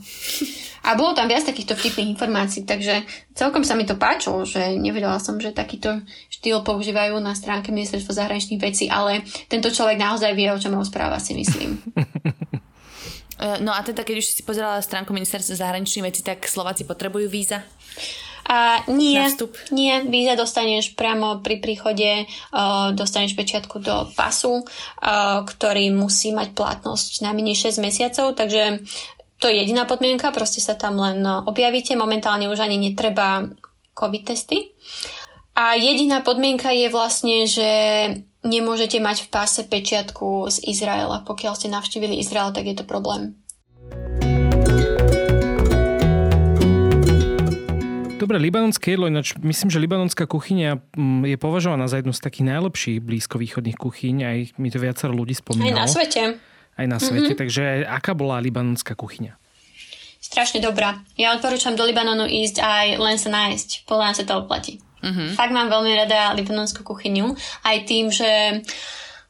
A 0.83 0.99
bolo 0.99 1.15
tam 1.15 1.31
viac 1.31 1.47
takýchto 1.47 1.79
vtipných 1.79 2.19
informácií, 2.19 2.67
takže 2.67 3.07
celkom 3.39 3.63
sa 3.63 3.79
mi 3.79 3.87
to 3.87 3.95
páčilo, 3.95 4.43
že 4.43 4.75
nevedela 4.75 5.23
som, 5.23 5.39
že 5.39 5.55
takýto 5.55 6.03
štýl 6.27 6.67
používajú 6.67 7.23
na 7.23 7.39
stránke 7.39 7.71
ministerstva 7.71 8.19
zahraničných 8.19 8.59
vecí, 8.59 8.91
ale 8.91 9.23
tento 9.47 9.71
človek 9.71 9.95
naozaj 9.95 10.35
vie, 10.35 10.51
o 10.51 10.59
čom 10.59 10.75
rozpráva, 10.75 11.23
si 11.23 11.39
myslím. 11.39 11.79
E, 13.39 13.63
no 13.63 13.71
a 13.71 13.87
teda, 13.87 14.03
keď 14.03 14.19
už 14.19 14.35
si 14.35 14.43
pozerala 14.43 14.83
stránku 14.83 15.15
ministerstva 15.15 15.63
zahraničných 15.63 16.11
vecí, 16.11 16.27
tak 16.27 16.43
Slováci 16.51 16.83
potrebujú 16.83 17.31
víza? 17.31 17.63
A 18.49 18.81
nie, 18.89 19.21
nie, 19.77 19.95
víza 20.09 20.33
dostaneš 20.33 20.97
priamo 20.97 21.45
pri 21.45 21.61
príchode, 21.61 22.25
uh, 22.25 22.97
dostaneš 22.97 23.37
pečiatku 23.37 23.77
do 23.77 24.09
pasu, 24.17 24.65
uh, 24.65 25.45
ktorý 25.45 25.93
musí 25.93 26.33
mať 26.33 26.57
platnosť 26.57 27.21
najmenej 27.29 27.77
6 27.77 27.85
mesiacov, 27.85 28.33
takže 28.33 28.81
to 29.39 29.47
je 29.47 29.55
jediná 29.55 29.85
podmienka, 29.85 30.35
proste 30.35 30.59
sa 30.59 30.75
tam 30.75 30.99
len 30.99 31.23
objavíte, 31.23 31.95
momentálne 31.95 32.51
už 32.51 32.59
ani 32.59 32.81
netreba 32.81 33.47
COVID 33.95 34.25
testy. 34.27 34.75
A 35.59 35.75
jediná 35.75 36.23
podmienka 36.23 36.71
je 36.71 36.87
vlastne, 36.91 37.47
že 37.47 37.71
nemôžete 38.47 39.03
mať 39.03 39.27
v 39.27 39.29
páse 39.31 39.61
pečiatku 39.67 40.47
z 40.51 40.71
Izraela. 40.71 41.27
Pokiaľ 41.27 41.53
ste 41.59 41.69
navštívili 41.71 42.23
Izrael, 42.23 42.55
tak 42.55 42.71
je 42.71 42.79
to 42.79 42.87
problém. 42.87 43.35
Dobre, 48.19 48.37
libanonské 48.43 48.99
jedlo, 48.99 49.07
ináč 49.07 49.39
myslím, 49.39 49.71
že 49.71 49.79
libanonská 49.79 50.27
kuchyňa 50.27 50.83
mm, 50.99 51.23
je 51.31 51.37
považovaná 51.39 51.87
za 51.87 52.03
jednu 52.03 52.11
z 52.11 52.21
takých 52.21 52.47
najlepších 52.51 52.99
blízkovýchodných 52.99 53.79
kuchyň, 53.79 54.17
aj 54.27 54.39
mi 54.59 54.69
to 54.75 54.83
viacero 54.83 55.15
ľudí 55.15 55.39
spomínalo. 55.39 55.79
Aj 55.79 55.79
na 55.79 55.87
svete. 55.87 56.23
Aj 56.79 56.87
na 56.87 56.99
svete, 56.99 57.33
mm-hmm. 57.33 57.41
takže 57.41 57.63
aká 57.87 58.19
bola 58.19 58.43
libanonská 58.43 58.99
kuchyňa? 58.99 59.39
Strašne 60.19 60.59
dobrá. 60.59 60.99
Ja 61.15 61.39
odporúčam 61.39 61.79
do 61.79 61.87
Libanonu 61.87 62.27
ísť 62.27 62.59
aj 62.59 62.87
len 62.99 63.17
sa 63.23 63.31
nájsť. 63.31 63.87
Podľa 63.87 64.19
sa 64.19 64.27
to 64.27 64.43
oplatí. 64.43 64.83
Mm-hmm. 64.99 65.39
Fakt 65.39 65.55
mám 65.55 65.71
veľmi 65.71 65.95
rada 65.95 66.35
libanonskú 66.35 66.83
kuchyňu. 66.83 67.39
Aj 67.63 67.79
tým, 67.87 68.11
že 68.11 68.61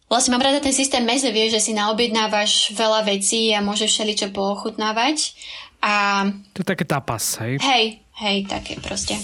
Vlastne 0.08 0.32
mám 0.32 0.40
rada 0.40 0.64
ten 0.64 0.72
systém 0.72 1.04
meze, 1.04 1.28
vieš, 1.28 1.60
že 1.60 1.64
si 1.68 1.72
naobjednávaš 1.76 2.72
veľa 2.72 3.04
vecí 3.04 3.52
a 3.52 3.60
môžeš 3.60 3.92
všeličo 3.92 4.32
poochutnávať. 4.32 5.36
A... 5.84 6.24
To 6.56 6.64
je 6.64 6.66
také 6.66 6.88
tapas, 6.88 7.36
hej? 7.44 7.60
Hej, 7.60 8.00
Hej, 8.18 8.50
také 8.50 8.74
proste 8.82 9.14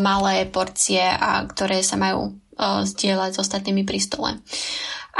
malé 0.00 0.48
porcie, 0.48 1.04
a 1.04 1.44
ktoré 1.44 1.84
sa 1.84 2.00
majú 2.00 2.32
uh, 2.32 2.80
zdieľať 2.80 3.36
s 3.36 3.40
ostatnými 3.44 3.84
pri 3.84 4.00
stole. 4.00 4.40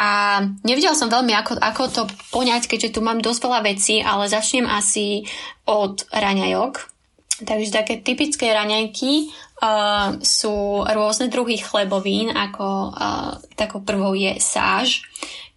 A 0.01 0.41
nevidela 0.64 0.97
som 0.97 1.12
veľmi, 1.12 1.37
ako, 1.37 1.61
ako 1.61 1.83
to 1.93 2.03
poňať, 2.33 2.64
keďže 2.64 2.97
tu 2.97 3.01
mám 3.05 3.20
dosť 3.20 3.41
veľa 3.45 3.61
vecí, 3.68 4.01
ale 4.01 4.33
začnem 4.33 4.64
asi 4.64 5.29
od 5.68 6.09
raňajok. 6.09 6.89
Takže 7.45 7.68
také 7.68 8.01
typické 8.01 8.49
raňajky 8.49 9.29
uh, 9.61 10.16
sú 10.24 10.89
rôzne 10.89 11.29
druhy 11.29 11.61
chlebovín, 11.61 12.33
ako 12.33 12.97
uh, 12.97 13.37
takou 13.61 13.85
prvou 13.85 14.16
je 14.16 14.41
sáž, 14.41 15.05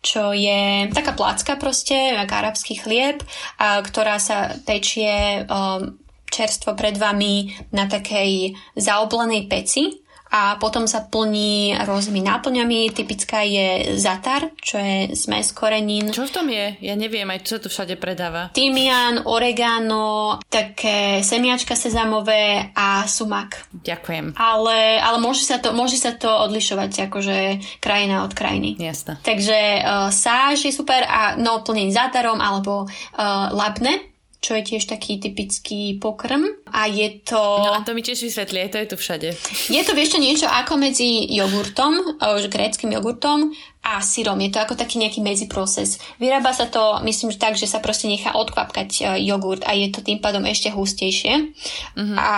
čo 0.03 0.35
je 0.35 0.89
taká 0.91 1.15
placka 1.15 1.55
proste, 1.55 2.19
ako 2.19 2.33
arabský 2.35 2.83
chlieb, 2.83 3.23
uh, 3.23 3.79
ktorá 3.79 4.19
sa 4.19 4.59
pečie 4.65 5.47
um, 5.47 6.00
čerstvo 6.31 6.73
pred 6.73 6.95
vami 6.95 7.51
na 7.75 7.91
takej 7.91 8.55
zaoblenej 8.79 9.51
peci 9.51 10.01
a 10.31 10.55
potom 10.55 10.87
sa 10.87 11.03
plní 11.03 11.75
rôznymi 11.83 12.23
náplňami. 12.23 12.95
Typická 12.95 13.43
je 13.43 13.99
zatar, 13.99 14.55
čo 14.63 14.79
je 14.79 15.11
zmes 15.11 15.51
korenín. 15.51 16.15
Čo 16.15 16.23
v 16.23 16.31
tom 16.31 16.47
je? 16.47 16.79
Ja 16.79 16.95
neviem, 16.95 17.27
aj 17.27 17.43
čo 17.43 17.59
to 17.59 17.67
všade 17.67 17.99
predáva. 17.99 18.47
Tymian, 18.55 19.27
oregano, 19.27 20.39
také 20.47 21.19
semiačka 21.19 21.75
sezamové 21.75 22.71
a 22.71 23.03
sumak. 23.11 23.67
Ďakujem. 23.75 24.39
Ale, 24.39 25.03
ale 25.03 25.17
môže, 25.19 25.43
sa 25.43 25.59
to, 25.59 25.75
môže 25.75 25.99
sa 25.99 26.15
to 26.15 26.31
odlišovať 26.31 27.11
akože 27.11 27.37
krajina 27.83 28.23
od 28.23 28.31
krajiny. 28.31 28.79
Jasne. 28.79 29.19
Takže 29.19 29.83
uh, 29.83 30.07
sáž 30.15 30.63
je 30.63 30.71
super 30.71 31.03
a 31.03 31.35
no 31.35 31.59
plnený 31.59 31.91
zatarom 31.91 32.39
alebo 32.39 32.87
uh, 32.87 33.51
labne, 33.51 34.10
čo 34.41 34.57
je 34.57 34.73
tiež 34.73 34.89
taký 34.89 35.21
typický 35.21 36.01
pokrm 36.01 36.41
a 36.73 36.89
je 36.89 37.21
to... 37.21 37.37
No 37.37 37.77
a 37.77 37.85
to 37.85 37.93
mi 37.93 38.01
tiež 38.01 38.25
vysvetlí, 38.25 38.73
to 38.73 38.81
je 38.81 38.89
tu 38.89 38.97
všade. 38.97 39.29
Je 39.77 39.81
to 39.85 39.93
vieš 39.93 40.17
čo 40.17 40.19
niečo 40.19 40.47
ako 40.49 40.81
medzi 40.81 41.29
jogurtom, 41.29 42.17
už 42.17 42.49
gréckým 42.49 42.89
jogurtom 42.89 43.53
a 43.85 44.01
syrom. 44.01 44.41
Je 44.41 44.49
to 44.49 44.57
ako 44.57 44.73
taký 44.73 44.97
nejaký 44.97 45.21
medziproces. 45.21 46.01
Vyrába 46.17 46.57
sa 46.57 46.65
to, 46.65 47.05
myslím, 47.05 47.29
že 47.29 47.37
tak, 47.37 47.53
že 47.53 47.69
sa 47.69 47.77
proste 47.77 48.09
nechá 48.09 48.33
odkvapkať 48.33 48.89
e, 48.89 49.01
jogurt 49.29 49.61
a 49.61 49.77
je 49.77 49.93
to 49.93 50.01
tým 50.01 50.17
pádom 50.17 50.41
ešte 50.49 50.73
hustejšie. 50.73 51.53
Mm-hmm. 51.93 52.17
A 52.17 52.29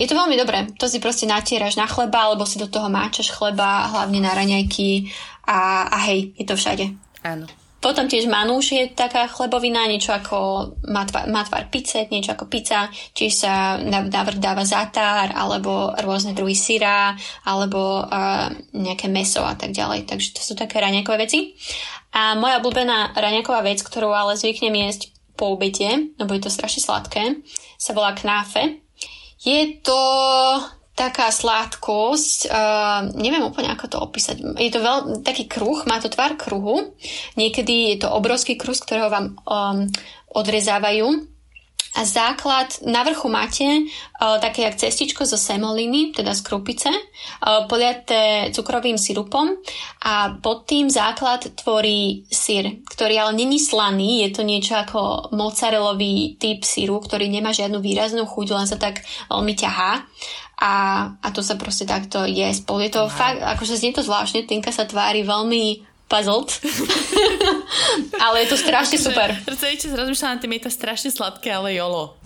je 0.00 0.08
to 0.08 0.16
veľmi 0.16 0.40
dobré. 0.40 0.64
To 0.80 0.88
si 0.88 0.96
proste 0.96 1.28
natieraš 1.28 1.76
na 1.76 1.84
chleba, 1.84 2.32
alebo 2.32 2.48
si 2.48 2.56
do 2.56 2.72
toho 2.72 2.88
máčaš 2.88 3.36
chleba, 3.36 3.92
hlavne 3.92 4.24
na 4.24 4.32
raňajky 4.32 5.12
a, 5.44 5.92
a 5.92 5.96
hej, 6.08 6.32
je 6.40 6.44
to 6.48 6.56
všade. 6.56 6.88
Áno. 7.20 7.59
Potom 7.80 8.04
tiež 8.04 8.28
manúš 8.28 8.76
je 8.76 8.92
taká 8.92 9.24
chlebovina, 9.24 9.88
niečo 9.88 10.12
ako 10.12 10.36
má 10.92 11.08
tvar, 11.08 11.24
má 11.32 11.40
tvar 11.48 11.72
pice, 11.72 12.04
niečo 12.12 12.36
ako 12.36 12.44
pizza, 12.52 12.92
čiže 13.16 13.32
sa 13.32 13.80
navrh 13.80 14.36
dáva 14.36 14.68
zatár, 14.68 15.32
alebo 15.32 15.96
rôzne 15.96 16.36
druhy 16.36 16.52
syra, 16.52 17.16
alebo 17.48 18.04
uh, 18.04 18.52
nejaké 18.76 19.08
meso 19.08 19.40
a 19.40 19.56
tak 19.56 19.72
ďalej. 19.72 20.04
Takže 20.04 20.28
to 20.36 20.40
sú 20.44 20.52
také 20.52 20.76
raňakové 20.76 21.24
veci. 21.24 21.56
A 22.12 22.36
moja 22.36 22.60
obľúbená 22.60 23.16
raňaková 23.16 23.64
vec, 23.64 23.80
ktorú 23.80 24.12
ale 24.12 24.36
zvyknem 24.36 24.76
jesť 24.76 25.16
po 25.32 25.56
obede, 25.56 26.12
lebo 26.20 26.36
je 26.36 26.44
to 26.44 26.52
strašne 26.52 26.84
sladké, 26.84 27.40
sa 27.80 27.96
volá 27.96 28.12
knáfe. 28.12 28.84
Je 29.40 29.80
to 29.80 29.96
taká 31.00 31.32
sladkosť, 31.32 32.52
uh, 32.52 33.08
neviem 33.16 33.40
úplne 33.40 33.72
ako 33.72 33.86
to 33.88 33.96
opísať. 33.96 34.36
Je 34.60 34.68
to 34.68 34.84
veľ, 34.84 35.24
taký 35.24 35.48
kruh, 35.48 35.80
má 35.88 35.96
to 35.96 36.12
tvar 36.12 36.36
kruhu. 36.36 36.92
Niekedy 37.40 37.96
je 37.96 38.04
to 38.04 38.12
obrovský 38.12 38.60
kruh, 38.60 38.76
z 38.76 38.84
ktorého 38.84 39.08
vám 39.08 39.32
um, 39.48 39.88
odrezávajú. 40.36 41.24
A 41.90 42.06
základ, 42.06 42.86
na 42.86 43.02
vrchu 43.02 43.26
máte 43.26 43.66
uh, 43.66 44.38
také 44.38 44.62
jak 44.62 44.78
cestičko 44.78 45.26
zo 45.26 45.34
semoliny, 45.34 46.14
teda 46.14 46.38
z 46.38 46.46
krupice, 46.46 46.86
uh, 46.86 47.66
poliaté 47.66 48.54
cukrovým 48.54 48.94
sirupom 48.94 49.58
a 50.06 50.38
pod 50.38 50.70
tým 50.70 50.86
základ 50.86 51.50
tvorí 51.58 52.30
syr, 52.30 52.78
ktorý 52.86 53.26
ale 53.26 53.32
není 53.34 53.58
slaný, 53.58 54.22
je 54.22 54.30
to 54.38 54.46
niečo 54.46 54.78
ako 54.78 55.32
mozzarellový 55.34 56.38
typ 56.38 56.62
syru, 56.62 57.02
ktorý 57.02 57.26
nemá 57.26 57.50
žiadnu 57.50 57.82
výraznú 57.82 58.22
chuť, 58.22 58.46
len 58.54 58.70
sa 58.70 58.78
tak 58.78 59.02
veľmi 59.26 59.54
ťahá 59.58 60.06
a, 60.60 60.72
a 61.16 61.28
to 61.32 61.40
sa 61.40 61.56
proste 61.56 61.88
takto 61.88 62.28
je 62.28 62.44
spolu. 62.52 62.84
Je 62.84 62.92
to 62.92 63.08
wow. 63.08 63.12
fakt, 63.12 63.40
akože 63.40 63.80
znie 63.80 63.96
to 63.96 64.04
zvláštne, 64.04 64.44
Tinka 64.44 64.68
sa 64.68 64.84
tvári 64.84 65.24
veľmi 65.24 65.88
puzzled. 66.10 66.50
ale 68.24 68.44
je 68.44 68.48
to 68.50 68.58
strašne 68.58 68.98
akože, 68.98 69.06
super. 69.08 69.28
Rozumíte, 69.46 69.86
rozmýšľam 69.94 70.30
nad 70.36 70.40
tým, 70.42 70.52
je 70.58 70.62
to 70.66 70.72
strašne 70.74 71.08
sladké, 71.14 71.48
ale 71.54 71.72
jolo. 71.72 72.18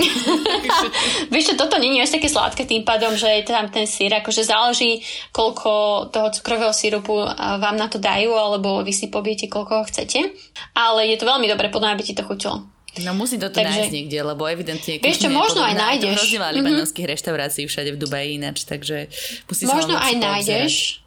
Vieš 1.32 1.52
čo, 1.52 1.54
toto 1.54 1.78
nie 1.78 2.00
je 2.00 2.08
až 2.08 2.18
také 2.18 2.32
sladké 2.32 2.64
tým 2.66 2.82
pádom, 2.82 3.14
že 3.14 3.28
je 3.28 3.44
tam 3.46 3.68
ten 3.68 3.86
sír, 3.86 4.10
akože 4.18 4.42
záleží, 4.42 5.04
koľko 5.30 6.08
toho 6.10 6.28
cukrového 6.34 6.74
sírupu 6.74 7.22
vám 7.38 7.76
na 7.76 7.86
to 7.86 8.00
dajú, 8.00 8.34
alebo 8.34 8.82
vy 8.82 8.90
si 8.90 9.12
pobiete, 9.12 9.46
koľko 9.46 9.84
ho 9.84 9.88
chcete. 9.92 10.32
Ale 10.74 11.06
je 11.06 11.20
to 11.20 11.28
veľmi 11.28 11.46
dobre, 11.46 11.70
podľa 11.70 11.94
by 11.94 12.02
ti 12.02 12.16
to 12.16 12.26
chutilo. 12.26 12.73
No 13.02 13.10
musí 13.18 13.42
to 13.42 13.50
takže... 13.50 13.90
nájsť 13.90 13.90
niekde, 13.90 14.18
lebo 14.22 14.46
evidentne... 14.46 15.02
Vieš 15.02 15.26
čo, 15.26 15.30
možno 15.32 15.66
aj 15.66 15.74
nájdeš. 15.74 16.14
Hrozne 16.14 16.38
veľa 16.38 16.46
mm-hmm. 16.46 16.58
libanonských 16.62 17.06
reštaurácií 17.10 17.64
všade 17.66 17.90
v 17.90 17.98
Dubaji 17.98 18.38
ináč, 18.38 18.62
takže 18.62 19.10
musí 19.50 19.66
Možno 19.66 19.98
aj 19.98 20.14
nájdeš. 20.14 21.02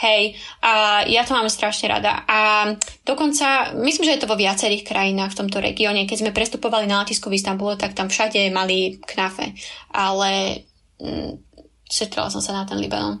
Hej, 0.00 0.32
a 0.64 1.04
ja 1.04 1.28
to 1.28 1.36
mám 1.36 1.52
strašne 1.52 1.92
rada. 1.92 2.24
A 2.24 2.72
dokonca, 3.04 3.76
myslím, 3.76 4.08
že 4.08 4.14
je 4.16 4.22
to 4.24 4.30
vo 4.32 4.40
viacerých 4.40 4.88
krajinách 4.88 5.36
v 5.36 5.38
tomto 5.44 5.60
regióne. 5.60 6.08
Keď 6.08 6.24
sme 6.24 6.32
prestupovali 6.32 6.88
na 6.88 7.04
letisku 7.04 7.28
v 7.28 7.36
Istanbule, 7.36 7.76
tak 7.76 7.92
tam 7.92 8.08
všade 8.08 8.48
mali 8.48 8.96
knafe. 9.12 9.52
Ale 9.92 10.64
mm, 11.04 11.36
šetrala 11.84 12.32
som 12.32 12.40
sa 12.40 12.56
na 12.56 12.64
ten 12.64 12.80
Libanon. 12.80 13.20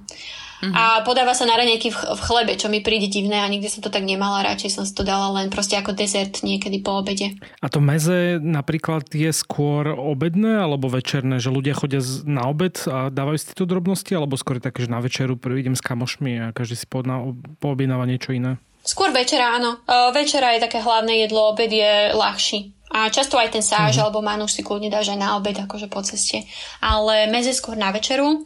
Uh-huh. 0.60 0.76
A 0.76 1.00
podáva 1.00 1.32
sa 1.32 1.48
na 1.48 1.56
raňajky 1.56 1.88
v, 1.88 1.96
v 1.96 2.20
chlebe, 2.20 2.52
čo 2.60 2.68
mi 2.68 2.84
príde 2.84 3.08
divné 3.08 3.40
a 3.40 3.48
nikdy 3.48 3.72
som 3.72 3.80
to 3.80 3.88
tak 3.88 4.04
nemala. 4.04 4.44
Radšej 4.44 4.70
som 4.76 4.84
si 4.84 4.92
to 4.92 5.04
dala 5.04 5.32
len 5.40 5.48
proste 5.48 5.80
ako 5.80 5.96
dezert 5.96 6.44
niekedy 6.44 6.84
po 6.84 7.00
obede. 7.00 7.36
A 7.64 7.66
to 7.72 7.80
meze 7.80 8.36
napríklad 8.40 9.08
je 9.08 9.32
skôr 9.32 9.88
obedné 9.96 10.60
alebo 10.60 10.92
večerné? 10.92 11.40
Že 11.40 11.50
ľudia 11.56 11.74
chodia 11.76 12.04
na 12.28 12.44
obed 12.44 12.76
a 12.84 13.08
dávajú 13.08 13.36
si 13.40 13.46
tieto 13.52 13.64
drobnosti? 13.64 14.12
Alebo 14.12 14.36
skôr 14.36 14.60
také, 14.60 14.84
že 14.84 14.92
na 14.92 15.00
večeru 15.00 15.40
idem 15.56 15.72
s 15.72 15.82
kamošmi 15.84 16.32
a 16.38 16.46
každý 16.52 16.76
si 16.76 16.86
poobjednáva 17.60 18.04
niečo 18.04 18.36
iné? 18.36 18.60
Skôr 18.80 19.12
večera, 19.12 19.60
áno. 19.60 19.84
večera 20.16 20.56
je 20.56 20.64
také 20.64 20.80
hlavné 20.80 21.24
jedlo, 21.28 21.52
obed 21.52 21.68
je 21.68 22.16
ľahší. 22.16 22.79
A 22.90 23.06
často 23.06 23.38
aj 23.38 23.54
ten 23.54 23.62
sáž 23.62 23.94
mm-hmm. 23.94 24.02
alebo 24.02 24.18
manúš 24.18 24.58
si 24.58 24.66
kľudne 24.66 24.90
dáš 24.90 25.14
aj 25.14 25.18
na 25.22 25.38
obed, 25.38 25.54
akože 25.54 25.86
po 25.86 26.02
ceste. 26.02 26.42
Ale 26.82 27.30
meze 27.30 27.54
skôr 27.54 27.78
na 27.78 27.94
večeru. 27.94 28.42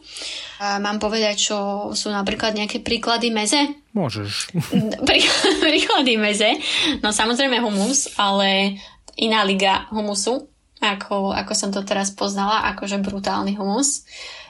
A 0.61 0.77
mám 0.77 1.01
povedať, 1.01 1.49
čo 1.49 1.57
sú 1.97 2.13
napríklad 2.13 2.53
nejaké 2.53 2.79
príklady 2.85 3.33
meze? 3.33 3.57
Môžeš. 3.97 4.53
príklady 5.65 6.13
meze? 6.21 6.61
No 7.01 7.09
samozrejme 7.09 7.57
humus, 7.57 8.13
ale 8.21 8.77
iná 9.17 9.41
liga 9.41 9.89
humusu 9.89 10.54
ako, 10.83 11.31
ako 11.31 11.53
som 11.55 11.69
to 11.71 11.81
teraz 11.87 12.11
poznala, 12.11 12.67
akože 12.75 12.99
brutálny 12.99 13.55
humus, 13.55 14.03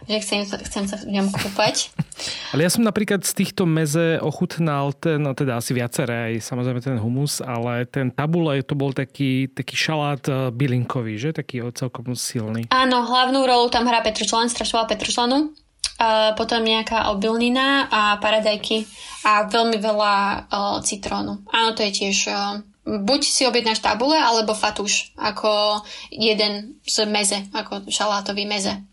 že 0.10 0.18
chcem, 0.20 0.42
chcem 0.46 0.90
sa 0.90 0.98
v 0.98 1.22
ňom 1.22 1.30
kúpať. 1.30 1.94
Ale 2.54 2.66
ja 2.66 2.72
som 2.72 2.82
napríklad 2.82 3.22
z 3.22 3.46
týchto 3.46 3.70
meze 3.70 4.18
ochutnal 4.20 4.92
ten, 4.98 5.22
no 5.22 5.38
teda 5.38 5.62
asi 5.62 5.78
viaceré, 5.78 6.34
aj 6.34 6.42
samozrejme 6.42 6.82
ten 6.82 6.98
humus, 6.98 7.44
ale 7.44 7.84
ten 7.86 8.10
tabule 8.10 8.64
to 8.64 8.74
bol 8.74 8.96
taký, 8.96 9.52
taký 9.52 9.76
šalát 9.76 10.24
eh, 10.26 10.50
bylinkový, 10.50 11.20
že? 11.20 11.30
Taký 11.36 11.68
celkom 11.76 12.16
silný. 12.16 12.72
Áno, 12.72 13.04
hlavnú 13.04 13.44
rolu 13.44 13.68
tam 13.68 13.86
hrá 13.86 14.00
petrčlen, 14.00 14.48
strašovala 14.48 14.88
petrčlenu. 14.88 15.52
A 15.96 16.36
potom 16.36 16.60
nejaká 16.60 17.08
obilnina 17.16 17.88
a 17.88 18.20
paradajky 18.20 18.84
a 19.24 19.48
veľmi 19.48 19.80
veľa 19.80 20.16
uh, 20.52 20.78
citrónu. 20.84 21.48
Áno, 21.48 21.72
to 21.72 21.88
je 21.88 21.92
tiež 22.04 22.18
uh, 22.28 22.60
buď 22.86 23.22
si 23.26 23.44
objednáš 23.50 23.82
tabule, 23.82 24.16
alebo 24.16 24.54
fatuš, 24.54 25.18
ako 25.18 25.82
jeden 26.14 26.78
z 26.86 26.98
meze, 27.10 27.50
ako 27.52 27.90
šalátový 27.90 28.46
meze. 28.46 28.86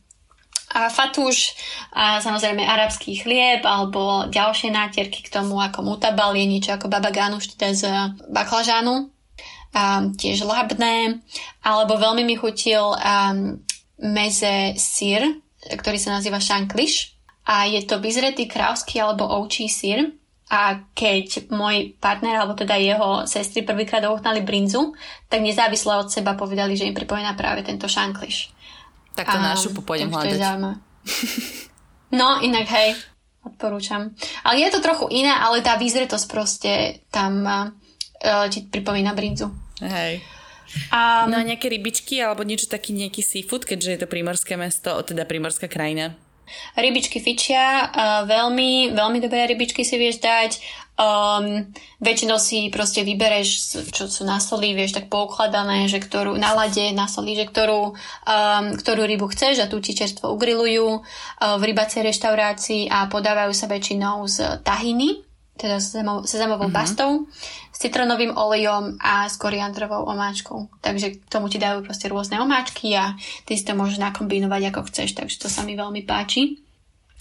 A 0.73 0.89
fatuš, 0.89 1.53
a 1.93 2.25
samozrejme 2.25 2.65
arabský 2.65 3.21
chlieb, 3.21 3.61
alebo 3.69 4.25
ďalšie 4.33 4.73
nátierky 4.73 5.21
k 5.21 5.29
tomu, 5.29 5.61
ako 5.61 5.85
mutabal, 5.85 6.33
je 6.33 6.49
niečo 6.49 6.73
ako 6.73 6.89
baba 6.89 7.13
ganuš, 7.13 7.53
teda 7.53 7.77
z 7.77 7.83
baklažánu. 8.33 9.13
A 9.77 10.05
tiež 10.17 10.49
labné, 10.49 11.21
alebo 11.61 12.01
veľmi 12.01 12.25
mi 12.25 12.37
chutil 12.37 12.97
um, 12.97 13.61
meze 14.01 14.77
sír, 14.81 15.41
ktorý 15.69 16.01
sa 16.01 16.17
nazýva 16.17 16.41
šankliš. 16.41 17.13
A 17.45 17.69
je 17.69 17.85
to 17.85 18.01
vyzretý 18.01 18.49
krávsky 18.49 19.01
alebo 19.03 19.29
ovčí 19.29 19.69
sír, 19.69 20.15
a 20.53 20.85
keď 20.93 21.49
môj 21.49 21.97
partner, 21.97 22.45
alebo 22.45 22.53
teda 22.53 22.77
jeho 22.77 23.25
sestry 23.25 23.65
prvýkrát 23.65 24.05
ochutnali 24.05 24.45
brinzu, 24.45 24.93
tak 25.33 25.41
nezávisle 25.41 25.97
od 25.97 26.13
seba 26.13 26.37
povedali, 26.37 26.77
že 26.77 26.85
im 26.85 26.93
pripomína 26.93 27.33
práve 27.33 27.65
tento 27.65 27.89
šankliš. 27.89 28.53
Tak 29.17 29.33
to 29.33 29.39
a, 29.41 29.45
našu 29.57 29.73
pôjdem 29.81 30.13
hľadať. 30.13 30.37
no, 32.21 32.29
inak 32.45 32.69
hej, 32.69 33.01
odporúčam. 33.41 34.13
Ale 34.45 34.61
je 34.61 34.69
to 34.69 34.85
trochu 34.85 35.09
iné, 35.09 35.33
ale 35.33 35.65
tá 35.65 35.81
výzretosť 35.81 36.27
proste 36.29 37.01
tam 37.09 37.49
uh, 37.49 37.73
ti 38.53 38.69
pripomína 38.69 39.17
brinzu. 39.17 39.49
Hej. 39.81 40.21
Um, 40.93 41.33
no 41.33 41.37
a 41.41 41.45
nejaké 41.45 41.69
rybičky 41.73 42.21
alebo 42.21 42.45
niečo 42.45 42.69
taký 42.69 42.93
nejaký 42.93 43.25
seafood, 43.25 43.65
keďže 43.65 43.89
je 43.89 44.01
to 44.05 44.09
primorské 44.09 44.61
mesto, 44.61 44.93
teda 45.01 45.25
primorská 45.25 45.69
krajina? 45.69 46.17
Rybičky 46.77 47.19
fičia, 47.21 47.89
veľmi, 48.29 48.93
veľmi 48.93 49.19
dobré 49.21 49.49
rybičky 49.49 49.83
si 49.83 49.97
vieš 49.97 50.21
dať. 50.21 50.51
Um, 50.93 51.73
väčšinou 52.05 52.37
si 52.37 52.69
proste 52.69 53.01
vybereš, 53.01 53.81
čo 53.97 54.13
sú 54.13 54.29
na 54.29 54.37
soli, 54.39 54.77
vieš, 54.77 55.01
tak 55.01 55.09
poukladané, 55.09 55.89
že 55.89 55.99
ktorú, 55.99 56.37
na 56.37 56.53
lade, 56.53 56.93
na 56.93 57.09
soli, 57.09 57.33
že 57.33 57.49
ktorú, 57.49 57.97
um, 57.97 58.67
ktorú 58.77 59.09
rybu 59.09 59.27
chceš 59.33 59.65
a 59.65 59.71
tu 59.73 59.81
ti 59.81 59.97
čerstvo 59.97 60.31
ugrilujú 60.37 61.01
uh, 61.01 61.57
v 61.57 61.63
rybacej 61.73 62.05
reštaurácii 62.07 62.93
a 62.93 63.09
podávajú 63.09 63.57
sa 63.57 63.73
väčšinou 63.73 64.29
z 64.29 64.61
tahiny, 64.61 65.32
teda 65.63 65.79
s 65.79 65.95
sezamovou 66.27 66.67
uh-huh. 66.67 66.75
pastou 66.75 67.31
citronovým 67.83 68.39
olejom 68.39 68.95
a 69.03 69.27
s 69.27 69.35
koriandrovou 69.35 70.07
omáčkou. 70.07 70.71
Takže 70.79 71.19
k 71.19 71.27
tomu 71.27 71.51
ti 71.51 71.59
dajú 71.59 71.83
proste 71.83 72.07
rôzne 72.07 72.39
omáčky 72.39 72.95
a 72.95 73.19
ty 73.43 73.59
si 73.59 73.67
to 73.67 73.75
môžeš 73.75 73.99
nakombinovať 73.99 74.71
ako 74.71 74.81
chceš, 74.87 75.19
takže 75.19 75.43
to 75.43 75.49
sa 75.51 75.67
mi 75.67 75.75
veľmi 75.75 76.07
páči. 76.07 76.63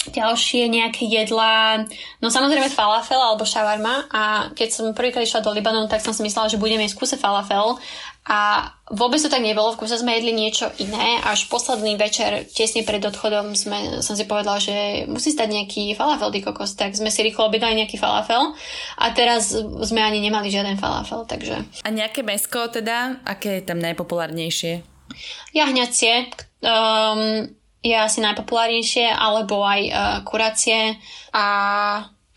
Ďalšie 0.01 0.65
nejaké 0.65 1.05
jedlá, 1.05 1.85
no 2.25 2.33
samozrejme 2.33 2.73
falafel 2.73 3.21
alebo 3.21 3.45
šavarma. 3.45 4.09
A 4.09 4.49
keď 4.57 4.69
som 4.73 4.97
prvýkrát 4.97 5.21
išla 5.21 5.45
do 5.45 5.53
Libanonu, 5.53 5.85
tak 5.85 6.01
som 6.01 6.09
si 6.09 6.25
myslela, 6.25 6.49
že 6.49 6.57
budeme 6.57 6.81
jesť 6.89 6.97
kuse 6.97 7.15
falafel. 7.21 7.77
A 8.25 8.69
vôbec 8.89 9.17
to 9.21 9.33
tak 9.33 9.45
nebolo, 9.45 9.73
v 9.73 9.81
kuse 9.81 9.97
sme 9.97 10.13
jedli 10.17 10.33
niečo 10.33 10.69
iné, 10.77 11.21
až 11.25 11.49
posledný 11.49 11.97
večer, 11.97 12.45
tesne 12.53 12.85
pred 12.85 13.01
odchodom, 13.01 13.57
sme, 13.57 14.01
som 14.05 14.13
si 14.13 14.29
povedala, 14.29 14.61
že 14.61 15.09
musí 15.09 15.33
stať 15.33 15.49
nejaký 15.49 15.97
falafel, 15.97 16.29
kokos, 16.29 16.77
tak 16.77 16.93
sme 16.93 17.09
si 17.09 17.25
rýchlo 17.25 17.49
objednali 17.49 17.81
nejaký 17.81 17.97
falafel. 17.97 18.53
A 19.01 19.09
teraz 19.13 19.53
sme 19.57 20.01
ani 20.05 20.21
nemali 20.21 20.53
žiaden 20.53 20.77
falafel, 20.77 21.25
takže... 21.25 21.65
A 21.81 21.89
nejaké 21.89 22.21
mesko 22.21 22.69
teda, 22.69 23.21
aké 23.25 23.57
je 23.57 23.65
tam 23.65 23.81
najpopulárnejšie? 23.81 24.85
Jahňacie, 25.57 26.29
um, 26.61 27.49
je 27.81 27.97
asi 27.97 28.21
najpopulárnejšie, 28.21 29.09
alebo 29.09 29.65
aj 29.65 29.81
uh, 29.89 29.95
kuracie 30.25 30.97
a 31.33 31.45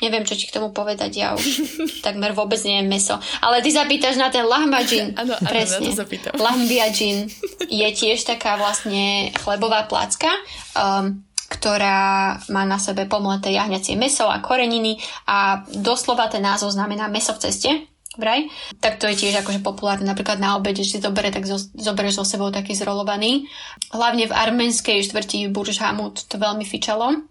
Neviem, 0.02 0.26
čo 0.26 0.34
ti 0.34 0.50
k 0.50 0.58
tomu 0.58 0.74
povedať, 0.74 1.22
ja 1.22 1.38
už 1.38 1.46
takmer 2.06 2.34
vôbec 2.34 2.58
neviem 2.66 2.98
meso. 2.98 3.14
Ale 3.38 3.62
ty 3.62 3.70
zapýtaš 3.70 4.18
na 4.18 4.26
ten 4.26 4.42
lahmajin. 4.42 5.14
Áno, 5.14 5.38
presne. 5.46 5.94
Lahmbiajin 6.34 7.30
je 7.70 7.88
tiež 7.94 8.26
taká 8.26 8.58
vlastne 8.58 9.30
chlebová 9.38 9.86
placka, 9.86 10.28
um, 10.74 11.22
ktorá 11.46 12.36
má 12.50 12.66
na 12.66 12.82
sebe 12.82 13.06
pomleté 13.06 13.54
jahňacie 13.54 13.94
meso 13.94 14.26
a 14.26 14.42
koreniny 14.42 14.98
a 15.30 15.62
doslova 15.70 16.26
ten 16.26 16.42
názov 16.42 16.74
znamená 16.74 17.06
meso 17.06 17.30
v 17.30 17.42
ceste, 17.46 17.70
vraj. 18.16 18.46
Tak 18.78 19.02
to 19.02 19.10
je 19.10 19.18
tiež 19.18 19.42
akože 19.42 19.60
populárne 19.60 20.06
napríklad 20.06 20.38
na 20.38 20.56
obede, 20.58 20.82
že 20.82 20.98
si 20.98 21.04
zobere, 21.04 21.34
tak 21.34 21.46
zo, 21.46 21.58
zoberieš 21.58 22.22
so 22.22 22.24
sebou 22.24 22.50
taký 22.50 22.72
zrolovaný. 22.76 23.46
Hlavne 23.90 24.30
v 24.30 24.36
arménskej 24.36 25.04
štvrti 25.06 25.48
Burj 25.50 25.78
Hamud 25.82 26.26
to 26.26 26.36
veľmi 26.38 26.64
fičalo 26.66 27.24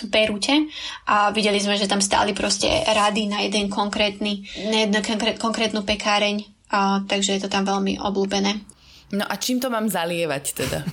Berute 0.00 0.64
a 1.12 1.28
videli 1.28 1.60
sme, 1.60 1.76
že 1.76 1.84
tam 1.84 2.00
stáli 2.00 2.32
proste 2.32 2.68
rady 2.88 3.28
na 3.28 3.44
jeden 3.44 3.68
konkrétny, 3.68 4.48
na 4.72 4.88
jednu 4.88 5.04
konkrétnu 5.36 5.84
pekáreň, 5.84 6.40
a, 6.72 7.04
takže 7.04 7.36
je 7.36 7.40
to 7.44 7.52
tam 7.52 7.68
veľmi 7.68 8.00
obľúbené. 8.00 8.64
No 9.10 9.26
a 9.26 9.34
čím 9.36 9.58
to 9.58 9.68
mám 9.68 9.90
zalievať 9.90 10.44
teda? 10.54 10.86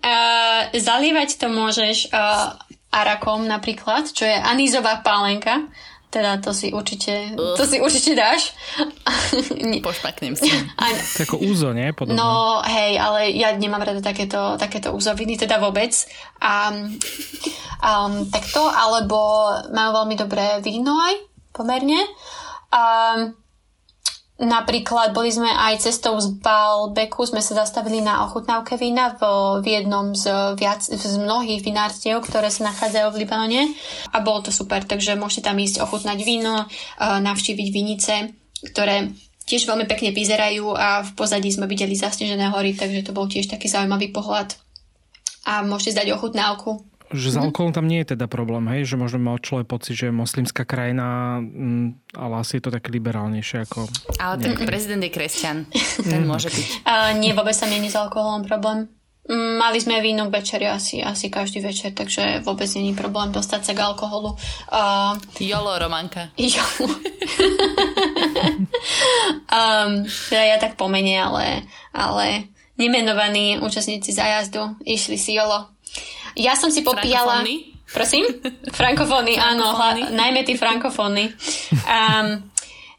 uh, 0.00 0.70
zalievať 0.88 1.42
to 1.42 1.50
môžeš 1.50 2.14
uh, 2.14 2.54
arakom 2.94 3.50
napríklad, 3.50 4.06
čo 4.14 4.26
je 4.26 4.34
anízová 4.38 5.02
pálenka. 5.02 5.66
Teda 6.10 6.42
to 6.42 6.50
si 6.50 6.74
určite, 6.74 7.38
uh. 7.38 7.54
to 7.54 7.62
si 7.62 7.78
určite 7.78 8.18
dáš. 8.18 8.50
Pošpaknem 9.86 10.34
si. 10.34 10.50
To 10.50 11.22
ako 11.22 11.38
úzo, 11.38 11.70
nie? 11.70 11.94
Podobne. 11.94 12.18
No 12.18 12.58
hej, 12.66 12.98
ale 12.98 13.30
ja 13.30 13.54
nemám 13.54 13.86
rada 13.86 14.02
takéto, 14.02 14.58
takéto 14.58 14.90
úzoviny, 14.90 15.38
teda 15.38 15.62
vôbec. 15.62 15.94
A, 16.42 16.74
um, 17.78 18.26
tak 18.26 18.42
to, 18.50 18.66
alebo 18.66 19.16
majú 19.70 19.90
veľmi 20.02 20.14
dobré 20.18 20.58
víno 20.58 20.98
aj, 20.98 21.14
pomerne. 21.54 22.02
Um, 22.74 23.39
Napríklad 24.40 25.12
boli 25.12 25.28
sme 25.28 25.52
aj 25.52 25.84
cestou 25.84 26.16
z 26.16 26.32
Balbeku, 26.40 27.28
sme 27.28 27.44
sa 27.44 27.60
zastavili 27.60 28.00
na 28.00 28.24
ochutnávke 28.24 28.80
vína 28.80 29.12
v, 29.12 29.22
v 29.60 29.66
jednom 29.68 30.16
z, 30.16 30.56
viac, 30.56 30.80
z 30.80 31.14
mnohých 31.20 31.60
vinárstiev, 31.60 32.24
ktoré 32.24 32.48
sa 32.48 32.72
nachádzajú 32.72 33.12
v 33.12 33.20
Libanone. 33.20 33.62
A 34.08 34.24
bolo 34.24 34.40
to 34.40 34.48
super, 34.48 34.80
takže 34.80 35.12
môžete 35.20 35.44
tam 35.44 35.60
ísť 35.60 35.84
ochutnať 35.84 36.18
víno, 36.24 36.64
navštíviť 36.98 37.68
vinice, 37.68 38.32
ktoré 38.72 39.12
tiež 39.44 39.68
veľmi 39.68 39.84
pekne 39.84 40.16
vyzerajú 40.16 40.72
a 40.72 41.04
v 41.04 41.10
pozadí 41.20 41.52
sme 41.52 41.68
videli 41.68 41.92
zasnežené 41.92 42.48
hory, 42.48 42.72
takže 42.72 43.04
to 43.04 43.12
bol 43.12 43.28
tiež 43.28 43.44
taký 43.44 43.68
zaujímavý 43.68 44.08
pohľad. 44.08 44.56
A 45.44 45.60
môžete 45.60 46.00
zdať 46.00 46.16
ochutnávku 46.16 46.89
že 47.10 47.34
s 47.34 47.36
mhm. 47.36 47.50
alkoholom 47.50 47.74
tam 47.74 47.86
nie 47.90 48.02
je 48.06 48.14
teda 48.14 48.30
problém, 48.30 48.62
hej? 48.70 48.86
Že 48.86 48.96
možno 49.02 49.18
má 49.18 49.34
človek 49.38 49.66
pocit, 49.66 49.98
že 49.98 50.08
je 50.08 50.14
moslimská 50.14 50.62
krajina, 50.62 51.38
mm, 51.42 52.14
ale 52.14 52.34
asi 52.38 52.58
je 52.58 52.62
to 52.62 52.70
také 52.70 52.94
liberálnejšie 52.94 53.66
ako... 53.66 53.90
Ale 54.22 54.38
ten 54.38 54.54
prezident 54.62 55.02
je 55.02 55.10
kresťan, 55.10 55.66
ten 56.06 56.22
môže 56.22 56.54
byť. 56.54 56.86
Uh, 56.86 57.18
nie, 57.18 57.34
vôbec 57.34 57.54
tam 57.58 57.70
nie 57.70 57.82
je 57.82 57.90
s 57.90 57.98
alkoholom 57.98 58.46
problém. 58.46 58.86
Mali 59.30 59.78
sme 59.78 60.02
vínu 60.02 60.26
k 60.26 60.42
večeri 60.42 60.66
asi, 60.66 60.98
asi 61.06 61.30
každý 61.30 61.62
večer, 61.62 61.94
takže 61.94 62.42
vôbec 62.42 62.66
není 62.74 62.98
problém 62.98 63.30
dostať 63.30 63.62
sa 63.62 63.72
k 63.78 63.84
alkoholu. 63.86 64.34
Uh, 64.66 65.14
jolo, 65.38 65.78
Romanka. 65.78 66.34
Jolo. 66.34 66.90
um, 69.54 70.02
teda 70.30 70.44
ja 70.50 70.56
tak 70.58 70.74
pomene, 70.74 71.14
ale, 71.14 71.62
ale 71.94 72.50
nemenovaní 72.80 73.60
účastníci 73.62 74.10
zájazdu 74.10 74.80
išli 74.82 75.20
si 75.20 75.38
jolo. 75.38 75.68
Ja 76.38 76.54
som 76.54 76.70
si 76.70 76.82
popíjala... 76.84 77.42
Prosím? 77.90 78.22
Frankofóny, 78.70 79.34
áno, 79.34 79.74
hla, 79.74 80.14
najmä 80.14 80.46
tí 80.46 80.54
frankofóny. 80.54 81.34
Um, 81.90 82.38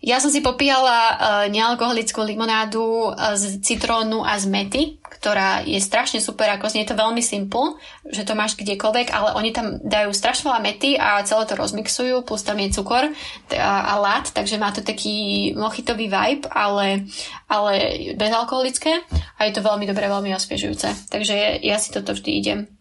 ja 0.04 0.20
som 0.20 0.28
si 0.28 0.44
popíjala 0.44 0.98
uh, 1.00 1.16
nealkoholickú 1.48 2.26
limonádu 2.28 3.14
uh, 3.14 3.38
z 3.40 3.64
citrónu 3.64 4.28
a 4.28 4.36
z 4.36 4.52
mety, 4.52 4.82
ktorá 5.00 5.64
je 5.64 5.80
strašne 5.80 6.20
super, 6.20 6.52
ako 6.52 6.68
znie 6.68 6.84
to 6.84 6.98
veľmi 6.98 7.24
simple, 7.24 7.80
že 8.10 8.28
to 8.28 8.36
máš 8.36 8.60
kdekoľvek, 8.60 9.16
ale 9.16 9.38
oni 9.38 9.56
tam 9.56 9.80
dajú 9.80 10.12
strašne 10.12 10.52
veľa 10.52 10.60
mety 10.60 11.00
a 11.00 11.24
celé 11.24 11.48
to 11.48 11.56
rozmixujú, 11.56 12.28
plus 12.28 12.44
tam 12.44 12.60
je 12.60 12.74
cukor 12.76 13.08
a, 13.54 13.72
a 13.86 13.96
lát, 13.96 14.28
takže 14.34 14.60
má 14.60 14.76
to 14.76 14.84
taký 14.84 15.54
mochitový 15.56 16.12
vibe, 16.12 16.52
ale, 16.52 17.08
ale 17.48 17.74
bezalkoholické 18.20 19.08
a 19.40 19.48
je 19.48 19.54
to 19.56 19.64
veľmi 19.64 19.88
dobré, 19.88 20.12
veľmi 20.12 20.36
osviežujúce. 20.36 21.14
Takže 21.14 21.64
ja 21.64 21.80
si 21.80 21.96
toto 21.96 22.12
vždy 22.12 22.32
idem. 22.36 22.81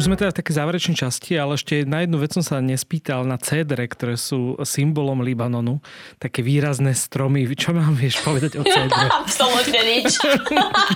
Už 0.00 0.08
sme 0.08 0.16
teda 0.16 0.32
v 0.32 0.40
také 0.40 0.56
záverečnej 0.56 0.96
časti, 0.96 1.36
ale 1.36 1.60
ešte 1.60 1.84
na 1.84 2.00
jednu 2.00 2.24
vec 2.24 2.32
som 2.32 2.40
sa 2.40 2.56
nespýtal 2.64 3.28
na 3.28 3.36
cédre, 3.36 3.84
ktoré 3.84 4.16
sú 4.16 4.56
symbolom 4.64 5.20
Libanonu. 5.20 5.84
Také 6.16 6.40
výrazné 6.40 6.96
stromy. 6.96 7.44
Čo 7.52 7.76
mám 7.76 7.92
vieš 8.00 8.16
povedať 8.24 8.56
o 8.56 8.64
cédre? 8.64 8.96
Absolutne 9.20 9.76
nič. 9.84 10.16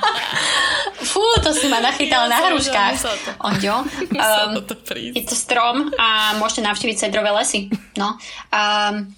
Fú, 1.13 1.21
to 1.45 1.53
si 1.53 1.69
ma 1.69 1.85
nachytala 1.85 2.33
ja 2.33 2.33
na 2.33 2.39
hruškách. 2.49 2.97
Ondio. 3.45 3.85
Um, 4.25 4.65
to 4.65 4.73
je 4.97 5.21
to 5.21 5.37
strom 5.37 5.93
a 6.01 6.41
môžete 6.41 6.65
navštíviť 6.65 6.97
cedrové 6.97 7.29
lesy. 7.29 7.69
No. 8.01 8.17
Um, 8.49 9.13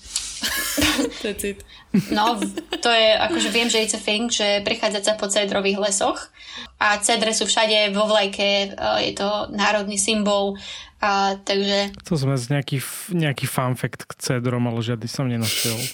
No, 2.10 2.36
to 2.82 2.90
je, 2.92 3.08
akože 3.16 3.48
viem, 3.54 3.68
že 3.72 3.80
it's 3.80 3.96
a 3.96 4.02
thing, 4.02 4.28
že 4.28 4.60
prichádzať 4.66 5.02
sa 5.02 5.12
po 5.16 5.30
cedrových 5.32 5.80
lesoch 5.80 6.28
a 6.76 7.00
cedre 7.00 7.32
sú 7.32 7.48
všade 7.48 7.96
vo 7.96 8.04
vlajke, 8.04 8.76
je 9.00 9.12
to 9.16 9.48
národný 9.52 9.96
symbol, 9.96 10.56
a, 11.00 11.36
takže... 11.40 11.92
To 12.08 12.16
sme 12.16 12.40
z 12.40 12.56
nejaký, 12.56 12.78
nejaký 13.12 13.44
fun 13.44 13.76
fact 13.76 14.08
k 14.08 14.12
cedrom, 14.16 14.64
ale 14.68 14.80
žiadny 14.80 15.08
som 15.08 15.28
nenašiel. 15.28 15.76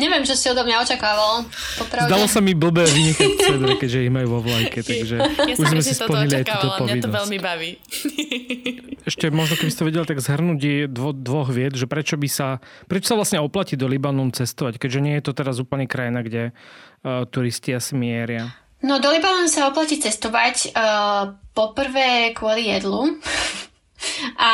Neviem, 0.00 0.24
čo 0.24 0.32
si 0.32 0.48
odo 0.48 0.64
mňa 0.64 0.80
očakával. 0.80 1.44
Popravde. 1.76 2.08
Zdalo 2.08 2.24
sa 2.24 2.40
mi 2.40 2.56
blbé 2.56 2.88
vynechať 2.88 3.30
cedre, 3.36 3.76
keďže 3.76 4.08
ich 4.08 4.12
majú 4.12 4.38
vo 4.38 4.40
vlajke, 4.40 4.80
takže 4.80 5.16
ja 5.20 5.54
už 5.60 5.66
sme 5.76 5.84
si 5.84 5.92
splnili 5.92 6.40
aj 6.40 6.44
túto 6.48 6.68
povinnosť. 6.80 6.96
Mňa 6.96 7.04
to 7.04 7.10
veľmi 7.12 7.38
baví. 7.44 7.70
Ešte 9.10 9.28
možno, 9.28 9.60
keby 9.60 9.72
ste 9.72 9.82
vedeli 9.84 10.06
tak 10.08 10.24
zhrnúť 10.24 10.88
dvo, 10.88 11.12
dvoch 11.12 11.52
vied, 11.52 11.76
že 11.76 11.84
prečo 11.84 12.16
by 12.16 12.28
sa, 12.32 12.64
prečo 12.88 13.12
sa 13.12 13.16
vlastne 13.20 13.44
oplatí 13.44 13.76
do 13.76 13.84
Libanonu 13.84 14.32
cestovať, 14.32 14.80
keďže 14.80 15.00
nie 15.04 15.14
je 15.20 15.24
to 15.28 15.32
teraz 15.36 15.60
úplne 15.60 15.84
krajina, 15.84 16.24
kde 16.24 16.56
uh, 17.04 17.28
turisti 17.28 17.76
asi 17.76 17.92
mieria. 17.92 18.56
No 18.80 18.96
do 18.96 19.12
Libanonu 19.12 19.48
sa 19.48 19.68
oplatí 19.68 20.00
cestovať 20.00 20.72
uh, 20.72 21.36
poprvé 21.52 22.32
kvôli 22.32 22.72
jedlu. 22.72 23.04
A 24.40 24.50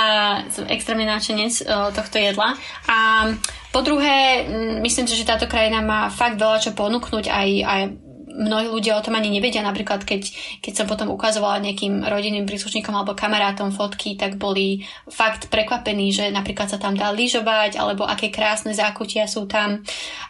som 0.50 0.66
extrémne 0.66 1.06
náčenec 1.06 1.62
uh, 1.62 1.94
tohto 1.94 2.18
jedla. 2.18 2.58
A 2.90 3.30
po 3.70 3.84
druhé, 3.86 4.42
myslím 4.82 5.06
si, 5.06 5.14
že 5.14 5.28
táto 5.28 5.46
krajina 5.46 5.84
má 5.84 6.10
fakt 6.10 6.40
veľa 6.40 6.58
čo 6.58 6.70
ponúknuť 6.74 7.30
aj, 7.30 7.48
aj 7.62 7.82
mnohí 8.36 8.68
ľudia 8.68 9.00
o 9.00 9.04
tom 9.04 9.16
ani 9.16 9.32
nevedia. 9.32 9.64
Napríklad, 9.64 10.04
keď, 10.04 10.28
keď 10.60 10.72
som 10.72 10.86
potom 10.86 11.08
ukazovala 11.08 11.64
nejakým 11.64 12.04
rodinným 12.04 12.44
príslušníkom 12.44 12.92
alebo 12.92 13.16
kamarátom 13.16 13.72
fotky, 13.72 14.14
tak 14.14 14.36
boli 14.36 14.84
fakt 15.08 15.48
prekvapení, 15.48 16.12
že 16.12 16.28
napríklad 16.28 16.68
sa 16.68 16.76
tam 16.76 16.92
dá 16.92 17.10
lyžovať, 17.10 17.80
alebo 17.80 18.04
aké 18.04 18.28
krásne 18.28 18.76
zákutia 18.76 19.24
sú 19.24 19.48
tam. 19.48 19.80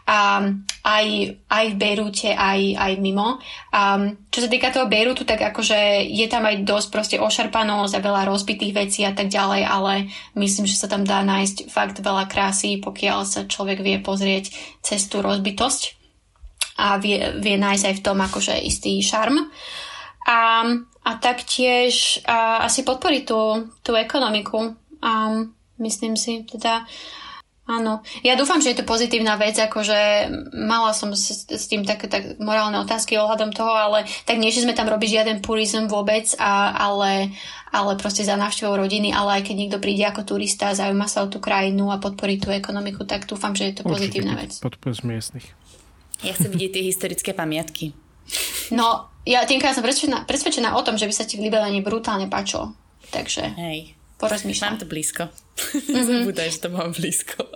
A 0.07 0.47
aj, 0.87 1.07
aj 1.51 1.67
v 1.75 1.77
Bejrúte, 1.77 2.31
aj, 2.31 2.79
aj 2.79 2.93
mimo. 3.03 3.43
A 3.75 4.15
čo 4.31 4.39
sa 4.39 4.47
týka 4.47 4.71
toho 4.71 4.87
Bejrútu, 4.87 5.27
tak 5.27 5.43
akože 5.43 6.07
je 6.07 6.27
tam 6.31 6.47
aj 6.47 6.63
dosť 6.63 6.89
proste 6.95 7.17
ošarpanosť 7.19 7.99
a 7.99 8.05
veľa 8.07 8.23
rozbitých 8.31 8.73
vecí 8.73 9.03
a 9.03 9.11
tak 9.11 9.27
ďalej, 9.27 9.67
ale 9.67 10.15
myslím, 10.39 10.71
že 10.71 10.79
sa 10.79 10.87
tam 10.87 11.03
dá 11.03 11.27
nájsť 11.27 11.67
fakt 11.67 11.99
veľa 11.99 12.31
krásy, 12.31 12.79
pokiaľ 12.79 13.19
sa 13.27 13.51
človek 13.51 13.83
vie 13.83 13.99
pozrieť 13.99 14.55
cez 14.79 15.11
tú 15.11 15.19
rozbitosť 15.25 15.96
a 16.77 17.01
vie, 17.01 17.41
vie 17.41 17.57
nájsť 17.57 17.85
aj 17.89 17.95
v 17.97 18.05
tom 18.05 18.19
akože 18.21 18.55
istý 18.63 19.01
šarm. 19.01 19.49
A, 20.27 20.65
a 21.07 21.11
taktiež 21.23 22.21
a, 22.25 22.65
asi 22.69 22.85
podporiť 22.85 23.23
tú, 23.25 23.73
tú 23.81 23.93
ekonomiku. 23.97 24.77
A 25.01 25.45
myslím 25.81 26.17
si, 26.17 26.45
teda 26.45 26.85
Áno. 27.67 27.99
Ja 28.23 28.39
dúfam, 28.39 28.63
že 28.63 28.71
je 28.71 28.79
to 28.79 28.87
pozitívna 28.87 29.35
vec, 29.35 29.59
akože 29.59 30.31
mala 30.55 30.95
som 30.95 31.11
s, 31.11 31.51
s 31.51 31.67
tým 31.67 31.83
tak, 31.83 32.07
tak 32.07 32.39
morálne 32.39 32.79
otázky 32.79 33.19
ohľadom 33.19 33.51
toho, 33.51 33.75
ale 33.75 34.07
tak 34.23 34.39
nie, 34.39 34.55
že 34.55 34.63
sme 34.63 34.71
tam 34.71 34.87
robiť 34.87 35.11
žiaden 35.19 35.39
purizm 35.43 35.91
vôbec, 35.91 36.31
a, 36.39 36.71
ale, 36.79 37.35
ale 37.75 37.99
proste 37.99 38.23
za 38.23 38.39
návštevou 38.39 38.79
rodiny, 38.79 39.11
ale 39.11 39.43
aj 39.43 39.51
keď 39.51 39.55
niekto 39.59 39.79
príde 39.83 40.07
ako 40.07 40.23
turista, 40.23 40.79
zaujíma 40.79 41.11
sa 41.11 41.27
o 41.27 41.31
tú 41.31 41.43
krajinu 41.43 41.91
a 41.91 41.99
podporí 41.99 42.39
tú 42.39 42.55
ekonomiku, 42.55 43.03
tak 43.03 43.27
dúfam, 43.27 43.51
že 43.59 43.75
je 43.75 43.75
to 43.75 43.83
pozitívna 43.83 44.39
vec. 44.39 44.63
Podpor 44.63 44.95
miestnych. 45.03 45.51
Ja 46.25 46.33
chcem 46.33 46.49
vidieť 46.53 46.73
tie 46.73 46.85
historické 46.89 47.31
pamiatky. 47.37 47.93
No, 48.73 49.13
ja 49.27 49.43
ja 49.45 49.75
som 49.77 49.85
presvedčená, 49.85 50.25
presvedčená 50.25 50.75
o 50.75 50.83
tom, 50.83 50.97
že 50.97 51.07
by 51.07 51.15
sa 51.15 51.29
ti 51.29 51.37
v 51.37 51.51
Libanone 51.51 51.85
brutálne 51.85 52.31
páčilo. 52.31 52.73
Takže 53.13 53.55
Hej. 53.55 53.95
porozmýšľam. 54.19 54.79
Mám 54.79 54.83
to 54.83 54.89
blízko. 54.89 55.23
Mm-hmm. 55.29 56.07
Zabúdaj, 56.11 56.49
že 56.51 56.63
to 56.63 56.69
mám 56.73 56.91
blízko. 56.91 57.47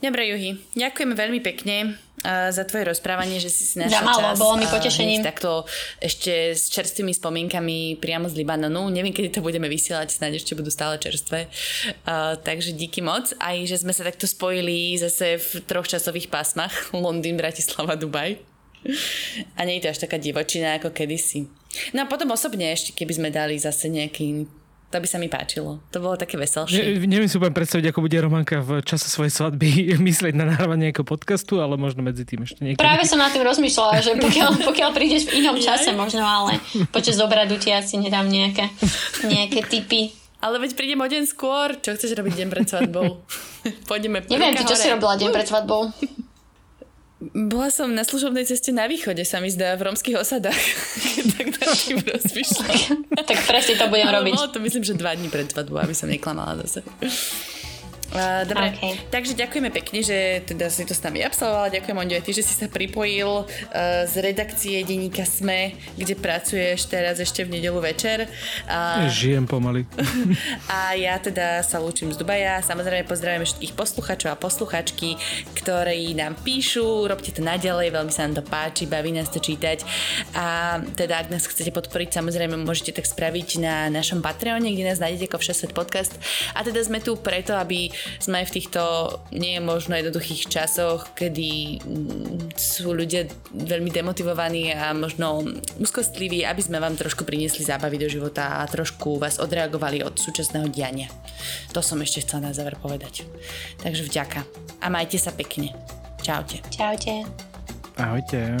Dobre, 0.00 0.32
Juhy, 0.32 0.56
ďakujeme 0.80 1.12
veľmi 1.12 1.40
pekne 1.44 2.00
za 2.24 2.64
tvoje 2.68 2.84
rozprávanie, 2.84 3.40
že 3.40 3.48
si 3.48 3.64
si 3.64 3.80
našla 3.80 4.04
malo, 4.04 4.20
čas. 4.20 4.36
bolo 4.36 4.54
mi 4.60 4.68
potešením. 4.68 5.24
Takto 5.24 5.64
ešte 5.96 6.52
s 6.52 6.68
čerstvými 6.68 7.16
spomienkami 7.16 7.96
priamo 7.96 8.28
z 8.28 8.36
Libanonu. 8.44 8.92
Neviem, 8.92 9.16
kedy 9.16 9.40
to 9.40 9.40
budeme 9.40 9.64
vysielať, 9.72 10.12
snáď 10.12 10.44
ešte 10.44 10.52
budú 10.52 10.68
stále 10.68 11.00
čerstvé. 11.00 11.48
Uh, 12.04 12.36
takže 12.44 12.76
díky 12.76 13.00
moc. 13.00 13.32
Aj, 13.40 13.56
že 13.64 13.80
sme 13.80 13.96
sa 13.96 14.04
takto 14.04 14.28
spojili 14.28 15.00
zase 15.00 15.40
v 15.40 15.64
troch 15.64 15.88
časových 15.88 16.28
pásmach. 16.28 16.72
Londýn, 16.92 17.40
Bratislava, 17.40 17.96
Dubaj. 17.96 18.36
A 19.56 19.60
nie 19.64 19.80
je 19.80 19.88
to 19.88 19.92
až 19.92 19.98
taká 20.04 20.16
divočina 20.16 20.76
ako 20.76 20.92
kedysi. 20.92 21.48
No 21.96 22.04
a 22.04 22.10
potom 22.10 22.32
osobne 22.32 22.72
ešte, 22.72 22.96
keby 22.96 23.12
sme 23.16 23.28
dali 23.32 23.56
zase 23.60 23.88
nejaký 23.92 24.48
to 24.90 24.98
by 24.98 25.06
sa 25.06 25.22
mi 25.22 25.30
páčilo. 25.30 25.78
To 25.94 26.02
bolo 26.02 26.18
také 26.18 26.34
veselšie. 26.34 26.98
Ne, 26.98 27.06
neviem 27.06 27.30
si 27.30 27.38
úplne 27.38 27.54
predstaviť, 27.54 27.94
ako 27.94 28.02
bude 28.02 28.18
Romanka 28.18 28.58
v 28.58 28.82
čase 28.82 29.06
svojej 29.06 29.30
svadby 29.30 29.94
myslieť 30.10 30.34
na 30.34 30.50
nahrávanie 30.50 30.90
nejakého 30.90 31.06
podcastu, 31.06 31.62
ale 31.62 31.78
možno 31.78 32.02
medzi 32.02 32.26
tým 32.26 32.42
ešte 32.42 32.66
niekedy. 32.66 32.82
Práve 32.82 33.06
som 33.06 33.22
na 33.22 33.30
tým 33.30 33.46
rozmýšľala, 33.46 34.02
že 34.02 34.18
pokiaľ, 34.18 34.50
pokiaľ 34.74 34.90
prídeš 34.90 35.30
v 35.30 35.46
inom 35.46 35.54
čase 35.62 35.94
možno, 35.94 36.26
ale 36.26 36.58
počas 36.90 37.22
obradu 37.22 37.54
ti 37.62 37.70
asi 37.70 38.02
nedám 38.02 38.26
nejaké, 38.26 38.66
nejaké 39.22 39.62
typy. 39.70 40.10
Ale 40.40 40.56
veď 40.56 40.72
prídem 40.72 40.98
o 40.98 41.06
deň 41.06 41.28
skôr. 41.28 41.76
Čo 41.78 41.94
chceš 41.94 42.16
robiť 42.16 42.32
deň 42.42 42.48
pred 42.48 42.66
svadbou? 42.66 43.22
Pôjdeme 43.88 44.24
Neviem, 44.26 44.56
ty 44.56 44.64
čo 44.64 44.74
hore. 44.74 44.82
si 44.82 44.88
robila 44.88 45.14
deň 45.20 45.30
pred 45.30 45.46
svadbou? 45.46 45.92
Bola 47.20 47.68
som 47.68 47.92
na 47.92 48.00
služobnej 48.00 48.48
ceste 48.48 48.72
na 48.72 48.88
východe, 48.88 49.20
sa 49.28 49.44
mi 49.44 49.52
zdá, 49.52 49.76
v 49.76 49.92
romských 49.92 50.16
osadách. 50.16 50.64
tak 51.36 51.52
nad 51.52 51.68
tým 51.76 52.00
rozmýšľam. 52.00 53.04
tak 53.12 53.38
presne 53.44 53.76
to 53.76 53.92
budem 53.92 54.08
robiť. 54.08 54.32
Ale 54.40 54.48
to 54.48 54.60
myslím, 54.64 54.82
že 54.88 54.96
dva 54.96 55.12
dní 55.12 55.28
pred 55.28 55.44
svadbou, 55.52 55.84
aby 55.84 55.92
som 55.92 56.08
neklamala 56.08 56.64
zase. 56.64 56.80
Dobre, 58.10 58.74
okay. 58.74 58.94
takže 59.06 59.38
ďakujeme 59.38 59.70
pekne, 59.70 60.02
že 60.02 60.42
teda 60.42 60.66
si 60.66 60.82
to 60.82 60.98
s 60.98 61.02
nami 61.06 61.22
absolvovala. 61.22 61.70
Ďakujem 61.70 61.96
Ondio 61.96 62.16
aj 62.18 62.24
ty, 62.26 62.32
že 62.34 62.42
si 62.42 62.58
sa 62.58 62.66
pripojil 62.66 63.46
uh, 63.46 63.46
z 64.10 64.14
redakcie 64.18 64.82
denníka 64.82 65.22
SME, 65.22 65.78
kde 65.94 66.18
pracuješ 66.18 66.90
teraz 66.90 67.22
ešte 67.22 67.46
v 67.46 67.58
nedelu 67.58 67.78
večer. 67.78 68.26
Uh, 68.66 69.06
Žijem 69.06 69.46
pomaly. 69.46 69.86
a 70.74 70.98
ja 70.98 71.22
teda 71.22 71.62
sa 71.62 71.78
lúčim 71.78 72.10
z 72.10 72.18
Dubaja. 72.18 72.58
Samozrejme 72.66 73.06
pozdravujeme 73.06 73.46
všetkých 73.46 73.78
posluchačov 73.78 74.34
a 74.34 74.40
posluchačky, 74.40 75.14
ktorí 75.54 76.10
nám 76.18 76.34
píšu. 76.42 77.06
Robte 77.06 77.30
to 77.30 77.46
naďalej, 77.46 77.94
veľmi 77.94 78.10
sa 78.10 78.26
nám 78.26 78.42
to 78.42 78.44
páči, 78.46 78.90
baví 78.90 79.14
nás 79.14 79.30
to 79.30 79.38
čítať. 79.38 79.86
A 80.34 80.78
teda, 80.98 81.22
ak 81.22 81.30
nás 81.30 81.46
chcete 81.46 81.70
podporiť, 81.70 82.10
samozrejme 82.18 82.58
môžete 82.58 82.98
tak 82.98 83.06
spraviť 83.06 83.62
na 83.62 83.86
našom 83.86 84.18
Patreone, 84.18 84.74
kde 84.74 84.90
nás 84.90 84.98
nájdete 84.98 85.30
ako 85.30 85.38
Všesvet 85.38 85.72
podcast. 85.78 86.18
A 86.58 86.66
teda 86.66 86.82
sme 86.82 86.98
tu 86.98 87.14
preto, 87.14 87.54
aby 87.54 87.99
sme 88.18 88.44
v 88.44 88.54
týchto 88.54 88.80
nie 89.32 89.58
je 89.58 89.62
možno 89.62 89.96
jednoduchých 89.96 90.48
časoch, 90.48 91.12
kedy 91.16 91.80
mm, 91.80 92.56
sú 92.56 92.92
ľudia 92.92 93.26
veľmi 93.54 93.90
demotivovaní 93.92 94.72
a 94.74 94.92
možno 94.92 95.44
úzkostliví, 95.78 96.44
aby 96.44 96.62
sme 96.62 96.82
vám 96.82 96.96
trošku 96.96 97.24
priniesli 97.24 97.64
zábavy 97.64 98.00
do 98.00 98.08
života 98.08 98.60
a 98.60 98.68
trošku 98.68 99.20
vás 99.20 99.38
odreagovali 99.38 100.02
od 100.04 100.16
súčasného 100.16 100.68
diania. 100.68 101.08
To 101.76 101.80
som 101.80 102.00
ešte 102.02 102.24
chcela 102.26 102.50
na 102.50 102.52
záver 102.52 102.76
povedať. 102.76 103.24
Takže 103.80 104.06
vďaka. 104.06 104.40
A 104.80 104.86
majte 104.88 105.16
sa 105.16 105.32
pekne. 105.32 105.72
Čaute. 106.20 106.60
Čaute. 106.68 107.24
Ahojte. 107.96 108.60